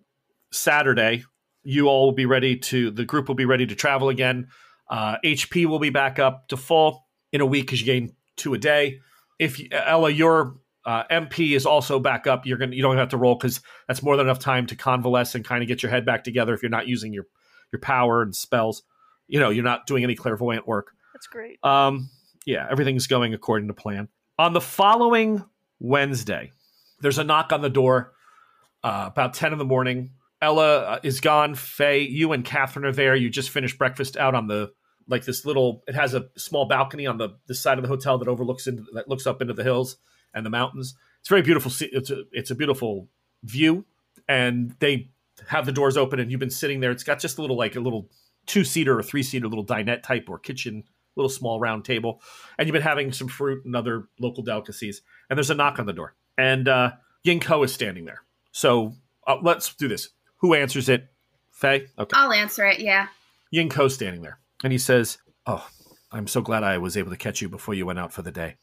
[0.52, 1.24] Saturday,
[1.62, 4.48] you all will be ready to, the group will be ready to travel again.
[4.90, 8.54] Uh, HP will be back up to full in a week because you gain two
[8.54, 9.00] a day.
[9.38, 12.46] If Ella, your uh, MP is also back up.
[12.46, 15.34] You're gonna you don't have to roll because that's more than enough time to convalesce
[15.34, 16.54] and kind of get your head back together.
[16.54, 17.24] If you're not using your
[17.72, 18.82] your power and spells,
[19.28, 20.92] you know you're not doing any clairvoyant work.
[21.14, 21.58] That's great.
[21.62, 22.10] Um,
[22.46, 24.08] yeah, everything's going according to plan.
[24.38, 25.44] On the following
[25.78, 26.52] Wednesday,
[27.00, 28.12] there's a knock on the door.
[28.84, 30.10] Uh, about ten in the morning.
[30.40, 31.54] Ella uh, is gone.
[31.54, 33.14] Faye, you and Catherine are there.
[33.14, 34.72] You just finished breakfast out on the
[35.06, 35.84] like this little.
[35.86, 38.84] It has a small balcony on the the side of the hotel that overlooks into
[38.94, 39.98] that looks up into the hills
[40.34, 40.96] and the mountains.
[41.20, 41.70] It's very beautiful.
[41.80, 43.08] It's a it's a beautiful
[43.44, 43.84] view,
[44.28, 45.10] and they
[45.46, 46.90] have the doors open, and you've been sitting there.
[46.90, 48.10] It's got just a little like a little
[48.46, 50.84] two seater or three seater little dinette type or kitchen,
[51.16, 52.22] little small round table,
[52.58, 55.02] and you've been having some fruit and other local delicacies.
[55.28, 56.92] And there's a knock on the door, and uh,
[57.24, 58.22] Ying Ko is standing there.
[58.52, 58.94] So
[59.26, 60.10] uh, let's do this.
[60.38, 61.08] Who answers it?
[61.50, 61.86] Faye.
[61.98, 62.16] Okay.
[62.16, 62.80] I'll answer it.
[62.80, 63.08] Yeah.
[63.50, 65.68] Ying Ko standing there, and he says, "Oh,
[66.10, 68.30] I'm so glad I was able to catch you before you went out for the
[68.30, 68.56] day,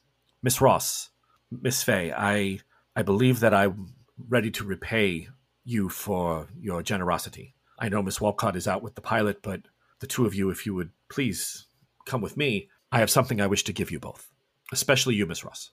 [0.43, 1.09] Miss Ross.
[1.51, 2.59] Miss Faye, I
[2.95, 3.93] I believe that I'm
[4.27, 5.29] ready to repay
[5.63, 7.55] you for your generosity.
[7.79, 9.61] I know Miss Walcott is out with the pilot, but
[9.99, 11.67] the two of you, if you would please
[12.09, 14.29] come with me, I have something I wish to give you both,
[14.71, 15.71] especially you, Miss Ross.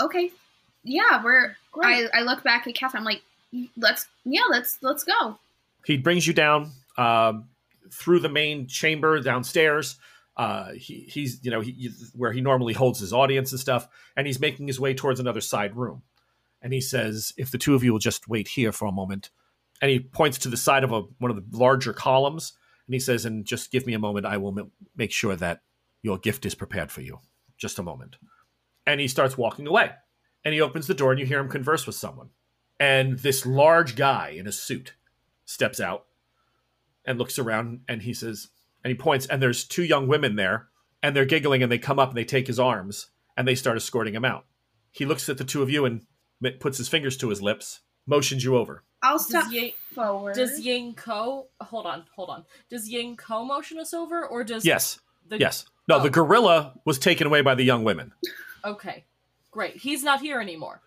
[0.00, 0.30] Okay.
[0.82, 1.56] Yeah, we're.
[1.82, 3.02] I, I look back at Catherine.
[3.02, 3.22] I'm like,
[3.76, 4.06] let's.
[4.24, 5.38] Yeah, let's let's go.
[5.84, 7.48] He brings you down um,
[7.92, 9.96] through the main chamber downstairs.
[10.36, 14.26] Uh, he, he's you know he, where he normally holds his audience and stuff, and
[14.26, 16.02] he's making his way towards another side room.
[16.62, 19.30] And he says, "If the two of you will just wait here for a moment,"
[19.82, 22.54] and he points to the side of a one of the larger columns,
[22.86, 24.24] and he says, "And just give me a moment.
[24.24, 25.60] I will m- make sure that
[26.02, 27.20] your gift is prepared for you.
[27.56, 28.16] Just a moment."
[28.86, 29.92] And he starts walking away,
[30.44, 32.30] and he opens the door, and you hear him converse with someone.
[32.78, 34.94] And this large guy in a suit
[35.44, 36.06] steps out
[37.04, 38.48] and looks around, and he says,
[38.82, 40.68] and he points, and there's two young women there,
[41.02, 43.76] and they're giggling, and they come up and they take his arms, and they start
[43.76, 44.46] escorting him out.
[44.90, 46.06] He looks at the two of you and
[46.58, 48.82] puts his fingers to his lips, motions you over.
[49.02, 50.34] I'll step Does Ye- forward.
[50.34, 52.44] Does Ying Ko hold on, hold on.
[52.70, 54.98] Does Ying Ko motion us over or does Yes,
[55.28, 55.64] the yes.
[55.88, 56.02] No, Oh.
[56.02, 58.12] the gorilla was taken away by the young women.
[58.64, 59.04] Okay.
[59.50, 59.76] Great.
[59.76, 60.80] He's not here anymore.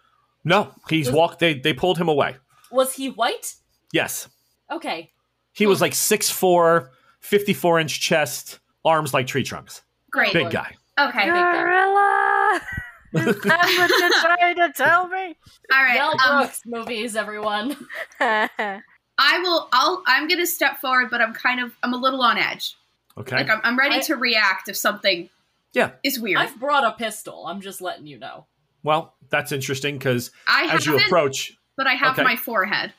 [0.46, 1.40] No, he's Was- walked.
[1.40, 2.38] They they pulled him away.
[2.72, 3.56] Was he white?
[3.92, 4.28] Yes,
[4.72, 5.12] Okay.
[5.54, 9.82] he was like 6'4", 54 inch chest, arms like tree trunks.
[10.12, 10.34] Great.
[10.34, 10.54] Big Lord.
[10.54, 10.76] guy.
[11.00, 11.26] Okay.
[11.26, 11.34] Good.
[11.34, 12.62] Gorilla!
[13.16, 15.36] Is that what you're trying to tell me?
[15.72, 15.96] All right.
[16.00, 17.78] Mel Um, Brooks movies, everyone.
[18.20, 19.70] I will.
[19.72, 20.02] I'll.
[20.08, 21.72] I'm gonna step forward, but I'm kind of.
[21.84, 22.76] I'm a little on edge.
[23.18, 23.36] Okay.
[23.38, 23.62] Like I'm.
[23.64, 25.30] I'm ready I- to react if something.
[25.74, 25.92] Yeah.
[26.04, 26.38] Is weird.
[26.38, 27.46] I've brought a pistol.
[27.48, 28.46] I'm just letting you know.
[28.84, 32.24] well, that's interesting because as you approach, but I have Okay.
[32.24, 32.94] my forehead.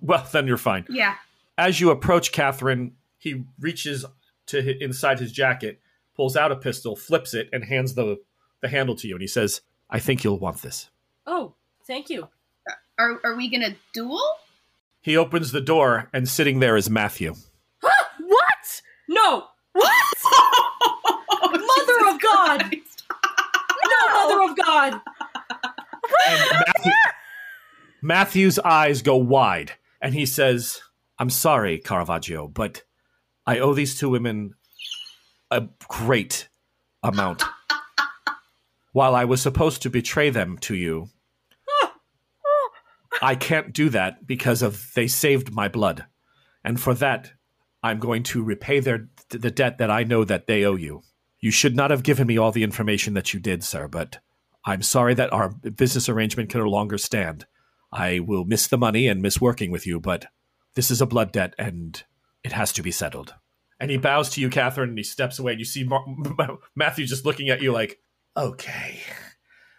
[0.00, 0.86] well, then you're fine.
[0.88, 1.14] Yeah.
[1.58, 4.04] As you approach Catherine, he reaches
[4.46, 5.80] to hi- inside his jacket,
[6.14, 8.18] pulls out a pistol, flips it, and hands the
[8.62, 10.88] the handle to you, and he says, "I think you'll want this."
[11.26, 11.54] Oh,
[11.86, 12.28] thank you.
[12.98, 14.22] Are Are we gonna duel?
[15.02, 17.34] He opens the door, and sitting there is Matthew.
[19.26, 19.48] What?
[19.74, 19.82] No!
[21.42, 22.76] Mother of God!
[23.84, 25.00] No, Mother of God!
[26.26, 26.92] And Matthew,
[28.02, 30.80] Matthew's eyes go wide, and he says,
[31.18, 32.82] "I'm sorry, Caravaggio, but
[33.46, 34.54] I owe these two women
[35.50, 36.48] a great
[37.02, 37.42] amount.
[38.92, 41.08] While I was supposed to betray them to you,
[43.22, 46.06] I can't do that because of they saved my blood,
[46.64, 47.32] and for that,
[47.82, 51.02] I'm going to repay their the debt that I know that they owe you.
[51.40, 54.18] You should not have given me all the information that you did, sir, but."
[54.66, 57.46] I'm sorry that our business arrangement can no longer stand.
[57.92, 60.26] I will miss the money and miss working with you, but
[60.74, 62.02] this is a blood debt and
[62.42, 63.34] it has to be settled.
[63.78, 65.52] And he bows to you, Catherine, and he steps away.
[65.52, 68.00] And you see Mar- Matthew just looking at you like,
[68.36, 69.00] okay.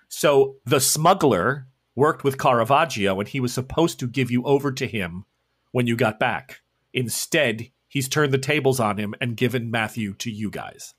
[0.08, 4.88] So the smuggler worked with Caravaggio and he was supposed to give you over to
[4.88, 5.26] him
[5.72, 6.62] when you got back.
[6.94, 10.94] Instead, he's turned the tables on him and given Matthew to you guys.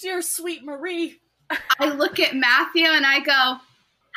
[0.00, 1.20] Dear sweet Marie.
[1.78, 3.56] I look at Matthew and I go,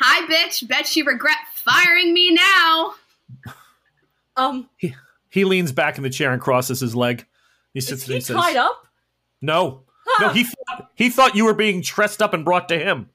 [0.00, 0.66] Hi, bitch.
[0.68, 2.94] Bet you regret firing me now.
[4.36, 4.94] Um, He
[5.30, 7.26] he leans back in the chair and crosses his leg.
[7.74, 8.86] He sits is he and says, tied up?
[9.42, 9.82] "No,
[10.20, 13.10] no." He thought, he thought you were being dressed up and brought to him.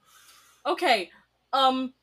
[0.65, 1.09] Okay.
[1.51, 1.93] Um,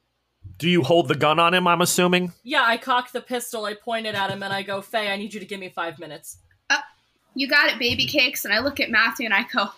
[0.59, 1.67] Do you hold the gun on him?
[1.67, 2.33] I'm assuming.
[2.43, 5.17] yeah, I cock the pistol, I point it at him, and I go, Faye, I
[5.17, 6.39] need you to give me five minutes.
[7.35, 8.19] You got it, baby mm-hmm.
[8.19, 8.45] cakes.
[8.45, 9.69] And I look at Matthew and I go,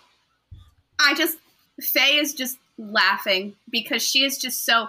[0.99, 1.39] I just,
[1.81, 4.89] Faye is just laughing because she is just so,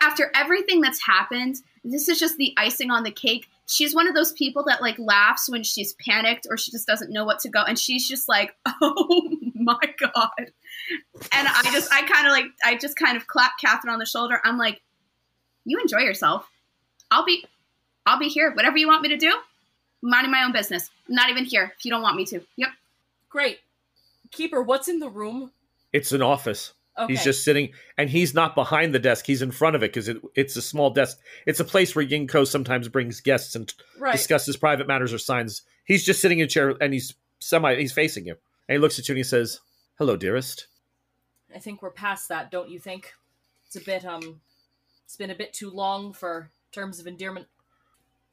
[0.00, 3.48] after everything that's happened, this is just the icing on the cake.
[3.66, 7.12] She's one of those people that like laughs when she's panicked or she just doesn't
[7.12, 7.62] know what to go.
[7.62, 10.30] And she's just like, oh my God.
[10.38, 14.06] And I just, I kind of like, I just kind of clap Catherine on the
[14.06, 14.40] shoulder.
[14.44, 14.80] I'm like,
[15.64, 16.48] you enjoy yourself.
[17.10, 17.44] I'll be,
[18.06, 18.52] I'll be here.
[18.54, 19.34] Whatever you want me to do,
[20.02, 20.90] minding my own business.
[21.08, 22.40] I'm not even here if you don't want me to.
[22.56, 22.70] Yep.
[23.28, 23.58] Great.
[24.30, 25.52] Keeper, what's in the room?
[25.92, 26.74] It's an office.
[26.98, 27.12] Okay.
[27.12, 29.24] He's just sitting, and he's not behind the desk.
[29.24, 31.18] He's in front of it because it, it's a small desk.
[31.46, 34.12] It's a place where Yinko sometimes brings guests and right.
[34.12, 35.62] discusses private matters or signs.
[35.84, 37.76] He's just sitting in a chair, and he's semi.
[37.76, 38.34] He's facing you,
[38.68, 39.60] and he looks at you and he says,
[39.96, 40.66] "Hello, dearest."
[41.54, 43.14] I think we're past that, don't you think?
[43.66, 44.40] It's a bit, um,
[45.04, 47.46] it's been a bit too long for terms of endearment.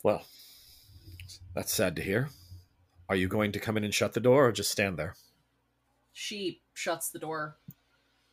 [0.04, 0.26] Well,
[1.54, 2.30] that's sad to hear.
[3.08, 5.16] Are you going to come in and shut the door, or just stand there?
[6.14, 7.58] She shuts the door.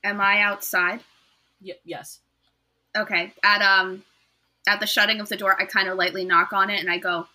[0.04, 1.00] Am I outside?
[1.60, 2.20] Y- yes.
[2.96, 3.32] Okay.
[3.42, 4.04] At um
[4.66, 6.98] at the shutting of the door, I kind of lightly knock on it and I
[6.98, 7.26] go,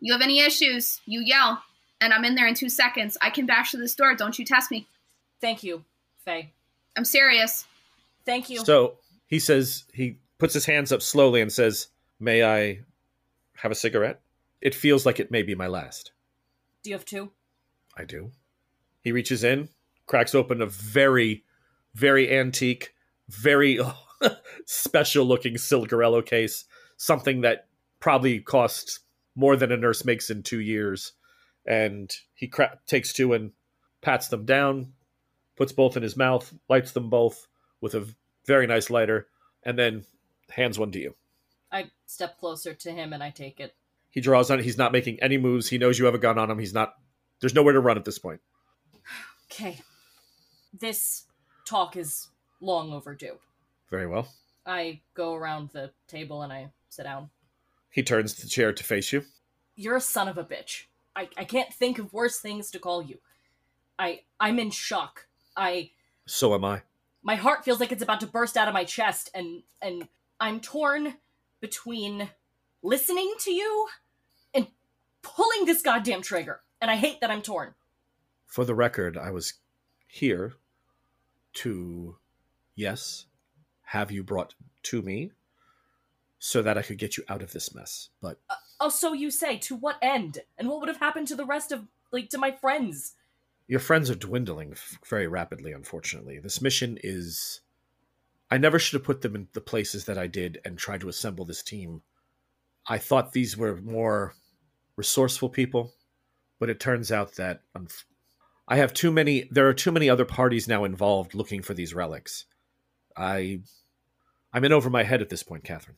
[0.00, 1.00] "You have any issues?
[1.06, 1.62] You yell."
[2.00, 3.16] And I'm in there in 2 seconds.
[3.20, 4.14] I can bash through this door.
[4.14, 4.86] Don't you test me.
[5.40, 5.84] Thank you,
[6.24, 6.52] Faye.
[6.96, 7.66] I'm serious.
[8.24, 8.64] Thank you.
[8.64, 11.88] So he says he puts his hands up slowly and says,
[12.20, 12.80] "May I
[13.56, 14.20] have a cigarette?"
[14.60, 16.12] It feels like it may be my last.
[16.88, 17.32] Do you have two?
[17.98, 18.32] I do.
[19.02, 19.68] He reaches in,
[20.06, 21.44] cracks open a very,
[21.94, 22.94] very antique,
[23.28, 23.78] very
[24.64, 26.64] special looking Silgarello case,
[26.96, 27.66] something that
[28.00, 29.00] probably cost
[29.36, 31.12] more than a nurse makes in two years.
[31.66, 33.52] And he cra- takes two and
[34.00, 34.94] pats them down,
[35.58, 37.48] puts both in his mouth, lights them both
[37.82, 38.08] with a
[38.46, 39.28] very nice lighter,
[39.62, 40.06] and then
[40.48, 41.14] hands one to you.
[41.70, 43.74] I step closer to him and I take it.
[44.10, 44.64] He draws on it.
[44.64, 45.68] He's not making any moves.
[45.68, 46.58] He knows you have a gun on him.
[46.58, 46.94] He's not.
[47.40, 48.40] There's nowhere to run at this point.
[49.50, 49.80] Okay.
[50.78, 51.24] This
[51.66, 52.28] talk is
[52.60, 53.38] long overdue.
[53.90, 54.28] Very well.
[54.66, 57.30] I go around the table and I sit down.
[57.90, 59.24] He turns the chair to face you.
[59.76, 60.84] You're a son of a bitch.
[61.16, 63.18] I, I can't think of worse things to call you.
[63.98, 65.26] I I'm in shock.
[65.56, 65.90] I
[66.26, 66.82] So am I.
[67.22, 70.60] my heart feels like it's about to burst out of my chest and and I'm
[70.60, 71.14] torn
[71.60, 72.30] between
[72.88, 73.88] listening to you
[74.54, 74.66] and
[75.22, 76.60] pulling this goddamn trigger.
[76.80, 77.74] And I hate that I'm torn.
[78.46, 79.54] For the record, I was
[80.06, 80.54] here
[81.54, 82.16] to,
[82.74, 83.26] yes,
[83.82, 85.32] have you brought to me
[86.38, 88.10] so that I could get you out of this mess.
[88.22, 90.38] But uh, Oh, so you say, to what end?
[90.56, 91.82] And what would have happened to the rest of
[92.12, 93.14] like to my friends?
[93.66, 96.38] your friends are dwindling f- very rapidly, unfortunately.
[96.38, 97.60] This mission is.
[98.50, 101.08] I never should have put them in the places that I did and tried to
[101.10, 102.00] assemble this team.
[102.88, 104.34] I thought these were more
[104.96, 105.92] resourceful people,
[106.58, 108.04] but it turns out that unf-
[108.66, 109.48] I have too many.
[109.50, 112.46] There are too many other parties now involved looking for these relics.
[113.16, 113.60] I,
[114.52, 115.96] I'm in over my head at this point, Catherine.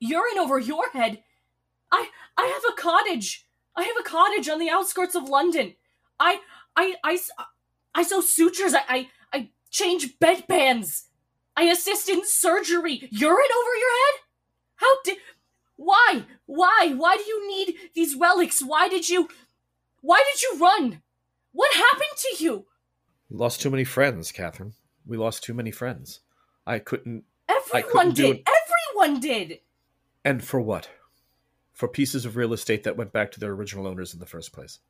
[0.00, 1.22] You're in over your head.
[1.90, 3.46] I I have a cottage.
[3.74, 5.74] I have a cottage on the outskirts of London.
[6.20, 6.40] I
[6.76, 7.18] I I
[7.94, 8.74] I sew sutures.
[8.74, 11.04] I I, I change bedpans.
[11.56, 13.08] I assist in surgery.
[13.10, 14.20] You're in over your head.
[14.76, 15.18] How did?
[15.78, 16.24] Why?
[16.46, 16.92] Why?
[16.96, 18.60] Why do you need these relics?
[18.60, 19.28] Why did you?
[20.00, 21.02] Why did you run?
[21.52, 22.66] What happened to you?
[23.30, 24.74] We lost too many friends, Catherine.
[25.06, 26.20] We lost too many friends.
[26.66, 27.24] I couldn't.
[27.48, 28.36] Everyone do did.
[28.36, 28.48] it.
[28.48, 29.60] Everyone did.
[30.24, 30.88] And for what?
[31.72, 34.52] For pieces of real estate that went back to their original owners in the first
[34.52, 34.80] place.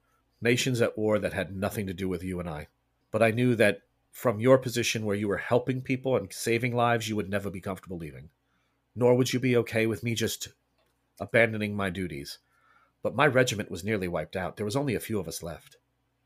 [0.40, 2.68] Nations at war that had nothing to do with you and I.
[3.10, 7.08] But I knew that from your position where you were helping people and saving lives,
[7.08, 8.30] you would never be comfortable leaving.
[8.96, 10.48] Nor would you be okay with me just
[11.20, 12.38] abandoning my duties.
[13.02, 14.56] But my regiment was nearly wiped out.
[14.56, 15.76] There was only a few of us left.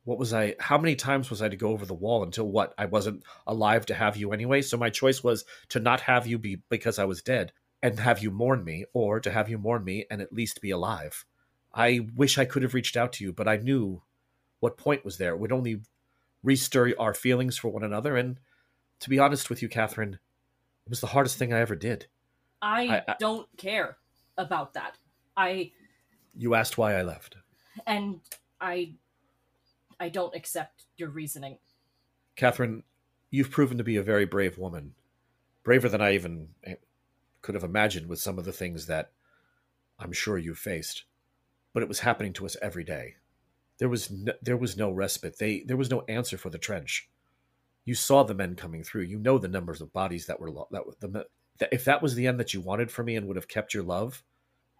[0.04, 0.56] What was I?
[0.58, 2.74] How many times was I to go over the wall until what?
[2.76, 4.62] I wasn't alive to have you anyway.
[4.62, 8.20] So my choice was to not have you be because I was dead and have
[8.22, 11.24] you mourn me, or to have you mourn me and at least be alive.
[11.74, 14.02] I wish I could have reached out to you, but I knew
[14.60, 15.32] what point was there.
[15.34, 15.80] It would only
[16.44, 18.16] restir our feelings for one another.
[18.16, 18.38] And
[19.00, 22.06] to be honest with you, Catherine, it was the hardest thing I ever did.
[22.60, 23.96] I, I- I- don't care
[24.38, 24.96] about that.
[25.36, 25.72] I
[26.36, 27.36] You asked why I left.
[27.86, 28.20] and
[28.60, 28.94] I
[30.00, 31.58] I don't accept your reasoning.
[32.36, 32.82] Catherine,
[33.30, 34.94] you've proven to be a very brave woman.
[35.62, 36.74] Braver than I even eh,
[37.40, 39.12] could have imagined with some of the things that
[39.98, 41.04] I'm sure you faced,
[41.72, 43.14] but it was happening to us every day.
[43.78, 45.38] There was no, there was no respite.
[45.38, 47.08] They there was no answer for the trench.
[47.84, 49.02] You saw the men coming through.
[49.02, 51.26] You know the numbers of bodies that were lo- that the
[51.70, 53.82] if that was the end that you wanted for me and would have kept your
[53.82, 54.22] love,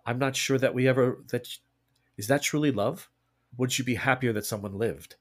[0.05, 1.49] I'm not sure that we ever that
[2.16, 3.09] is that truly love?
[3.57, 5.16] Would you be happier that someone lived?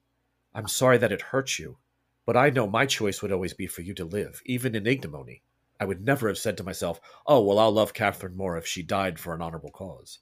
[0.54, 1.78] I'm sorry that it hurt you,
[2.26, 5.42] but I know my choice would always be for you to live, even in ignominy.
[5.80, 8.82] I would never have said to myself, "Oh, well, I'll love Catherine more if she
[8.82, 10.20] died for an honorable cause."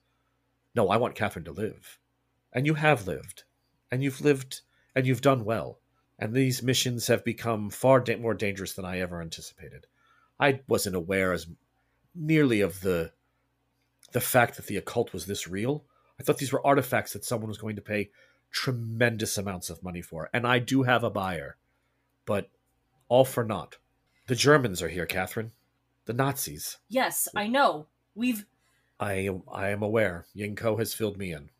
[0.75, 1.99] No, I want Catherine to live,
[2.53, 3.45] and you have lived,
[3.91, 4.61] and you've lived,
[4.95, 5.81] and you've done well.
[6.19, 9.87] And these missions have become far da- more dangerous than I ever anticipated.
[10.41, 11.47] I wasn't aware as
[12.15, 13.13] nearly of the
[14.13, 15.85] the fact that the occult was this real.
[16.19, 18.11] I thought these were artifacts that someone was going to pay
[18.51, 21.57] tremendous amounts of money for, and I do have a buyer,
[22.27, 22.51] but
[23.09, 23.77] all for naught.
[24.27, 25.53] The Germans are here, Catherine.
[26.07, 26.79] The Nazis.
[26.89, 27.87] Yes, I know.
[28.15, 28.47] We've
[28.99, 30.27] I am I am aware.
[30.37, 31.51] Yinko has filled me in.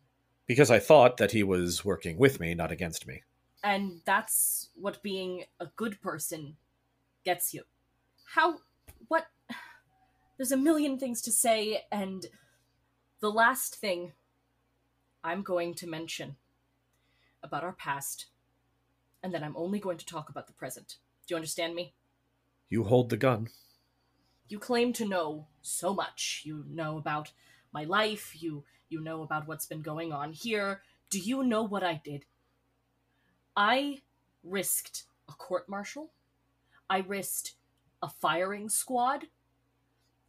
[0.47, 3.23] Because I thought that he was working with me, not against me.
[3.63, 6.57] and that's what being a good person
[7.23, 7.63] gets you.
[8.35, 8.59] How
[10.41, 12.25] there's a million things to say and
[13.19, 14.13] the last thing
[15.23, 16.35] I'm going to mention
[17.43, 18.25] about our past
[19.21, 20.95] and then I'm only going to talk about the present.
[21.27, 21.93] Do you understand me?
[22.71, 23.49] You hold the gun.
[24.47, 26.41] you claim to know so much.
[26.43, 27.33] You know about
[27.71, 30.81] my life, you you know about what's been going on here.
[31.11, 32.25] Do you know what I did?
[33.55, 34.01] I
[34.43, 36.13] risked a court martial.
[36.89, 37.53] I risked
[38.01, 39.27] a firing squad.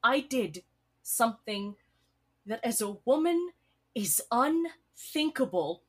[0.02, 0.64] I did
[1.02, 1.76] something
[2.46, 3.50] that as a woman
[3.94, 5.82] is unthinkable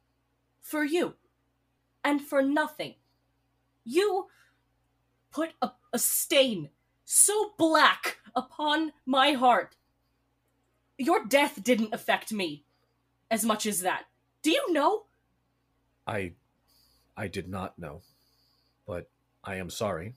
[0.61, 1.15] for you.
[2.03, 2.95] And for nothing.
[3.85, 4.27] You
[5.31, 6.69] put a, a stain
[7.05, 9.75] so black upon my heart.
[10.97, 12.65] Your death didn't affect me
[13.31, 14.03] as much as that.
[14.41, 15.03] Do you know?
[16.05, 16.33] I
[17.15, 18.01] I did not know.
[18.85, 19.09] But
[19.43, 20.15] I am sorry.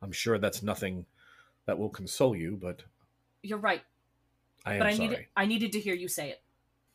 [0.00, 1.06] I'm sure that's nothing
[1.66, 2.84] that will console you, but
[3.44, 3.82] You're right,
[4.64, 5.08] I am but I sorry.
[5.08, 6.42] needed I needed to hear you say it.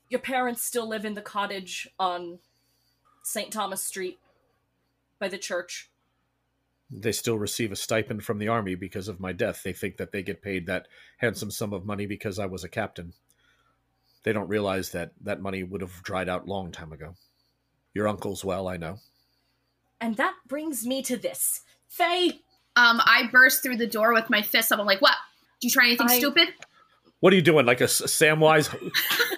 [0.09, 2.39] Your parents still live in the cottage on
[3.23, 3.51] St.
[3.53, 4.17] Thomas Street
[5.19, 5.89] by the church.
[6.91, 9.61] They still receive a stipend from the army because of my death.
[9.61, 10.87] They think that they get paid that
[11.17, 13.13] handsome sum of money because I was a captain.
[14.23, 17.13] They don't realize that that money would have dried out long time ago.
[17.93, 18.97] Your uncle's well, I know.
[20.01, 21.61] And that brings me to this.
[21.87, 22.41] Faye,
[22.75, 24.79] Um, I burst through the door with my fist up.
[24.79, 25.17] I'm like, "What?
[25.61, 26.49] Did you try anything I- stupid?"
[27.21, 27.65] What are you doing?
[27.65, 28.69] Like a Samwise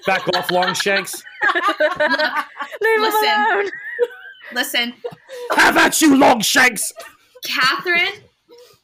[0.05, 1.23] back off Longshanks?
[2.81, 3.29] Leave him Listen.
[3.29, 3.69] alone.
[4.53, 4.93] Listen,
[5.55, 6.91] Have at you, Longshanks!
[7.43, 8.13] Catherine,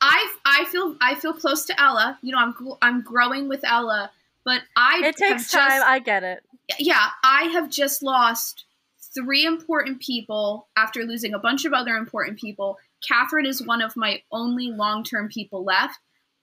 [0.01, 2.17] I I feel I feel close to Ella.
[2.23, 4.09] You know, I'm I'm growing with Ella,
[4.43, 5.81] but I It have takes just- time.
[5.85, 6.43] I get it.
[6.79, 8.65] yeah, I have just lost
[9.13, 12.79] three important people after losing a bunch of other important people.
[13.07, 15.99] Catherine is one of my only long term people left.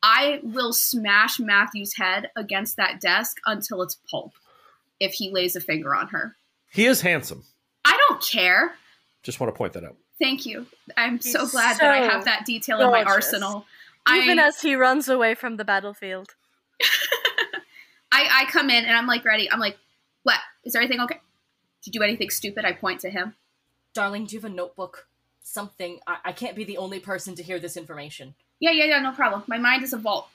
[0.07, 4.35] I will smash Matthew's head against that desk until it's pulp
[5.01, 6.37] if he lays a finger on her.
[6.71, 7.45] He is handsome.
[7.87, 8.75] I don't care.
[9.23, 9.97] Just want to point that out.
[10.21, 10.67] Thank you.
[10.99, 13.65] I'm so He's glad that I have that detail in my arsenal.
[14.13, 16.35] Even I, as he runs away from the battlefield.
[18.13, 19.51] I I come in and I'm like ready.
[19.51, 19.79] I'm like,
[20.23, 20.39] what?
[20.65, 21.19] Is everything okay?
[21.83, 22.67] Did you do anything stupid?
[22.67, 23.35] I point to him.
[23.95, 25.07] darling, do you have a notebook?
[25.47, 26.01] Something.
[26.07, 28.35] I, I can't be the only person to hear this information.
[28.61, 29.45] Yeah, yeah, yeah, no problem.
[29.47, 30.27] My mind is a vault.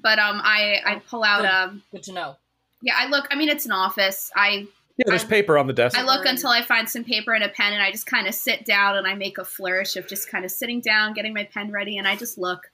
[0.00, 1.50] But um I I pull out Good.
[1.50, 2.36] um Good to know.
[2.82, 4.30] yeah, I look I mean it's an office.
[4.34, 5.98] I Yeah, there's I- paper on the desk.
[5.98, 6.34] I look Fine.
[6.36, 8.96] until I find some paper and a pen and I just kind of sit down
[8.96, 11.98] and I make a flourish of just kind of sitting down, getting my pen ready
[11.98, 12.70] and I just look.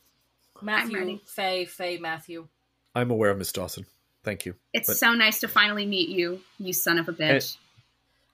[0.63, 1.21] Matthew, ready.
[1.27, 2.47] Faye, Faye, Matthew.
[2.95, 3.87] I'm aware of Miss Dawson.
[4.23, 4.55] Thank you.
[4.75, 7.57] It's But- so nice to finally meet you, you son of a bitch.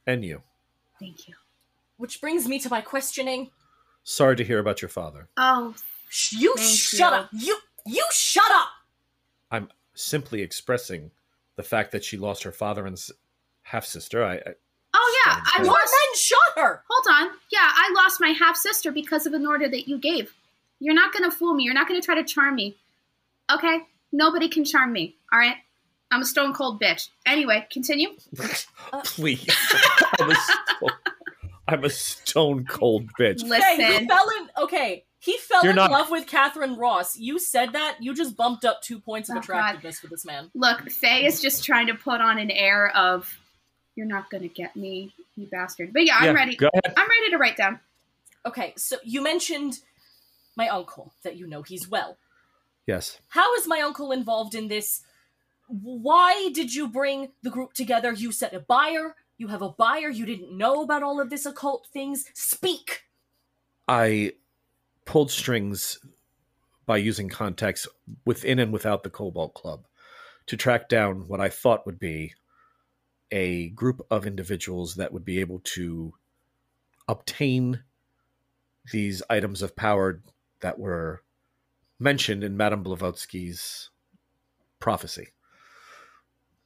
[0.06, 0.42] And you.
[0.98, 1.34] Thank you.
[1.98, 3.50] Which brings me to my questioning.
[4.04, 5.28] Sorry to hear about your father.
[5.36, 5.74] Oh,
[6.08, 7.18] Sh- You shut you.
[7.18, 7.28] up.
[7.32, 8.68] You you shut up.
[9.50, 11.10] I'm simply expressing
[11.56, 13.00] the fact that she lost her father and
[13.62, 14.24] half sister.
[14.24, 14.54] I, I
[14.94, 15.66] oh yeah, I Sorry.
[15.68, 16.82] More lost men shot her.
[16.88, 17.36] Hold on.
[17.50, 20.32] Yeah, I lost my half sister because of an order that you gave.
[20.78, 21.64] You're not going to fool me.
[21.64, 22.76] You're not going to try to charm me.
[23.52, 23.78] Okay?
[24.12, 25.16] Nobody can charm me.
[25.32, 25.56] All right?
[26.10, 27.08] I'm a stone cold bitch.
[27.24, 28.10] Anyway, continue.
[29.04, 29.46] please.
[31.68, 33.40] I'm, a stone, I'm a stone cold bitch.
[33.42, 34.02] Faye, Listen.
[34.02, 34.50] he fell in.
[34.64, 37.16] Okay, he fell You're in not- love with Catherine Ross.
[37.18, 37.96] You said that.
[38.00, 39.44] You just bumped up two points of Oh, God.
[39.44, 40.50] attractiveness for this man.
[40.54, 43.32] Look, Faye is just trying to put on an air of,
[43.96, 45.92] you're not going to get me, you bastard.
[45.92, 46.56] But yeah, I'm Yeah, ready.
[46.56, 46.94] Go ahead.
[46.96, 47.80] I'm ready to write down.
[48.44, 49.80] Okay, so you mentioned
[50.54, 52.16] my uncle that you know he's well.
[52.86, 53.18] Yes.
[53.28, 55.02] How is my uncle involved in this?
[55.68, 58.12] Why did you bring the group together?
[58.12, 59.16] You said a buyer.
[59.38, 60.08] You have a buyer.
[60.08, 62.24] You didn't know about all of this occult things.
[62.34, 63.02] Speak.
[63.86, 64.32] I
[65.04, 65.98] pulled strings
[66.86, 67.86] by using contacts
[68.24, 69.86] within and without the Cobalt Club
[70.46, 72.34] to track down what I thought would be
[73.30, 76.14] a group of individuals that would be able to
[77.08, 77.82] obtain
[78.92, 80.22] these items of power
[80.60, 81.22] that were
[81.98, 83.90] mentioned in Madame Blavatsky's
[84.78, 85.28] prophecy.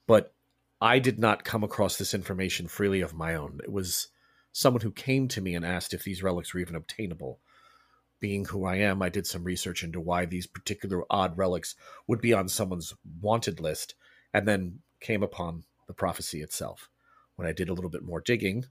[0.06, 0.34] But
[0.80, 3.60] I did not come across this information freely of my own.
[3.62, 4.08] It was
[4.50, 7.38] someone who came to me and asked if these relics were even obtainable.
[8.18, 11.74] Being who I am, I did some research into why these particular odd relics
[12.06, 13.94] would be on someone's wanted list,
[14.32, 16.88] and then came upon the prophecy itself.
[17.36, 18.66] When I did a little bit more digging,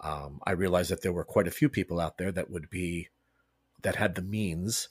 [0.00, 3.08] um, I realized that there were quite a few people out there that would be
[3.82, 4.88] that had the means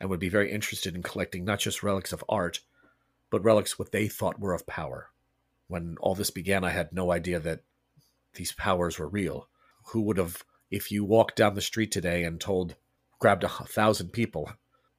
[0.00, 2.60] and would be very interested in collecting not just relics of art,
[3.30, 5.10] but relics what they thought were of power.
[5.68, 7.62] When all this began, I had no idea that
[8.34, 9.48] these powers were real.
[9.86, 12.76] Who would have, if you walked down the street today and told,
[13.18, 14.50] grabbed a thousand people,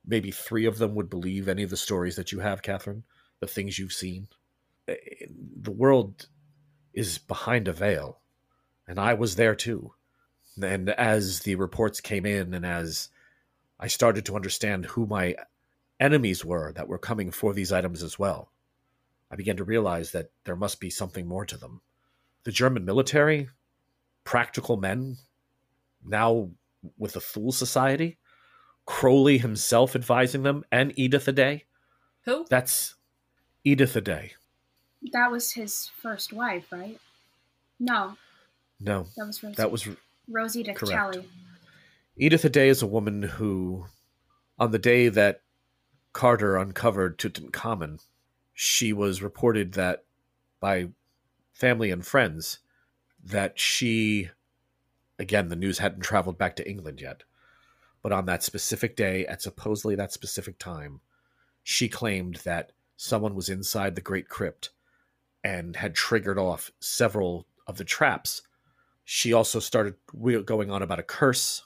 [0.05, 3.03] maybe three of them would believe any of the stories that you have, Catherine,
[3.39, 4.28] the things you've seen?
[4.88, 4.95] Eh,
[5.61, 6.28] the world
[6.93, 8.20] is behind a veil,
[8.88, 9.93] and I was there too.
[10.61, 13.09] And as the reports came in, and as
[13.80, 15.36] I started to understand who my
[15.99, 18.51] enemies were that were coming for these items as well.
[19.32, 21.82] I began to realize that there must be something more to them.
[22.43, 23.49] The German military,
[24.23, 25.17] practical men,
[26.05, 26.49] now
[26.97, 28.17] with the Thule Society,
[28.86, 31.63] Crowley himself advising them, and Edith Aday.
[32.23, 32.45] Who?
[32.49, 32.95] That's
[33.65, 34.32] Edith Aday.
[35.11, 36.99] That was his first wife, right?
[37.80, 38.17] No,
[38.80, 39.55] No, that was Rosie.
[39.55, 39.88] that was
[40.30, 41.17] Rosita correct.
[42.17, 43.86] Edith Aday is a woman who,
[44.57, 45.41] on the day that
[46.13, 47.99] Carter uncovered Tutankhamun,
[48.60, 50.03] she was reported that
[50.60, 50.88] by
[51.53, 52.58] family and friends
[53.24, 54.32] that she,
[55.20, 57.22] again, the news hadn't traveled back to England yet,
[58.01, 61.01] but on that specific day, at supposedly that specific time,
[61.62, 64.72] she claimed that someone was inside the Great Crypt
[65.43, 68.41] and had triggered off several of the traps.
[69.05, 69.93] She also started
[70.45, 71.62] going on about a curse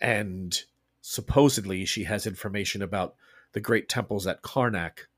[0.00, 0.62] and
[1.00, 3.16] supposedly she has information about
[3.52, 5.08] the great temples at Karnak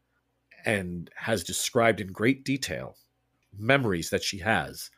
[0.64, 2.96] and has described in great detail
[3.56, 4.90] memories that she has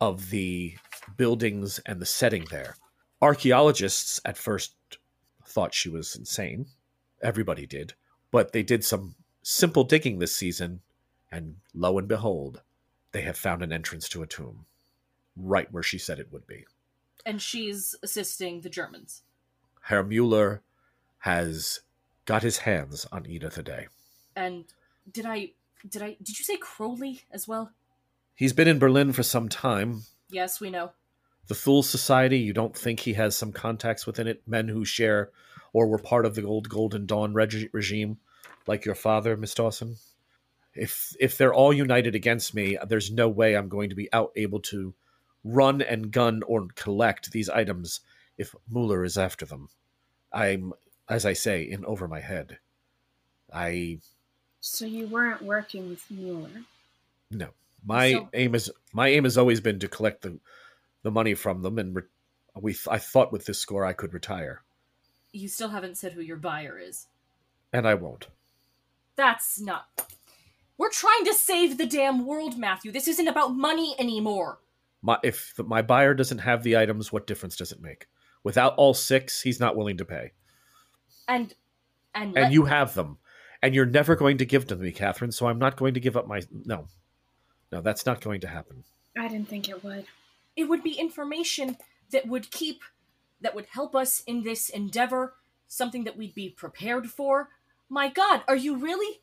[0.00, 0.76] of the
[1.16, 2.76] buildings and the setting there.
[3.22, 4.74] Archaeologists at first
[5.46, 6.66] thought she was insane.
[7.22, 7.94] Everybody did.
[8.30, 10.80] But they did some simple digging this season,
[11.30, 12.62] and lo and behold,
[13.12, 14.66] they have found an entrance to a tomb
[15.36, 16.64] right where she said it would be.
[17.24, 19.22] And she's assisting the Germans.
[19.82, 20.62] Herr Mueller
[21.18, 21.80] has
[22.26, 23.86] got his hands on Edith Aday.
[24.36, 24.64] And
[25.10, 25.52] did I
[25.88, 27.72] did I did you say Crowley as well?
[28.34, 30.02] He's been in Berlin for some time.
[30.30, 30.92] Yes, we know.
[31.46, 34.42] The Thule Society, you don't think he has some contacts within it?
[34.46, 35.30] Men who share
[35.72, 38.18] or were part of the old Golden Dawn reg- regime,
[38.66, 39.96] like your father, Miss Dawson?
[40.74, 44.32] If if they're all united against me, there's no way I'm going to be out
[44.36, 44.94] able to
[45.44, 48.00] run and gun or collect these items
[48.38, 49.68] if Mueller is after them.
[50.32, 50.72] I'm,
[51.08, 52.58] as I say, in over my head.
[53.52, 54.00] I
[54.66, 56.62] So you weren't working with Mueller.
[57.30, 57.50] no.
[57.86, 60.40] My So- aim is my aim has always been to collect the
[61.02, 62.02] the money from them, and re-
[62.58, 64.62] we I thought with this score I could retire,
[65.32, 67.08] You still haven't said who your buyer is.
[67.74, 68.28] and I won't.
[69.16, 69.84] That's not.
[70.78, 72.90] We're trying to save the damn world, Matthew.
[72.90, 74.60] This isn't about money anymore.
[75.02, 78.06] My if the, my buyer doesn't have the items, what difference does it make?
[78.44, 80.32] Without all six, he's not willing to pay,
[81.28, 81.52] And
[82.14, 83.18] and and let- you have them,
[83.64, 85.32] and you're never going to give them to me, Catherine.
[85.32, 86.86] So I'm not going to give up my no,
[87.72, 88.84] no, that's not going to happen.
[89.18, 90.04] I didn't think it would.
[90.54, 91.78] it would be information
[92.10, 92.82] that would keep
[93.40, 95.34] that would help us in this endeavor,
[95.66, 97.48] something that we'd be prepared for.
[97.88, 99.20] My god, are you really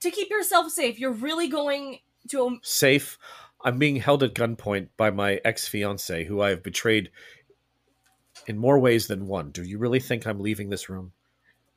[0.00, 0.98] to keep yourself safe?
[0.98, 1.98] You're really going
[2.30, 3.18] to Safe.
[3.62, 7.10] I'm being held at gunpoint by my ex fiance, who I have betrayed
[8.46, 9.50] in more ways than one.
[9.50, 11.12] Do you really think I'm leaving this room?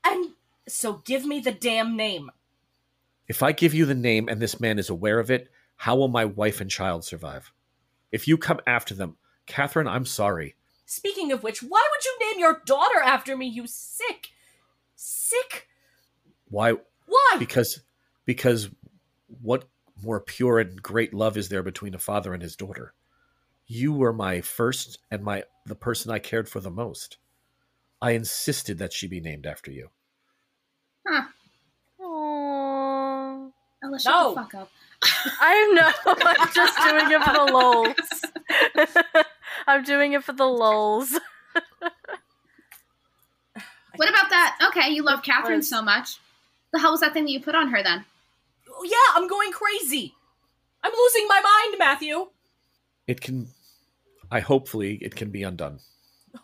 [0.08, 0.34] and
[0.68, 2.32] so give me the damn name.
[3.28, 6.08] If I give you the name and this man is aware of it, how will
[6.08, 7.52] my wife and child survive?
[8.12, 10.56] If you come after them, Catherine, I'm sorry.
[10.86, 14.30] Speaking of which, why would you name your daughter after me, you sick?
[14.96, 15.68] Sick?
[16.50, 16.74] Why?
[17.06, 17.36] Why?
[17.38, 17.82] Because
[18.26, 18.70] because
[19.42, 19.68] what
[20.02, 22.94] more pure and great love is there between a father and his daughter?
[23.66, 27.18] You were my first and my the person I cared for the most.
[28.02, 29.90] I insisted that she be named after you.
[31.08, 31.24] Huh.
[32.02, 33.52] Aww.
[33.84, 34.30] Ella, shut No.
[34.30, 34.70] the fuck up.
[35.40, 36.14] I know.
[36.40, 39.26] I'm just doing it for the lols.
[39.68, 41.12] I'm doing it for the lols.
[43.96, 44.58] What about that?
[44.70, 46.18] Okay, you love Catherine so much.
[46.72, 48.06] The hell was that thing that you put on her then?
[48.70, 50.14] Oh, yeah, I'm going crazy.
[50.84, 52.28] I'm losing my mind, Matthew.
[53.08, 53.48] It can.
[54.30, 55.80] I hopefully it can be undone.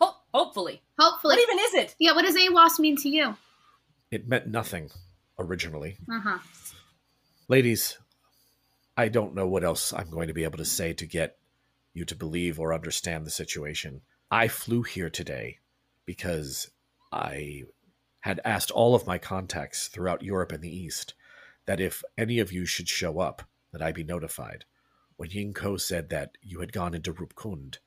[0.00, 0.80] Ho- hopefully.
[0.98, 1.36] Hopefully.
[1.36, 1.94] What even is it?
[2.00, 3.36] yeah, what does AWAS mean to you?
[4.14, 4.92] It meant nothing
[5.40, 5.96] originally.
[6.08, 6.38] Uh huh.
[7.48, 7.98] Ladies,
[8.96, 11.36] I don't know what else I'm going to be able to say to get
[11.92, 14.02] you to believe or understand the situation.
[14.30, 15.58] I flew here today
[16.06, 16.70] because
[17.10, 17.64] I
[18.20, 21.14] had asked all of my contacts throughout Europe and the East
[21.66, 23.42] that if any of you should show up,
[23.72, 24.64] that I be notified.
[25.16, 27.78] When Yinko said that you had gone into Rupkund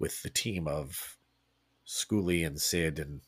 [0.00, 1.16] with the team of
[1.86, 3.20] Schooley and Sid and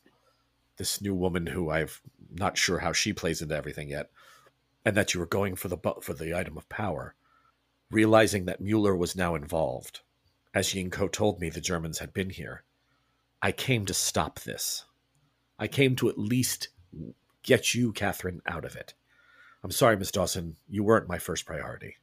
[0.77, 2.01] this new woman who I've
[2.33, 4.09] not sure how she plays into everything yet,
[4.85, 7.15] and that you were going for the for the item of power,
[7.91, 10.01] realizing that Mueller was now involved,
[10.53, 12.63] as Yinko told me the Germans had been here,
[13.41, 14.85] I came to stop this.
[15.59, 16.69] I came to at least
[17.43, 18.93] get you, Catherine, out of it.
[19.63, 21.95] I'm sorry, Miss Dawson, you weren't my first priority.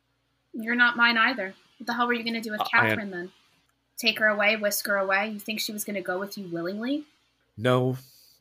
[0.52, 1.54] You're not mine either.
[1.78, 3.32] What the hell were you going to do with Uh, I am- Catherine then?
[3.96, 5.28] Take her away, whisk her away?
[5.30, 7.04] You think she was going to go with you willingly?
[7.56, 7.96] No,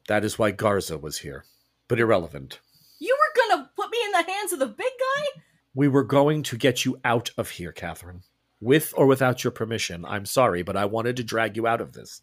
[0.07, 1.45] that is why Garza was here.
[1.87, 2.59] But irrelevant.
[2.99, 5.41] You were gonna put me in the hands of the big guy?
[5.75, 8.21] We were going to get you out of here, Catherine.
[8.61, 10.05] With or without your permission.
[10.05, 12.21] I'm sorry, but I wanted to drag you out of this.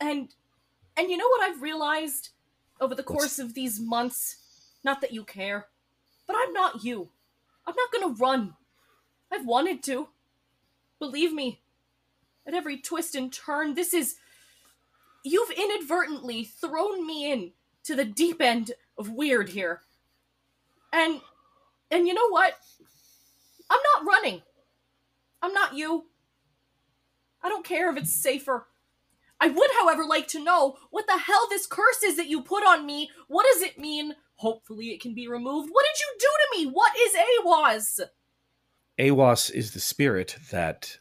[0.00, 0.32] And
[0.96, 2.30] and you know what I've realized
[2.80, 4.36] over the What's- course of these months?
[4.84, 5.66] Not that you care,
[6.26, 7.10] but I'm not you.
[7.66, 8.54] I'm not gonna run.
[9.32, 10.08] I've wanted to.
[10.98, 11.62] Believe me,
[12.46, 14.16] at every twist and turn, this is.
[15.24, 17.52] You've inadvertently thrown me in
[17.84, 19.80] to the deep end of weird here.
[20.92, 21.20] And.
[21.90, 22.54] And you know what?
[23.70, 24.40] I'm not running.
[25.42, 26.06] I'm not you.
[27.42, 28.66] I don't care if it's safer.
[29.40, 32.64] I would, however, like to know what the hell this curse is that you put
[32.64, 33.10] on me.
[33.28, 34.14] What does it mean?
[34.36, 35.68] Hopefully, it can be removed.
[35.70, 36.72] What did you do to me?
[36.72, 38.00] What is Aiwass?
[38.98, 40.96] Aiwass is the spirit that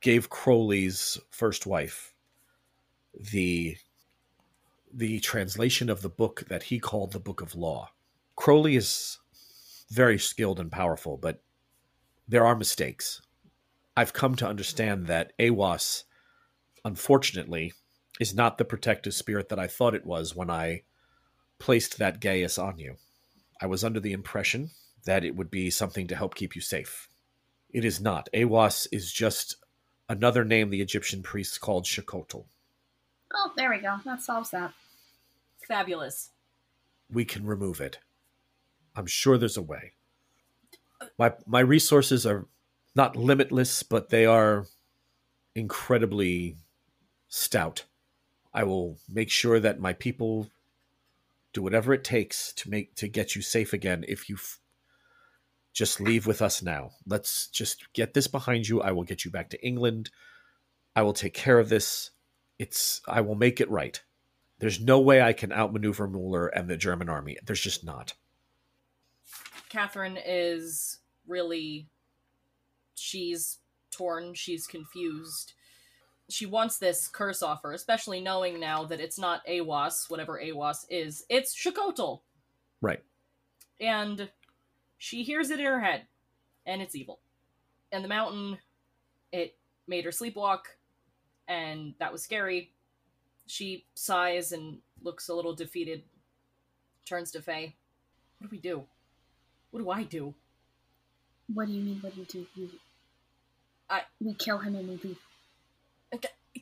[0.00, 2.11] gave Crowley's first wife
[3.18, 3.76] the
[4.94, 7.90] the translation of the book that he called the Book of Law.
[8.36, 9.18] Crowley is
[9.90, 11.42] very skilled and powerful, but
[12.28, 13.22] there are mistakes.
[13.96, 16.04] I've come to understand that Aiwass,
[16.84, 17.72] unfortunately,
[18.20, 20.82] is not the protective spirit that I thought it was when I
[21.58, 22.96] placed that geas on you.
[23.60, 24.70] I was under the impression
[25.04, 27.08] that it would be something to help keep you safe.
[27.70, 28.28] It is not.
[28.34, 29.56] Aiwass is just
[30.08, 32.44] another name the Egyptian priests called Shakotl.
[33.34, 33.98] Oh, there we go.
[34.04, 34.72] That solves that.
[35.66, 36.30] Fabulous.
[37.10, 37.98] We can remove it.
[38.94, 39.92] I'm sure there's a way.
[41.18, 42.46] My my resources are
[42.94, 44.66] not limitless, but they are
[45.54, 46.56] incredibly
[47.28, 47.84] stout.
[48.54, 50.48] I will make sure that my people
[51.52, 54.60] do whatever it takes to make to get you safe again if you f-
[55.72, 56.92] just leave with us now.
[57.06, 58.80] Let's just get this behind you.
[58.82, 60.10] I will get you back to England.
[60.94, 62.10] I will take care of this.
[62.62, 64.00] It's I will make it right.
[64.60, 67.36] There's no way I can outmaneuver Mueller and the German army.
[67.44, 68.14] There's just not.
[69.68, 71.88] Catherine is really.
[72.94, 73.58] She's
[73.90, 75.54] torn, she's confused.
[76.28, 81.24] She wants this curse offer, especially knowing now that it's not Aiwass, whatever Aiwass is,
[81.28, 82.20] it's Shakotl.
[82.80, 83.02] Right.
[83.80, 84.30] And
[84.98, 86.02] she hears it in her head,
[86.64, 87.18] and it's evil.
[87.90, 88.58] And the mountain,
[89.32, 89.56] it
[89.88, 90.60] made her sleepwalk,
[91.52, 92.70] and that was scary.
[93.46, 96.02] She sighs and looks a little defeated,
[97.06, 97.74] turns to Faye.
[98.38, 98.84] What do we do?
[99.70, 100.34] What do I do?
[101.52, 101.98] What do you mean?
[102.00, 102.46] What do you do?
[102.54, 102.70] You,
[103.90, 105.18] I- we kill him and we leave.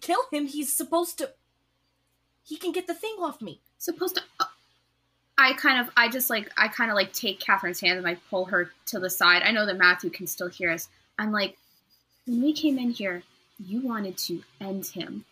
[0.01, 0.47] Kill him?
[0.47, 1.30] He's supposed to.
[2.45, 3.61] He can get the thing off me.
[3.78, 4.22] Supposed to.
[4.41, 4.45] uh,
[5.36, 8.16] I kind of, I just like, I kind of like take Catherine's hand and I
[8.30, 9.43] pull her to the side.
[9.43, 10.88] I know that Matthew can still hear us.
[11.18, 11.57] I'm like,
[12.26, 13.22] when we came in here,
[13.64, 15.24] you wanted to end him.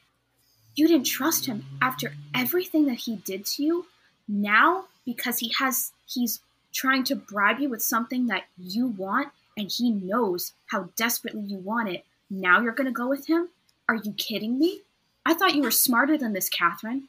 [0.74, 3.87] You didn't trust him after everything that he did to you.
[4.29, 6.41] Now, because he has, he's
[6.72, 11.57] trying to bribe you with something that you want and he knows how desperately you
[11.57, 12.05] want it.
[12.31, 13.49] Now you're going to go with him?
[13.89, 14.83] Are you kidding me?
[15.26, 17.09] I thought you were smarter than this, Catherine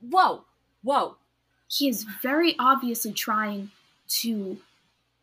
[0.00, 0.44] Whoa!
[0.82, 1.16] Whoa!
[1.72, 3.70] he is very obviously trying
[4.06, 4.58] to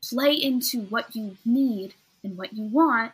[0.04, 3.12] play into what you need and what you want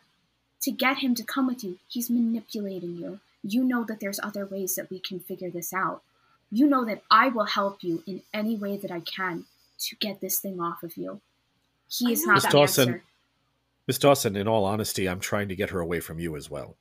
[0.65, 1.77] to get him to come with you.
[1.87, 3.19] He's manipulating you.
[3.43, 6.01] You know that there's other ways that we can figure this out.
[6.51, 9.45] You know that I will help you in any way that I can.
[9.77, 11.21] to get this thing off of you.
[11.87, 12.89] He is I know not Miss the Dawson.
[12.89, 13.03] answer.
[13.87, 16.75] Miss Dawson, in all honesty, I'm trying to get her away from you as well.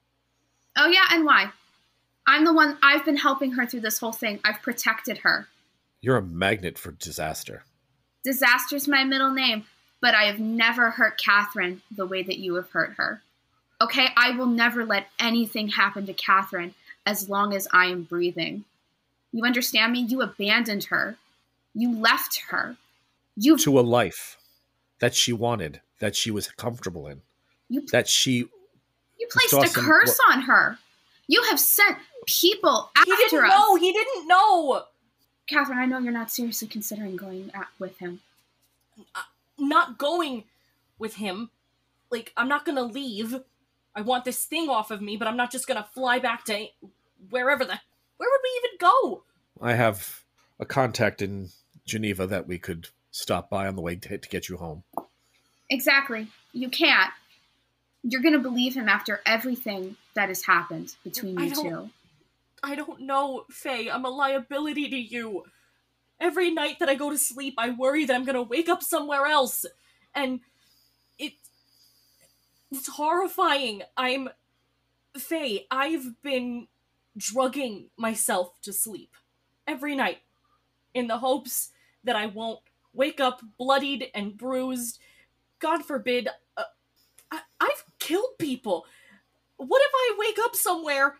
[0.76, 1.50] Oh yeah, and why?
[2.26, 2.78] I'm the one.
[2.82, 4.40] I've been helping her through this whole thing.
[4.44, 5.48] I've protected her.
[6.00, 7.64] You're a magnet for disaster.
[8.24, 9.64] Disaster's my middle name,
[10.00, 13.22] but I have never hurt Catherine the way that you have hurt her.
[13.84, 16.74] Okay, I will never let anything happen to Catherine
[17.04, 18.64] as long as I am breathing.
[19.30, 20.00] You understand me?
[20.00, 21.16] You abandoned her.
[21.74, 22.76] You left her.
[23.36, 24.38] You To a life
[25.00, 27.20] that she wanted, that she was comfortable in,
[27.68, 28.48] you that she
[29.18, 30.78] you placed Dawson, a curse on her.
[31.26, 33.50] You have sent people after He after didn't us.
[33.50, 33.74] know.
[33.76, 34.84] He didn't know.
[35.46, 38.20] Catherine, I know you're not seriously considering going at, with him.
[39.14, 39.20] Uh,
[39.58, 40.44] not going
[40.98, 41.50] with him.
[42.10, 43.34] Like I'm not gonna leave.
[43.96, 46.66] I want this thing off of me, but I'm not just gonna fly back to
[47.30, 47.78] wherever the.
[48.16, 49.22] Where would we even go?
[49.60, 50.22] I have
[50.58, 51.50] a contact in
[51.86, 54.84] Geneva that we could stop by on the way to, to get you home.
[55.70, 56.28] Exactly.
[56.52, 57.10] You can't.
[58.02, 61.90] You're going to believe him after everything that has happened between you don't- two.
[62.62, 63.90] I don't know, Faye.
[63.90, 65.44] I'm a liability to you.
[66.18, 69.26] Every night that I go to sleep, I worry that I'm gonna wake up somewhere
[69.26, 69.66] else.
[70.14, 70.40] And it
[72.70, 73.82] it's horrifying.
[73.96, 74.28] I'm
[75.16, 76.66] Faye, I've been
[77.16, 79.14] drugging myself to sleep
[79.66, 80.18] every night
[80.92, 81.70] in the hopes
[82.02, 82.60] that I won't
[82.92, 84.98] wake up bloodied and bruised.
[85.60, 86.64] God forbid, uh,
[87.30, 88.86] I- I've killed people.
[89.56, 91.16] What if I wake up somewhere?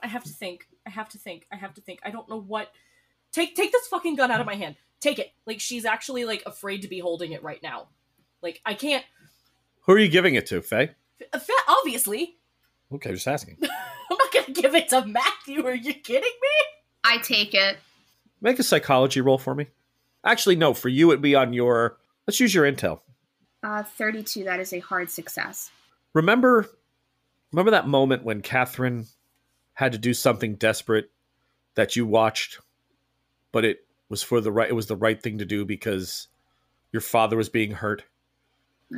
[0.00, 0.68] I have to think.
[0.86, 1.46] I have to think.
[1.52, 2.00] I have to think.
[2.04, 2.72] I don't know what.
[3.32, 4.76] Take take this fucking gun out of my hand.
[5.00, 5.32] Take it.
[5.46, 7.88] Like she's actually like afraid to be holding it right now.
[8.40, 9.04] Like I can't.
[9.82, 10.90] Who are you giving it to, Faye?
[11.32, 12.36] F- Obviously,
[12.92, 13.56] Okay, just asking.
[13.62, 15.64] I'm not gonna give it to Matthew.
[15.66, 16.48] Are you kidding me?
[17.04, 17.78] I take it.
[18.40, 19.68] Make a psychology roll for me.
[20.24, 20.74] Actually, no.
[20.74, 21.96] For you, it'd be on your.
[22.26, 23.00] Let's use your intel.
[23.62, 25.70] Uh, 32, that is a hard success.
[26.14, 26.68] Remember,
[27.52, 29.06] remember that moment when Catherine
[29.74, 31.10] had to do something desperate
[31.74, 32.58] that you watched,
[33.52, 34.68] but it was for the right.
[34.68, 36.28] It was the right thing to do because
[36.92, 38.02] your father was being hurt.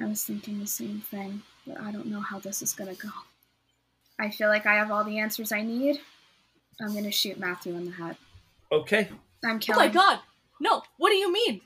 [0.00, 3.00] I was thinking the same thing, but I don't know how this is going to
[3.00, 3.10] go.
[4.18, 6.00] I feel like I have all the answers I need.
[6.80, 8.16] I'm going to shoot Matthew in the head.
[8.72, 9.08] Okay.
[9.44, 10.20] I'm Oh my god!
[10.60, 10.82] No.
[10.96, 11.60] What do you mean?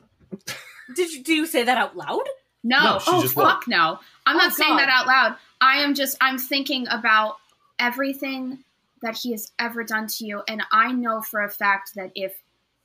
[0.94, 2.24] Did you do you say that out loud?
[2.64, 3.98] No, No, oh just fuck no.
[4.26, 5.36] I'm Oh, not saying that out loud.
[5.60, 7.36] I am just I'm thinking about
[7.78, 8.58] everything
[9.02, 12.34] that he has ever done to you and I know for a fact that if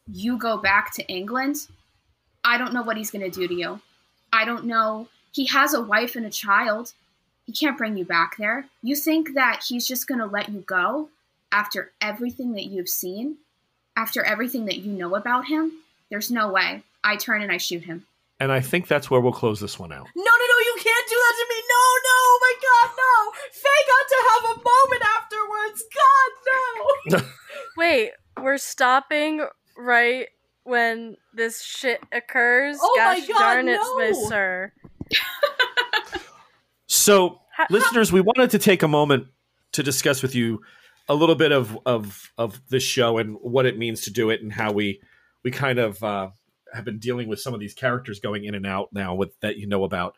[0.08, 1.56] you go back to England,
[2.44, 3.82] I don't know what he's going to do to you.
[4.32, 5.08] I don't know.
[5.34, 6.94] He has a wife and a child.
[7.46, 8.68] He can't bring you back there.
[8.82, 11.10] You think that he's just going to let you go
[11.52, 13.38] after everything that you've seen?
[13.98, 15.72] After everything that you know about him?
[16.10, 16.84] There's no way.
[17.04, 18.06] I turn and I shoot him.
[18.40, 20.08] And I think that's where we'll close this one out.
[20.16, 20.60] No, no, no!
[20.66, 21.62] You can't do that to me!
[21.70, 22.20] No, no!
[22.26, 23.32] Oh my god, no!
[23.52, 25.84] Faye got to have a moment afterwards.
[27.12, 27.28] God, no!
[27.78, 28.12] Wait,
[28.42, 29.46] we're stopping
[29.78, 30.28] right
[30.64, 32.78] when this shit occurs?
[32.82, 33.98] Oh my God, darn it, no!
[33.98, 34.74] Miss Sir.
[36.94, 39.28] So, listeners, we wanted to take a moment
[39.74, 40.62] to discuss with you
[41.10, 44.42] a little bit of of of this show and what it means to do it,
[44.42, 45.02] and how we
[45.44, 46.30] we kind of uh,
[46.74, 49.58] have been dealing with some of these characters going in and out now with that
[49.58, 50.16] you know about.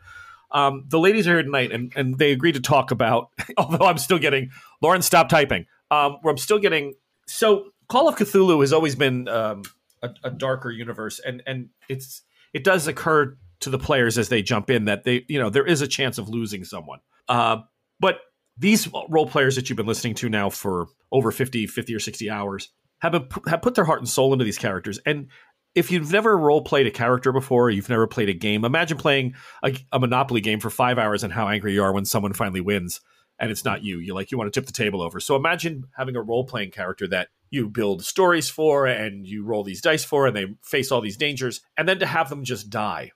[0.52, 3.30] Um, the ladies are here tonight, and and they agreed to talk about.
[3.58, 5.66] Although I'm still getting Lauren, stop typing.
[5.90, 6.94] Um, where I'm still getting
[7.26, 9.64] so Call of Cthulhu has always been um,
[10.04, 12.22] a, a darker universe, and and it's
[12.54, 15.66] it does occur to the players as they jump in that they you know there
[15.66, 17.00] is a chance of losing someone.
[17.28, 17.58] Uh,
[18.00, 18.20] but
[18.58, 22.30] these role players that you've been listening to now for over 50, 50 or 60
[22.30, 22.70] hours
[23.00, 24.98] have, been, have put their heart and soul into these characters.
[25.06, 25.28] And
[25.74, 29.36] if you've never role played a character before, you've never played a game, imagine playing
[29.62, 32.62] a, a Monopoly game for five hours and how angry you are when someone finally
[32.62, 33.02] wins
[33.40, 34.00] and it's not you.
[34.00, 35.20] You like you want to tip the table over.
[35.20, 39.64] So imagine having a role playing character that you build stories for and you roll
[39.64, 42.70] these dice for and they face all these dangers and then to have them just
[42.70, 43.12] die.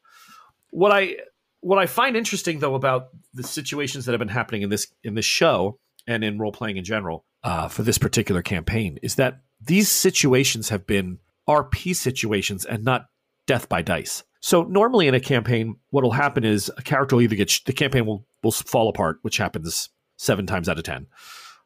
[0.72, 1.18] What I
[1.62, 5.16] what I find interesting though about the situations that have been happening in this in
[5.16, 9.42] this show and in role playing in general uh, for this particular campaign is that
[9.62, 13.08] these situations have been RP situations and not
[13.48, 14.24] death by dice.
[14.42, 17.64] So normally in a campaign, what will happen is a character will either get sh-
[17.66, 21.08] the campaign will will fall apart, which happens seven times out of ten.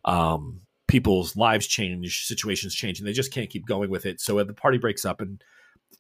[0.06, 4.20] Um, people's lives change, situations change, and they just can't keep going with it.
[4.22, 5.44] So the party breaks up, and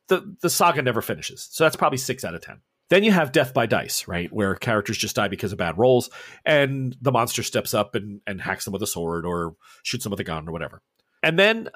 [0.07, 1.47] the the saga never finishes.
[1.51, 2.61] So that's probably six out of ten.
[2.89, 6.09] Then you have death by dice, right, where characters just die because of bad rolls,
[6.45, 10.11] and the monster steps up and, and hacks them with a sword or shoots them
[10.11, 10.81] with a gun or whatever.
[11.23, 11.69] And then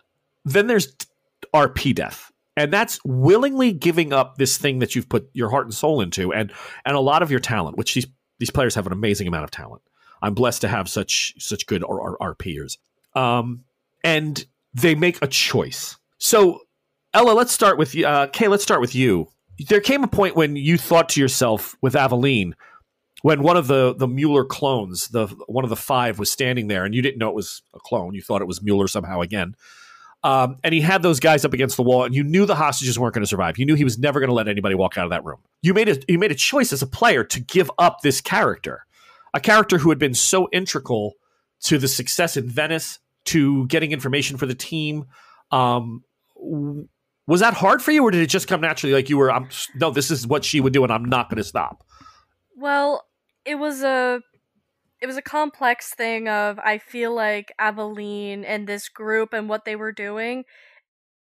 [0.45, 0.93] then there's
[1.53, 5.73] RP death, and that's willingly giving up this thing that you've put your heart and
[5.73, 6.51] soul into, and
[6.85, 8.07] and a lot of your talent, which these
[8.39, 9.81] these players have an amazing amount of talent.
[10.21, 12.77] I'm blessed to have such such good R- R- RPers.
[13.15, 13.63] Um,
[14.03, 15.97] and they make a choice.
[16.19, 16.61] So,
[17.13, 18.05] Ella, let's start with you.
[18.05, 18.47] uh, Kay.
[18.47, 19.29] Let's start with you.
[19.59, 22.55] There came a point when you thought to yourself with Aveline,
[23.21, 26.85] when one of the the Mueller clones, the one of the five, was standing there,
[26.85, 28.13] and you didn't know it was a clone.
[28.13, 29.55] You thought it was Mueller somehow again.
[30.23, 32.97] Um, and he had those guys up against the wall, and you knew the hostages
[32.97, 33.57] weren't going to survive.
[33.57, 35.39] You knew he was never going to let anybody walk out of that room.
[35.61, 38.85] You made a you made a choice as a player to give up this character,
[39.33, 41.13] a character who had been so integral
[41.61, 45.05] to the success in Venice, to getting information for the team.
[45.51, 46.03] Um,
[47.27, 48.93] was that hard for you, or did it just come naturally?
[48.93, 51.37] Like you were, I'm no, this is what she would do, and I'm not going
[51.37, 51.83] to stop.
[52.55, 53.05] Well,
[53.45, 54.21] it was a
[55.01, 59.65] it was a complex thing of I feel like Aveline and this group and what
[59.65, 60.45] they were doing.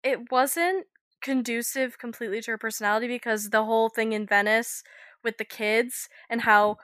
[0.04, 0.88] It wasn't
[1.22, 4.82] conducive completely to her personality because the whole thing in Venice
[5.24, 6.78] with the kids and how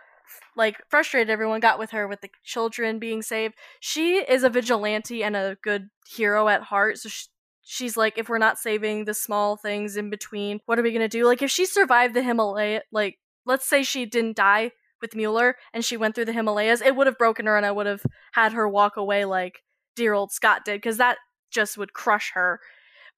[0.56, 3.56] like frustrated everyone got with her with the children being saved.
[3.80, 7.28] She is a vigilante and a good hero at heart, so she,
[7.68, 11.02] she's like if we're not saving the small things in between, what are we going
[11.02, 11.26] to do?
[11.26, 14.72] Like if she survived the Himalaya like let's say she didn't die
[15.02, 17.72] with Mueller and she went through the Himalayas, it would have broken her and I
[17.72, 18.03] would have
[18.34, 19.61] had her walk away like
[19.95, 21.18] dear old Scott did because that
[21.52, 22.60] just would crush her.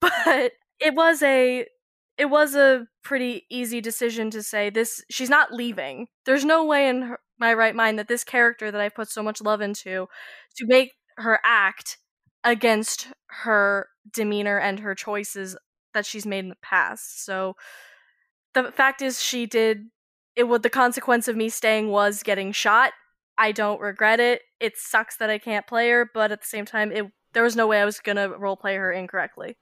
[0.01, 1.65] But it was a
[2.17, 6.07] it was a pretty easy decision to say this she's not leaving.
[6.25, 9.21] There's no way in her, my right mind that this character that I put so
[9.23, 10.07] much love into
[10.57, 11.97] to make her act
[12.43, 15.57] against her demeanor and her choices
[15.93, 17.25] that she's made in the past.
[17.25, 17.55] So
[18.53, 19.87] the fact is she did
[20.35, 22.93] it would the consequence of me staying was getting shot.
[23.37, 24.41] I don't regret it.
[24.59, 27.55] It sucks that I can't play her, but at the same time, it there was
[27.55, 29.57] no way I was gonna role play her incorrectly.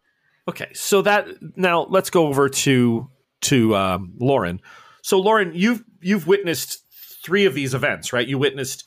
[0.48, 3.10] Okay, so that now let's go over to
[3.42, 4.62] to um, Lauren.
[5.02, 6.84] So Lauren, you've you've witnessed
[7.24, 8.28] three of these events, right?
[8.28, 8.84] You witnessed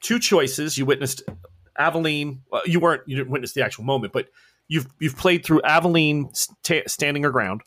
[0.00, 0.78] two choices.
[0.78, 1.22] You witnessed
[1.78, 2.42] Aveline.
[2.50, 4.28] Well, you weren't you didn't witness the actual moment, but
[4.68, 7.62] you've you've played through Aveline st- standing her ground.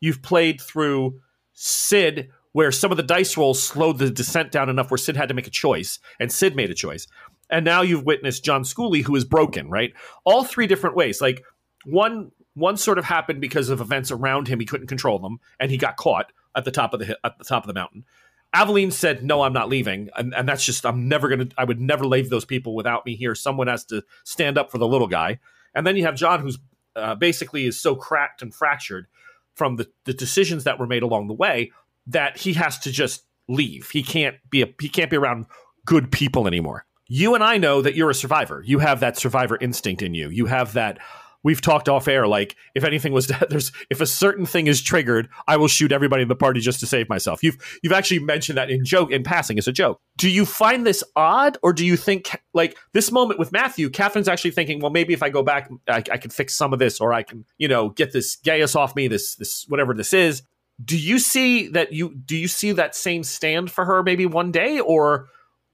[0.00, 1.20] You've played through
[1.52, 5.28] Sid where some of the dice rolls slowed the descent down enough where Sid had
[5.28, 7.06] to make a choice, and Sid made a choice.
[7.50, 9.92] And now you've witnessed John Schooley, who is broken, right?
[10.24, 11.20] All three different ways.
[11.20, 11.44] Like
[11.84, 15.70] one one sort of happened because of events around him; he couldn't control them, and
[15.70, 18.04] he got caught at the top of the at the top of the mountain.
[18.52, 21.48] Aveline said, "No, I'm not leaving," and, and that's just I'm never gonna.
[21.58, 23.34] I would never leave those people without me here.
[23.34, 25.40] Someone has to stand up for the little guy.
[25.74, 26.58] And then you have John, who's
[26.96, 29.06] uh, basically is so cracked and fractured
[29.54, 31.70] from the, the decisions that were made along the way
[32.06, 33.90] that he has to just leave.
[33.90, 35.46] He can't be a, he can't be around
[35.84, 36.86] good people anymore.
[37.08, 38.62] You and I know that you're a survivor.
[38.66, 40.28] You have that survivor instinct in you.
[40.28, 40.98] You have that
[41.42, 44.82] we've talked off air like if anything was to, there's if a certain thing is
[44.82, 47.42] triggered i will shoot everybody in the party just to save myself.
[47.42, 50.00] You've you've actually mentioned that in joke in passing as a joke.
[50.16, 54.28] Do you find this odd or do you think like this moment with matthew catherine's
[54.28, 57.00] actually thinking well maybe if i go back i, I can fix some of this
[57.00, 60.42] or i can you know get this geas off me this this whatever this is.
[60.84, 64.52] Do you see that you do you see that same stand for her maybe one
[64.52, 65.28] day or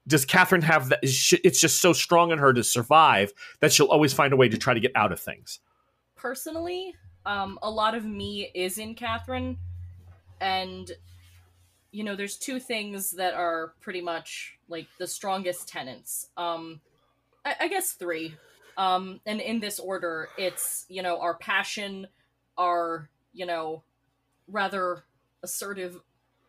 [0.07, 4.13] does catherine have that it's just so strong in her to survive that she'll always
[4.13, 5.59] find a way to try to get out of things
[6.15, 9.57] personally um, a lot of me is in catherine
[10.41, 10.91] and
[11.91, 16.81] you know there's two things that are pretty much like the strongest tenants um
[17.45, 18.35] i, I guess three
[18.77, 22.07] um and in this order it's you know our passion
[22.57, 23.83] our you know
[24.47, 25.03] rather
[25.43, 25.99] assertive,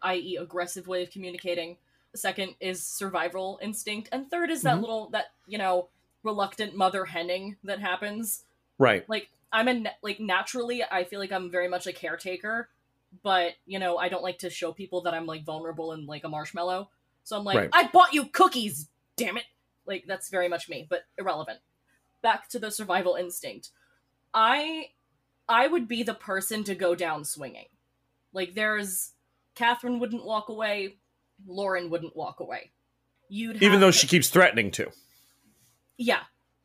[0.02, 1.76] i.e., aggressive way of communicating.
[2.14, 4.80] Second is survival instinct, and third is that mm-hmm.
[4.80, 5.88] little that you know
[6.22, 8.44] reluctant mother henning that happens.
[8.78, 9.08] Right.
[9.08, 12.68] Like I'm a like naturally, I feel like I'm very much a caretaker,
[13.22, 16.24] but you know I don't like to show people that I'm like vulnerable and like
[16.24, 16.88] a marshmallow.
[17.24, 17.70] So I'm like, right.
[17.72, 19.44] I bought you cookies, damn it!
[19.86, 21.60] Like that's very much me, but irrelevant.
[22.22, 23.70] Back to the survival instinct.
[24.32, 24.90] I
[25.48, 27.66] I would be the person to go down swinging.
[28.32, 29.12] Like there's
[29.54, 30.96] Catherine wouldn't walk away,
[31.46, 32.72] Lauren wouldn't walk away.
[33.28, 33.96] You'd even though to...
[33.96, 34.90] she keeps threatening to.
[35.96, 36.20] Yeah,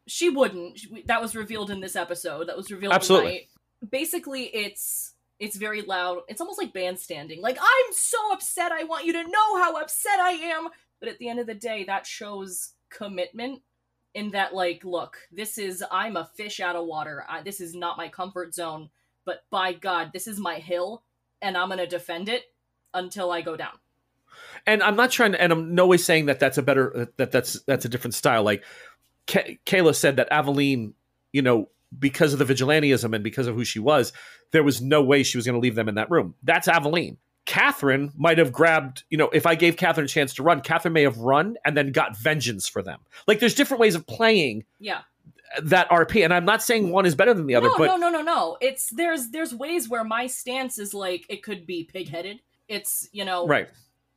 [0.08, 0.80] she wouldn't.
[1.08, 2.48] That was revealed in this episode.
[2.48, 3.30] That was revealed absolutely.
[3.30, 3.92] Tonight.
[3.92, 6.20] Basically, it's it's very loud.
[6.28, 7.42] It's almost like bandstanding.
[7.42, 8.72] Like I'm so upset.
[8.72, 10.70] I want you to know how upset I am.
[11.00, 13.62] But at the end of the day, that shows commitment
[14.16, 17.76] in that like look this is i'm a fish out of water I, this is
[17.76, 18.90] not my comfort zone
[19.24, 21.04] but by god this is my hill
[21.42, 22.44] and I'm going to defend it
[22.94, 23.74] until I go down.
[24.66, 27.32] And I'm not trying to, and I'm no way saying that that's a better, that
[27.32, 28.44] that's, that's a different style.
[28.44, 28.64] Like
[29.28, 30.94] Kayla said that Aveline,
[31.32, 34.14] you know, because of the vigilantism and because of who she was,
[34.52, 36.36] there was no way she was going to leave them in that room.
[36.44, 37.18] That's Aveline.
[37.46, 40.94] Catherine might have grabbed, you know, if I gave Catherine a chance to run, Catherine
[40.94, 43.00] may have run and then got vengeance for them.
[43.28, 45.02] Like there's different ways of playing Yeah.
[45.64, 47.98] that RP, and I'm not saying one is better than the other, no, but no,
[47.98, 48.58] no, no, no.
[48.62, 52.40] It's there's there's ways where my stance is like it could be pigheaded.
[52.68, 53.68] It's you know right,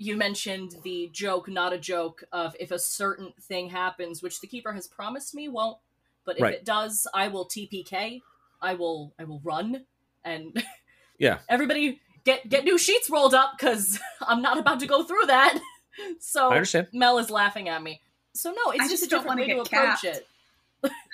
[0.02, 4.46] you mentioned the joke, not a joke, of if a certain thing happens, which the
[4.46, 5.78] keeper has promised me won't,
[6.24, 6.54] but if Right.
[6.54, 8.20] it does, I will TPK.
[8.60, 9.84] I will I will run
[10.24, 10.62] and
[11.18, 11.38] Yeah.
[11.48, 15.60] everybody get get new sheets rolled up because I'm not about to go through that.
[16.20, 16.88] so I understand.
[16.92, 18.00] Mel is laughing at me.
[18.34, 20.04] So no, it's I just, just a different way to approach capped.
[20.04, 20.26] it.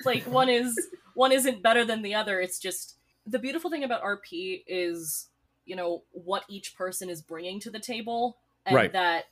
[0.05, 0.75] like one is
[1.15, 2.41] one isn't better than the other.
[2.41, 2.97] It's just
[3.27, 5.29] the beautiful thing about RP is
[5.67, 8.93] you know what each person is bringing to the table, and Right.
[8.93, 9.25] that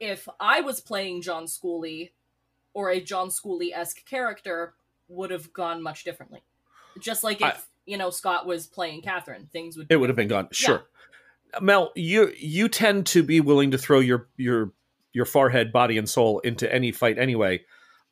[0.00, 2.10] if I was playing John Schooley
[2.74, 4.74] or a John Schooley esque character,
[5.08, 6.42] would have gone much differently.
[6.98, 10.16] Just like if I- you know Scott was playing Catherine, things would It would have
[10.16, 10.48] been gone.
[10.52, 10.84] Sure.
[11.60, 14.72] Mel, you you tend to be willing to throw your your
[15.12, 17.64] your forehead, body, and soul into any fight anyway.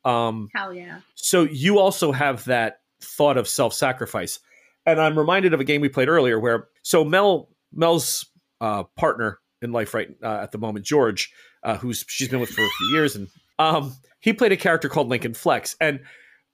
[0.05, 0.99] Um, Hell yeah.
[1.15, 4.39] so you also have that thought of self-sacrifice
[4.85, 8.25] and i'm reminded of a game we played earlier where so mel mel's
[8.61, 11.31] uh, partner in life right uh, at the moment george
[11.63, 13.27] uh, who's she's been with for a few years and
[13.59, 15.99] um, he played a character called lincoln flex and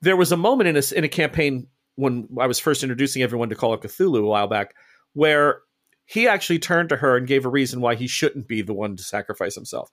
[0.01, 3.49] there was a moment in a, in a campaign when i was first introducing everyone
[3.49, 4.75] to call of cthulhu a while back
[5.13, 5.61] where
[6.05, 8.95] he actually turned to her and gave a reason why he shouldn't be the one
[8.95, 9.91] to sacrifice himself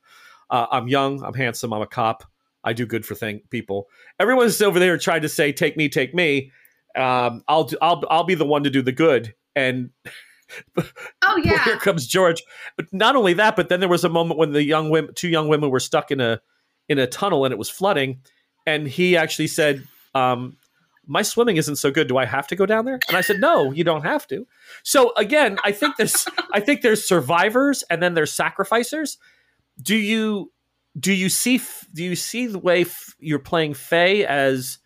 [0.50, 2.24] uh, i'm young i'm handsome i'm a cop
[2.66, 3.88] I do good for thing people.
[4.18, 6.50] Everyone's over there trying to say, "Take me, take me."
[6.96, 9.34] Um, I'll I'll I'll be the one to do the good.
[9.54, 9.90] And
[11.22, 11.62] Oh yeah.
[11.64, 12.42] here comes George.
[12.76, 15.28] But not only that, but then there was a moment when the young women, two
[15.28, 16.40] young women, were stuck in a
[16.88, 18.20] in a tunnel and it was flooding,
[18.66, 20.56] and he actually said, um,
[21.06, 22.06] "My swimming isn't so good.
[22.08, 24.46] Do I have to go down there?" And I said, "No, you don't have to."
[24.82, 29.18] So again, I think there's I think there's survivors and then there's sacrificers.
[29.82, 30.52] Do you
[30.98, 31.60] do you see
[31.92, 34.78] do you see the way f- you're playing Faye as?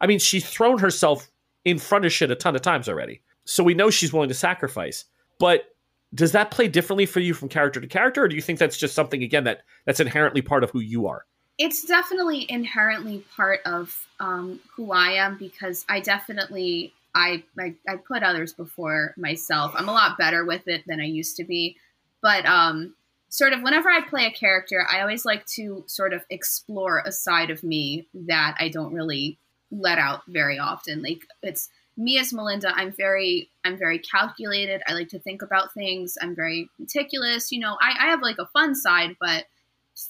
[0.00, 1.28] I mean, she's thrown herself
[1.64, 4.34] in front of shit a ton of times already, so we know she's willing to
[4.34, 5.04] sacrifice.
[5.38, 5.74] But
[6.14, 8.76] does that play differently for you from character to character, or do you think that's
[8.76, 11.24] just something again that that's inherently part of who you are?
[11.58, 17.96] it's definitely inherently part of um, who I am because I definitely I, I I
[17.96, 19.72] put others before myself.
[19.74, 21.76] I'm a lot better with it than I used to be,
[22.22, 22.94] but um,
[23.28, 27.10] sort of whenever I play a character, I always like to sort of explore a
[27.10, 29.38] side of me that I don't really
[29.72, 31.02] let out very often.
[31.02, 31.68] Like it's
[31.98, 32.72] me as Melinda.
[32.74, 34.80] I'm very I'm very calculated.
[34.86, 36.16] I like to think about things.
[36.22, 37.52] I'm very meticulous.
[37.52, 39.44] You know, I, I have like a fun side, but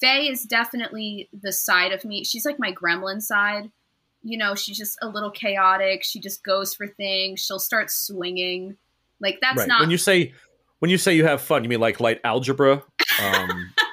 [0.00, 2.24] Faye is definitely the side of me.
[2.24, 3.70] She's like my gremlin side.
[4.22, 6.04] You know, she's just a little chaotic.
[6.04, 7.40] She just goes for things.
[7.40, 8.76] She'll start swinging.
[9.18, 9.68] Like that's right.
[9.68, 10.34] not When you say
[10.80, 12.84] when you say you have fun, you mean like light algebra,
[13.22, 13.74] um,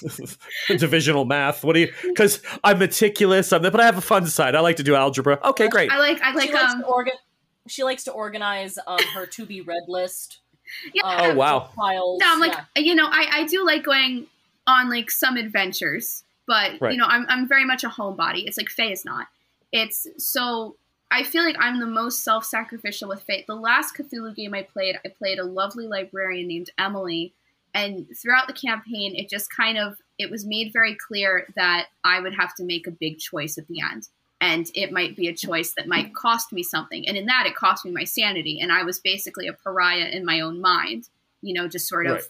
[0.68, 1.64] divisional math.
[1.64, 1.92] What do you?
[2.02, 3.52] Because I'm meticulous.
[3.52, 4.54] I'm, but I have a fun side.
[4.54, 5.38] I like to do algebra.
[5.44, 5.90] Okay, great.
[5.90, 7.12] I like I like she likes um to organ.
[7.68, 10.38] She likes to organize um, her to be read list.
[10.94, 11.70] yeah, um, Oh, wow.
[11.76, 12.18] Files.
[12.20, 12.82] No, I'm like yeah.
[12.82, 14.26] you know, I, I do like going
[14.66, 16.92] on like some adventures, but Right.
[16.92, 18.46] you know, I'm I'm very much a homebody.
[18.46, 19.26] It's like Faye is not.
[19.72, 20.76] It's so
[21.12, 23.44] I feel like I'm the most self-sacrificial with Faye.
[23.46, 27.32] The last Cthulhu game I played, I played a lovely librarian named Emily,
[27.74, 32.20] and throughout the campaign, it just kind of it was made very clear that I
[32.20, 34.08] would have to make a big choice at the end.
[34.42, 37.06] And it might be a choice that might cost me something.
[37.06, 38.58] And in that, it cost me my sanity.
[38.60, 41.08] And I was basically a pariah in my own mind,
[41.42, 42.24] you know, just sort of Right.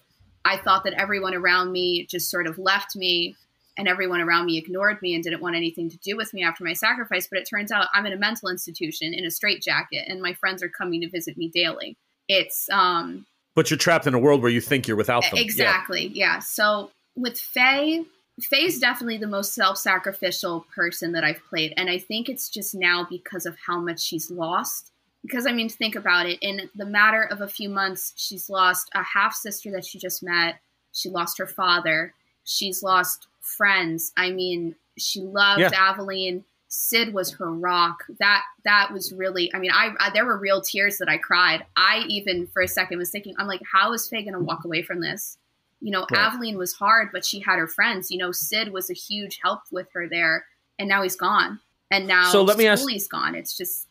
[0.45, 3.37] I thought that everyone around me just sort of left me
[3.77, 6.65] and everyone around me ignored me and didn't want anything to do with me after
[6.65, 7.27] my sacrifice.
[7.27, 10.63] But it turns out I'm in a mental institution in a straitjacket and my friends
[10.63, 11.97] are coming to visit me daily.
[12.29, 15.33] It's um but you're trapped in a world where you think you're without them.
[15.35, 15.43] Yeah.
[15.43, 16.39] exactly, yeah.
[16.39, 18.05] So with Faye,
[18.41, 23.07] Faye's definitely the most self-sacrificial person that I've played, and I think it's just now
[23.09, 24.93] because of how much she's lost.
[25.23, 26.39] Because I mean, think about it.
[26.41, 30.23] In the matter of a few months, she's lost a half sister that she just
[30.23, 30.61] met.
[30.93, 32.15] She lost her father.
[32.45, 34.13] She's lost friends.
[34.17, 35.71] I mean, she loved Yeah.
[35.75, 36.45] Aveline.
[36.73, 38.05] Sid was her rock.
[38.21, 39.53] That that was really.
[39.53, 41.67] I mean, I, I there were real tears that I cried.
[41.77, 44.65] I even for a second was thinking, I'm like, how is Faye going to walk
[44.65, 45.37] away from this?
[45.81, 46.21] You know, Right.
[46.21, 48.11] Aveline was hard, but she had her friends.
[48.11, 50.45] You know, Sid was a huge help with her there,
[50.79, 51.59] and now he's gone.
[51.91, 53.35] And now So let me ask- Schooley's gone.
[53.35, 53.89] It's just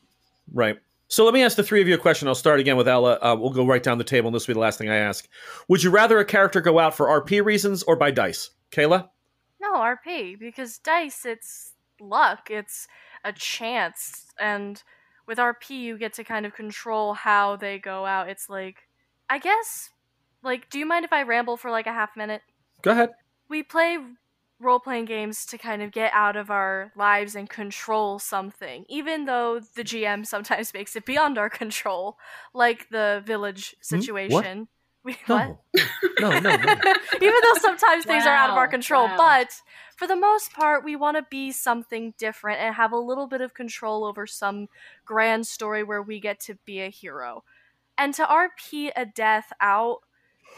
[0.54, 0.80] Right.
[1.10, 2.28] So let me ask the three of you a question.
[2.28, 3.18] I'll start again with Ella.
[3.22, 4.96] Uh, we'll go right down the table, and this will be the last thing I
[4.98, 5.28] ask.
[5.68, 8.52] Would you rather a character go out for RP reasons or by dice?
[8.72, 9.10] Kayla?
[9.60, 12.88] No, RP, because dice, it's luck, it's
[13.24, 14.82] a chance, and
[15.28, 18.30] with RP you get to kind of control how they go out.
[18.30, 18.88] It's like
[19.30, 19.92] I guess
[20.44, 22.42] like do you mind if I ramble for like a half minute?
[22.82, 23.12] Go ahead.
[23.50, 23.98] We play
[24.60, 29.26] role playing games to kind of get out of our lives and control something, even
[29.26, 32.18] though the GM sometimes makes it beyond our control,
[32.54, 34.00] like the village hmm?
[34.00, 34.68] situation.
[35.06, 35.58] We, what?
[36.20, 36.56] No, no, no.
[36.58, 36.58] no.
[37.22, 39.16] even though sometimes things are out of our control, wow.
[39.16, 39.62] but
[39.96, 43.40] for the most part, we want to be something different and have a little bit
[43.40, 44.68] of control over some
[45.06, 47.46] grand story where we get to be a hero.
[47.98, 50.00] And to RP a death out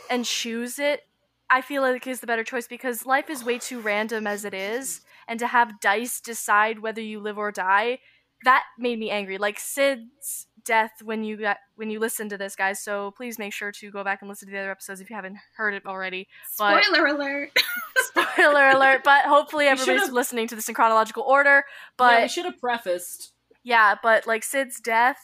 [0.10, 1.02] and choose it,
[1.50, 4.54] I feel like is the better choice because life is way too random as it
[4.54, 8.00] is, and to have dice decide whether you live or die,
[8.44, 9.38] that made me angry.
[9.38, 12.80] Like Sid's death when you got when you listen to this, guys.
[12.82, 15.16] So please make sure to go back and listen to the other episodes if you
[15.16, 16.28] haven't heard it already.
[16.58, 17.52] But- Spoiler alert.
[17.98, 19.02] Spoiler alert!
[19.04, 21.64] But hopefully everybody's listening to this in chronological order.
[22.00, 23.32] yeah, we should have prefaced.
[23.64, 25.20] yeah, but like Sid's death,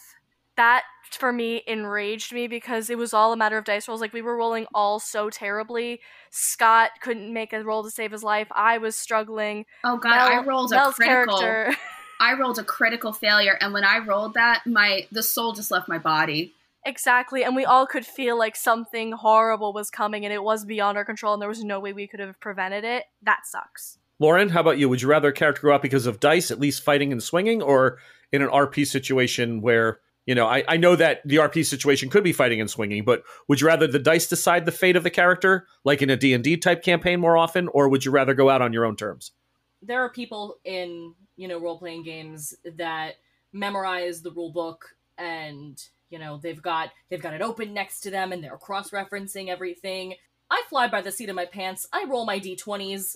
[0.55, 4.01] that for me enraged me because it was all a matter of dice rolls.
[4.01, 6.01] Like we were rolling all so terribly.
[6.31, 8.47] Scott couldn't make a roll to save his life.
[8.51, 9.65] I was struggling.
[9.83, 11.39] Oh god, I rolled a Mel's critical.
[11.39, 11.77] character.
[12.19, 15.87] I rolled a critical failure, and when I rolled that, my the soul just left
[15.87, 16.53] my body.
[16.85, 20.97] Exactly, and we all could feel like something horrible was coming and it was beyond
[20.97, 23.03] our control and there was no way we could have prevented it.
[23.21, 23.97] That sucks.
[24.19, 24.87] Lauren, how about you?
[24.87, 27.61] Would you rather a character go out because of dice, at least fighting and swinging,
[27.61, 27.97] or
[28.31, 32.23] in an RP situation where you know I, I know that the RP situation could
[32.23, 35.09] be fighting and swinging, but would you rather the dice decide the fate of the
[35.09, 38.33] character, like in a D and D type campaign more often, or would you rather
[38.33, 39.33] go out on your own terms?
[39.81, 43.15] There are people in you know role playing games that
[43.53, 48.11] memorize the rule book and you know they've got they've got it open next to
[48.11, 50.13] them and they're cross referencing everything
[50.49, 53.15] i fly by the seat of my pants i roll my d20s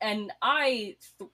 [0.00, 1.30] and i th-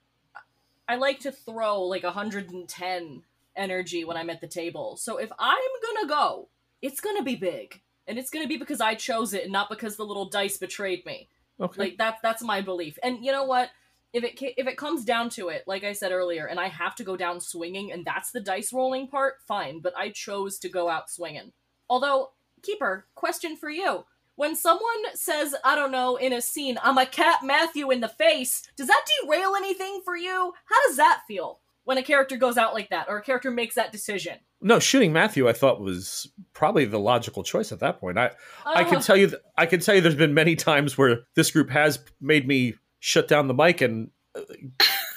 [0.89, 3.23] i like to throw like 110
[3.57, 5.59] energy when i'm at the table so if i'm
[5.95, 6.49] gonna go
[6.83, 9.97] it's gonna be big and it's gonna be because i chose it and not because
[9.97, 11.29] the little dice betrayed me
[11.61, 11.81] Okay.
[11.81, 12.99] like that's that's my belief.
[13.01, 13.71] And you know what?
[14.15, 16.95] If it if it comes down to it, like I said earlier, and I have
[16.97, 19.81] to go down swinging, and that's the dice rolling part, fine.
[19.81, 21.53] But I chose to go out swinging.
[21.91, 22.31] Although,
[22.63, 27.07] keeper, question for you: When someone says, I don't know, in a scene, "I'm a
[27.07, 30.55] cat Matthew in the face," does that derail anything for you?
[30.65, 33.75] How does that feel when a character goes out like that, or a character makes
[33.75, 34.39] that decision?
[34.65, 38.17] no, shooting Matthew, I thought was probably the logical choice at that point.
[38.17, 38.31] I
[38.65, 41.51] I can tell you, th- I can tell you, there's been many times where this
[41.51, 42.75] group has made me
[43.05, 44.41] shut down the mic, and uh,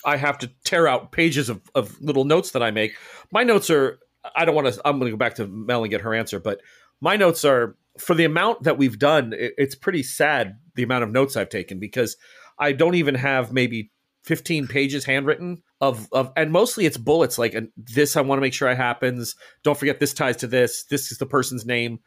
[0.05, 2.97] I have to tear out pages of, of little notes that I make.
[3.31, 3.99] My notes are,
[4.35, 4.81] I don't want to.
[4.83, 6.59] I'm going to go back to Mel and get her answer, but
[6.99, 9.31] my notes are for the amount that we've done.
[9.31, 12.17] It, it's pretty sad the amount of notes I've taken because
[12.59, 13.91] I don't even have maybe
[14.25, 18.53] 15 pages handwritten of of and mostly it's bullets like this I want to make
[18.53, 19.35] sure it happens.
[19.63, 20.83] Don't forget this ties to this.
[20.83, 21.99] This is the person's name.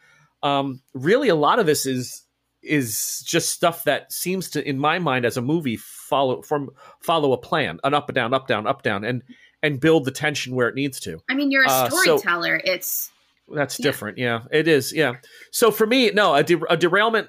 [0.42, 2.24] Um, really, a lot of this is
[2.62, 6.70] is just stuff that seems to, in my mind, as a movie, follow from
[7.00, 9.22] follow a plan, an up and down, up down, up down, and
[9.62, 11.20] and build the tension where it needs to.
[11.28, 12.60] I mean, you're a Uh, so- storyteller.
[12.64, 13.10] it's
[13.52, 13.82] That's Yeah.
[13.84, 14.16] different.
[14.18, 14.92] Yeah, it is.
[14.92, 15.14] Yeah.
[15.50, 17.28] So for me, no, a, de- a derailment,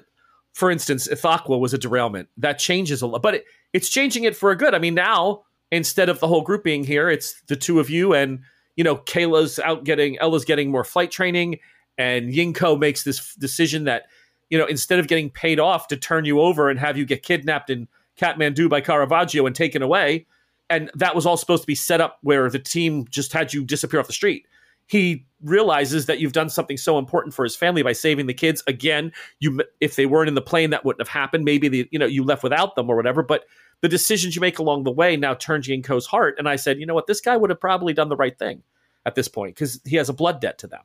[0.52, 2.28] for instance, Ithaqua was a derailment.
[2.36, 4.72] That changes a lot, but it, it's changing it for a good.
[4.72, 5.42] I mean, now
[5.72, 8.38] instead of the whole group being here, it's the two of you, and
[8.76, 11.58] you know, Kayla's out getting Ella's getting more flight training,
[11.98, 14.04] and Yinko makes this f- decision that
[14.52, 17.22] you know instead of getting paid off to turn you over and have you get
[17.22, 17.88] kidnapped in
[18.20, 20.26] Kathmandu by Caravaggio and taken away,
[20.68, 23.64] and that was all supposed to be set up where the team just had you
[23.64, 24.46] disappear off the street.
[24.86, 28.62] He realizes that you've done something so important for his family by saving the kids.
[28.66, 29.10] Again
[29.40, 31.46] you if they weren't in the plane that wouldn't have happened.
[31.46, 33.44] Maybe the you know you left without them or whatever but
[33.80, 36.34] the decisions you make along the way now turn Yinko's heart.
[36.38, 37.06] And i said you know what?
[37.06, 38.62] This guy would have probably done the right thing
[39.06, 40.82] at this point because he has a blood debt to them.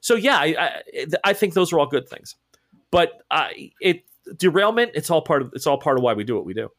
[0.00, 2.36] So yeah i i, I think those are all good things
[2.90, 3.48] but uh,
[3.80, 4.04] it
[4.36, 6.70] derailment it's all part of it's all part of why we do what we do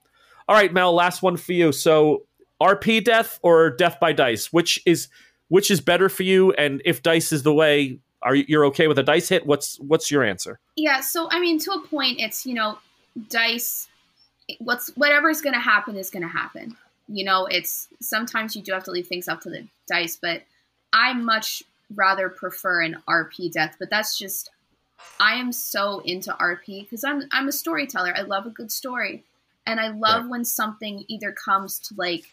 [0.48, 2.24] all right mel last one for you so
[2.62, 5.10] rp death or death by dice which is
[5.50, 8.88] which is better for you and if dice is the way are you you're okay
[8.88, 11.02] with a dice hit what's what's your answer yeah.
[11.02, 12.78] So I mean, to a point, it's you know,
[13.30, 13.88] dice.
[14.60, 16.76] What's whatever's going to happen is going to happen.
[17.08, 20.44] You know, it's sometimes you do have to leave things up to the dice, but
[20.92, 21.64] I much
[21.94, 23.76] rather prefer an RP death.
[23.80, 24.50] But that's just
[25.19, 28.14] I am so into RP because I'm I'm a storyteller.
[28.15, 29.23] I love a good story,
[29.65, 32.26] and I love when something either comes to like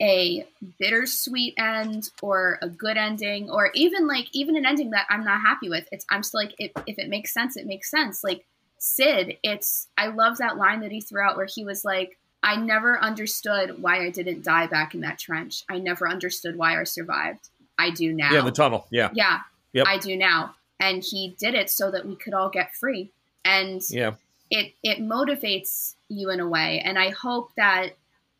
[0.00, 0.46] a
[0.78, 5.40] bittersweet end or a good ending or even like even an ending that I'm not
[5.40, 5.88] happy with.
[5.90, 8.22] It's I'm still like if, if it makes sense, it makes sense.
[8.22, 8.44] Like
[8.78, 12.56] Sid, it's I love that line that he threw out where he was like, I
[12.56, 15.64] never understood why I didn't die back in that trench.
[15.68, 17.48] I never understood why I survived.
[17.76, 18.32] I do now.
[18.32, 18.86] Yeah, the tunnel.
[18.90, 19.10] Yeah.
[19.12, 19.40] Yeah,
[19.72, 19.86] Yep.
[19.88, 20.54] I do now.
[20.80, 23.10] And he did it so that we could all get free.
[23.44, 24.14] And Yeah.
[24.50, 26.80] it it motivates you in a way.
[26.80, 27.96] And I hope that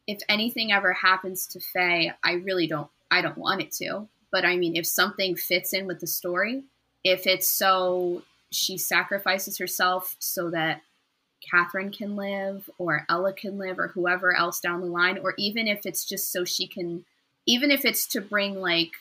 [0.07, 4.09] if anything ever happens to Faye, I really don't I don't want it to.
[4.31, 6.65] But I mean if something fits in with the story,
[7.05, 10.83] if it's so she sacrifices herself so that
[11.51, 15.69] Catherine can live or Ella can live or whoever else down the line, or even
[15.69, 17.05] if it's just so she can
[17.47, 18.93] even if it's to bring like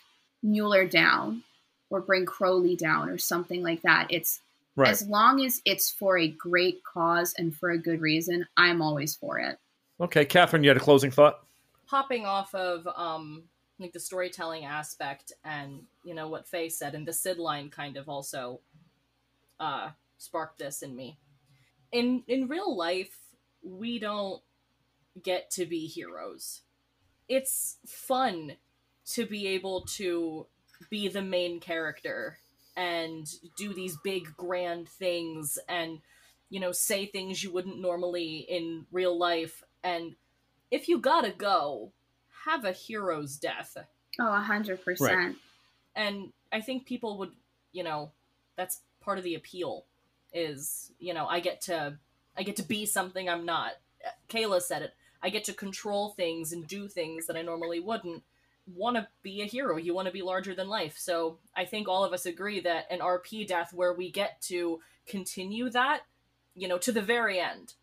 [0.43, 1.43] Mueller down
[1.89, 4.07] or bring Crowley down or something like that.
[4.09, 4.41] It's
[4.75, 4.91] Right.
[4.91, 9.15] as long as it's for a great cause and for a good reason, I'm always
[9.15, 9.57] for it.
[9.99, 11.43] Okay, Catherine, you had a closing thought?
[11.87, 13.43] Hopping off of um
[13.79, 17.97] like the storytelling aspect and you know what Faye said and the Sid line kind
[17.97, 18.59] of also
[19.59, 19.89] uh
[20.19, 21.17] sparked this in me.
[21.91, 23.17] In in real life,
[23.63, 24.41] we don't
[25.23, 26.61] get to be heroes.
[27.27, 28.57] It's fun
[29.13, 30.45] to be able to
[30.89, 32.37] be the main character
[32.75, 33.27] and
[33.57, 35.99] do these big grand things and
[36.49, 39.63] you know say things you wouldn't normally in real life.
[39.83, 40.15] And
[40.71, 41.91] if you gotta go
[42.45, 43.77] have a hero's death.
[44.19, 45.37] Oh, a hundred percent.
[45.95, 47.31] and i think people would
[47.71, 48.11] you know
[48.55, 49.85] that's part of the appeal
[50.33, 51.97] is you know i get to
[52.35, 53.73] i get to be something i'm not.
[54.29, 54.93] Kayla said it.
[55.21, 58.23] I get to control things and do things that i normally wouldn't
[58.75, 61.87] want to be a hero you want to be larger than life so i think
[61.87, 66.01] all of us agree that an rp death where we get to continue that
[66.55, 67.73] you know to the very end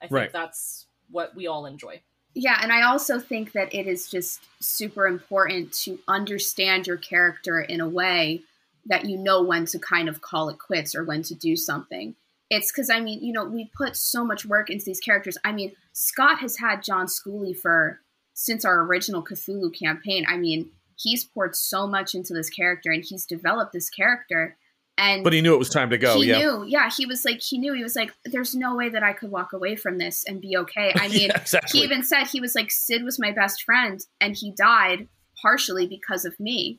[0.00, 0.32] i think Right.
[0.32, 2.00] that's what we all enjoy
[2.34, 7.58] Yeah, and I also think that it is just super important to understand your character
[7.60, 8.42] in a way
[8.86, 12.14] that you know when to kind of call it quits or when to do something.
[12.50, 15.36] It's because, I mean, you know, we put so much work into these characters.
[15.42, 18.00] I mean, Scott has had John Schooley for
[18.40, 20.24] since our original Cthulhu campaign.
[20.28, 24.56] I mean, he's poured so much into this character and he's developed this character.
[24.96, 26.14] And But he knew it was time to go.
[26.20, 26.38] he yeah.
[26.38, 29.12] knew, yeah, he was like, he knew, he was like, there's no way that I
[29.12, 30.92] could walk away from this and be okay.
[30.94, 31.80] I mean, Yeah, exactly.
[31.80, 35.08] he even said he was like sid was my best friend and he died
[35.42, 36.78] partially because of me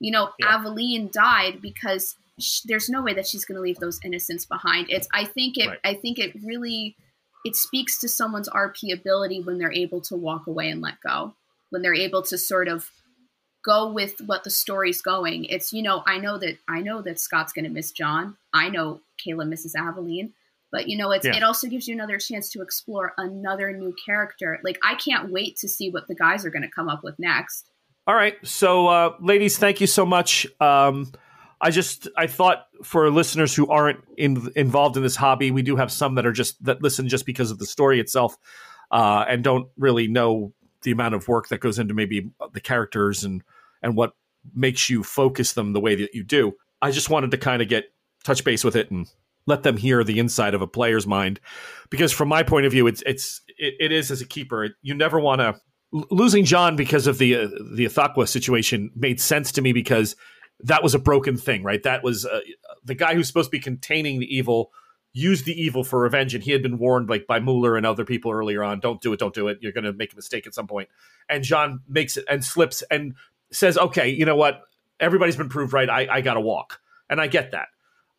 [0.00, 0.54] you know Yeah.
[0.56, 4.86] aveline died because sh- there's no way that she's going to leave those innocents behind
[4.90, 5.78] it's i think it Right.
[5.84, 6.96] i think it really
[7.44, 11.34] it speaks to someone's rp ability when they're able to walk away and let go
[11.70, 12.90] when they're able to sort of
[13.64, 17.18] go with what the story's going it's you know i know that i know that
[17.18, 20.32] scott's going to miss john i know kayla misses aveline
[20.72, 21.36] but you know it's Yeah.
[21.36, 25.56] it also gives you another chance to explore another new character like i can't wait
[25.56, 27.66] to see what the guys are going to come up with next
[28.06, 28.34] All right.
[28.42, 30.46] So, uh, ladies, thank you so much.
[30.58, 31.12] Um,
[31.60, 35.76] I just I thought for listeners who aren't in, involved in this hobby, we do
[35.76, 38.36] have some that are just that listen just because of the story itself,
[38.90, 43.24] uh, and don't really know the amount of work that goes into maybe the characters
[43.24, 43.42] and
[43.82, 44.14] and what
[44.54, 46.52] makes you focus them the way that you do.
[46.80, 47.92] I just wanted to kind of get
[48.24, 49.06] touch base with it and
[49.46, 51.40] let them hear the inside of a player's mind,
[51.90, 54.94] because from my point of view, it's it's it, it is as a keeper, you
[54.94, 55.60] never want to
[55.92, 60.16] losing John because of the uh, the Ithaqua situation made sense to me because
[60.64, 61.82] that was a broken thing, right?
[61.82, 62.40] That was uh,
[62.84, 64.72] the guy who's supposed to be containing the evil
[65.12, 68.04] used the evil for revenge, and he had been warned like by Mueller and other
[68.04, 69.58] people earlier on, "Don't do it, don't do it.
[69.60, 70.88] You're going to make a mistake at some point."
[71.28, 73.14] And John makes it and slips and
[73.50, 74.62] says, "Okay, you know what?
[75.00, 75.88] Everybody's been proved right.
[75.88, 77.68] I, I got to walk," and I get that.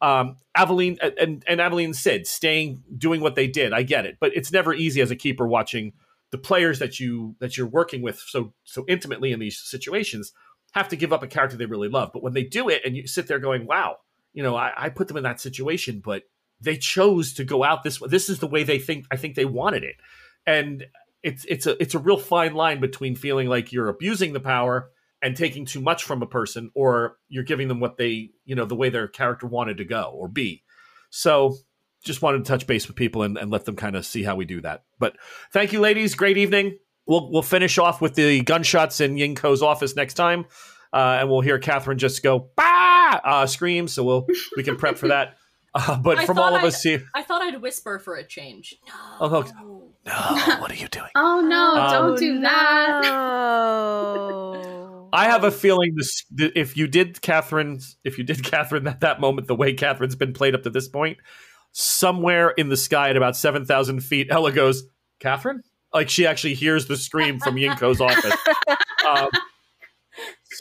[0.01, 4.35] Um, Aveline and and Aveline Sid staying doing what they did, I get it, but
[4.35, 5.93] it's never easy as a keeper watching
[6.31, 10.34] the players that you that you're working with so so intimately in these situations
[10.72, 12.11] have to give up a character they really love.
[12.14, 13.98] But when they do it, and you sit there going, "Wow,
[14.34, 16.23] you know, I, I put them in that situation, but
[16.60, 18.07] they chose to go out this way.
[18.10, 19.06] This is the way they think.
[19.11, 19.95] I think they wanted it,
[20.45, 20.85] and
[21.23, 24.89] it's it's a it's a real fine line between feeling like you're abusing the power
[25.22, 28.65] and taking too much from a person, or you're giving them what they you know
[28.65, 30.64] the way their character wanted to go or be.
[31.10, 31.57] So
[32.03, 34.35] just wanted to touch base with people and, and let them kind of see how
[34.35, 34.84] we do that.
[34.98, 35.18] But
[35.52, 36.15] thank you, ladies.
[36.15, 36.80] Great evening.
[37.07, 40.45] We'll we'll finish off with the gunshots in Yinko's office next time,
[40.94, 43.88] uh, and we'll hear Catherine just go bah uh, scream.
[43.88, 45.38] So we'll we can prep for that.
[45.73, 48.26] Uh, but I from all of I- us here, i thought i'd whisper for a
[48.26, 48.76] change
[49.22, 49.48] Oh, no look.
[50.06, 50.14] no,
[50.60, 51.07] what are you doing?
[51.15, 55.07] oh no Um, don't do that No.
[55.14, 56.26] I have a feeling this.
[56.38, 60.34] If you did Catherine, if you did Catherine at that moment, the way Catherine's been
[60.34, 61.19] played up to this point,
[61.72, 64.84] somewhere in the sky at about seven thousand feet, Ella goes,
[65.19, 65.61] "Catherine,"
[65.93, 68.35] like she actually hears the scream from Yinko's office.
[69.09, 69.30] Um,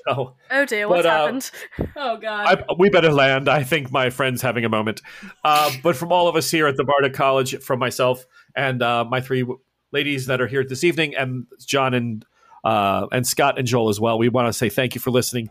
[0.06, 1.50] so Oh dear, what's But, uh, happened?
[1.96, 3.48] oh god I, we better land.
[3.48, 5.02] I think my friend's having a moment.
[5.44, 8.24] Uh, but from all of us here at the Bardic College, from myself
[8.56, 9.60] and uh, my three w-
[9.92, 12.24] ladies that are here this evening, and John and
[12.64, 15.50] uh, and Scott and Joel as well, we want to say thank you for listening.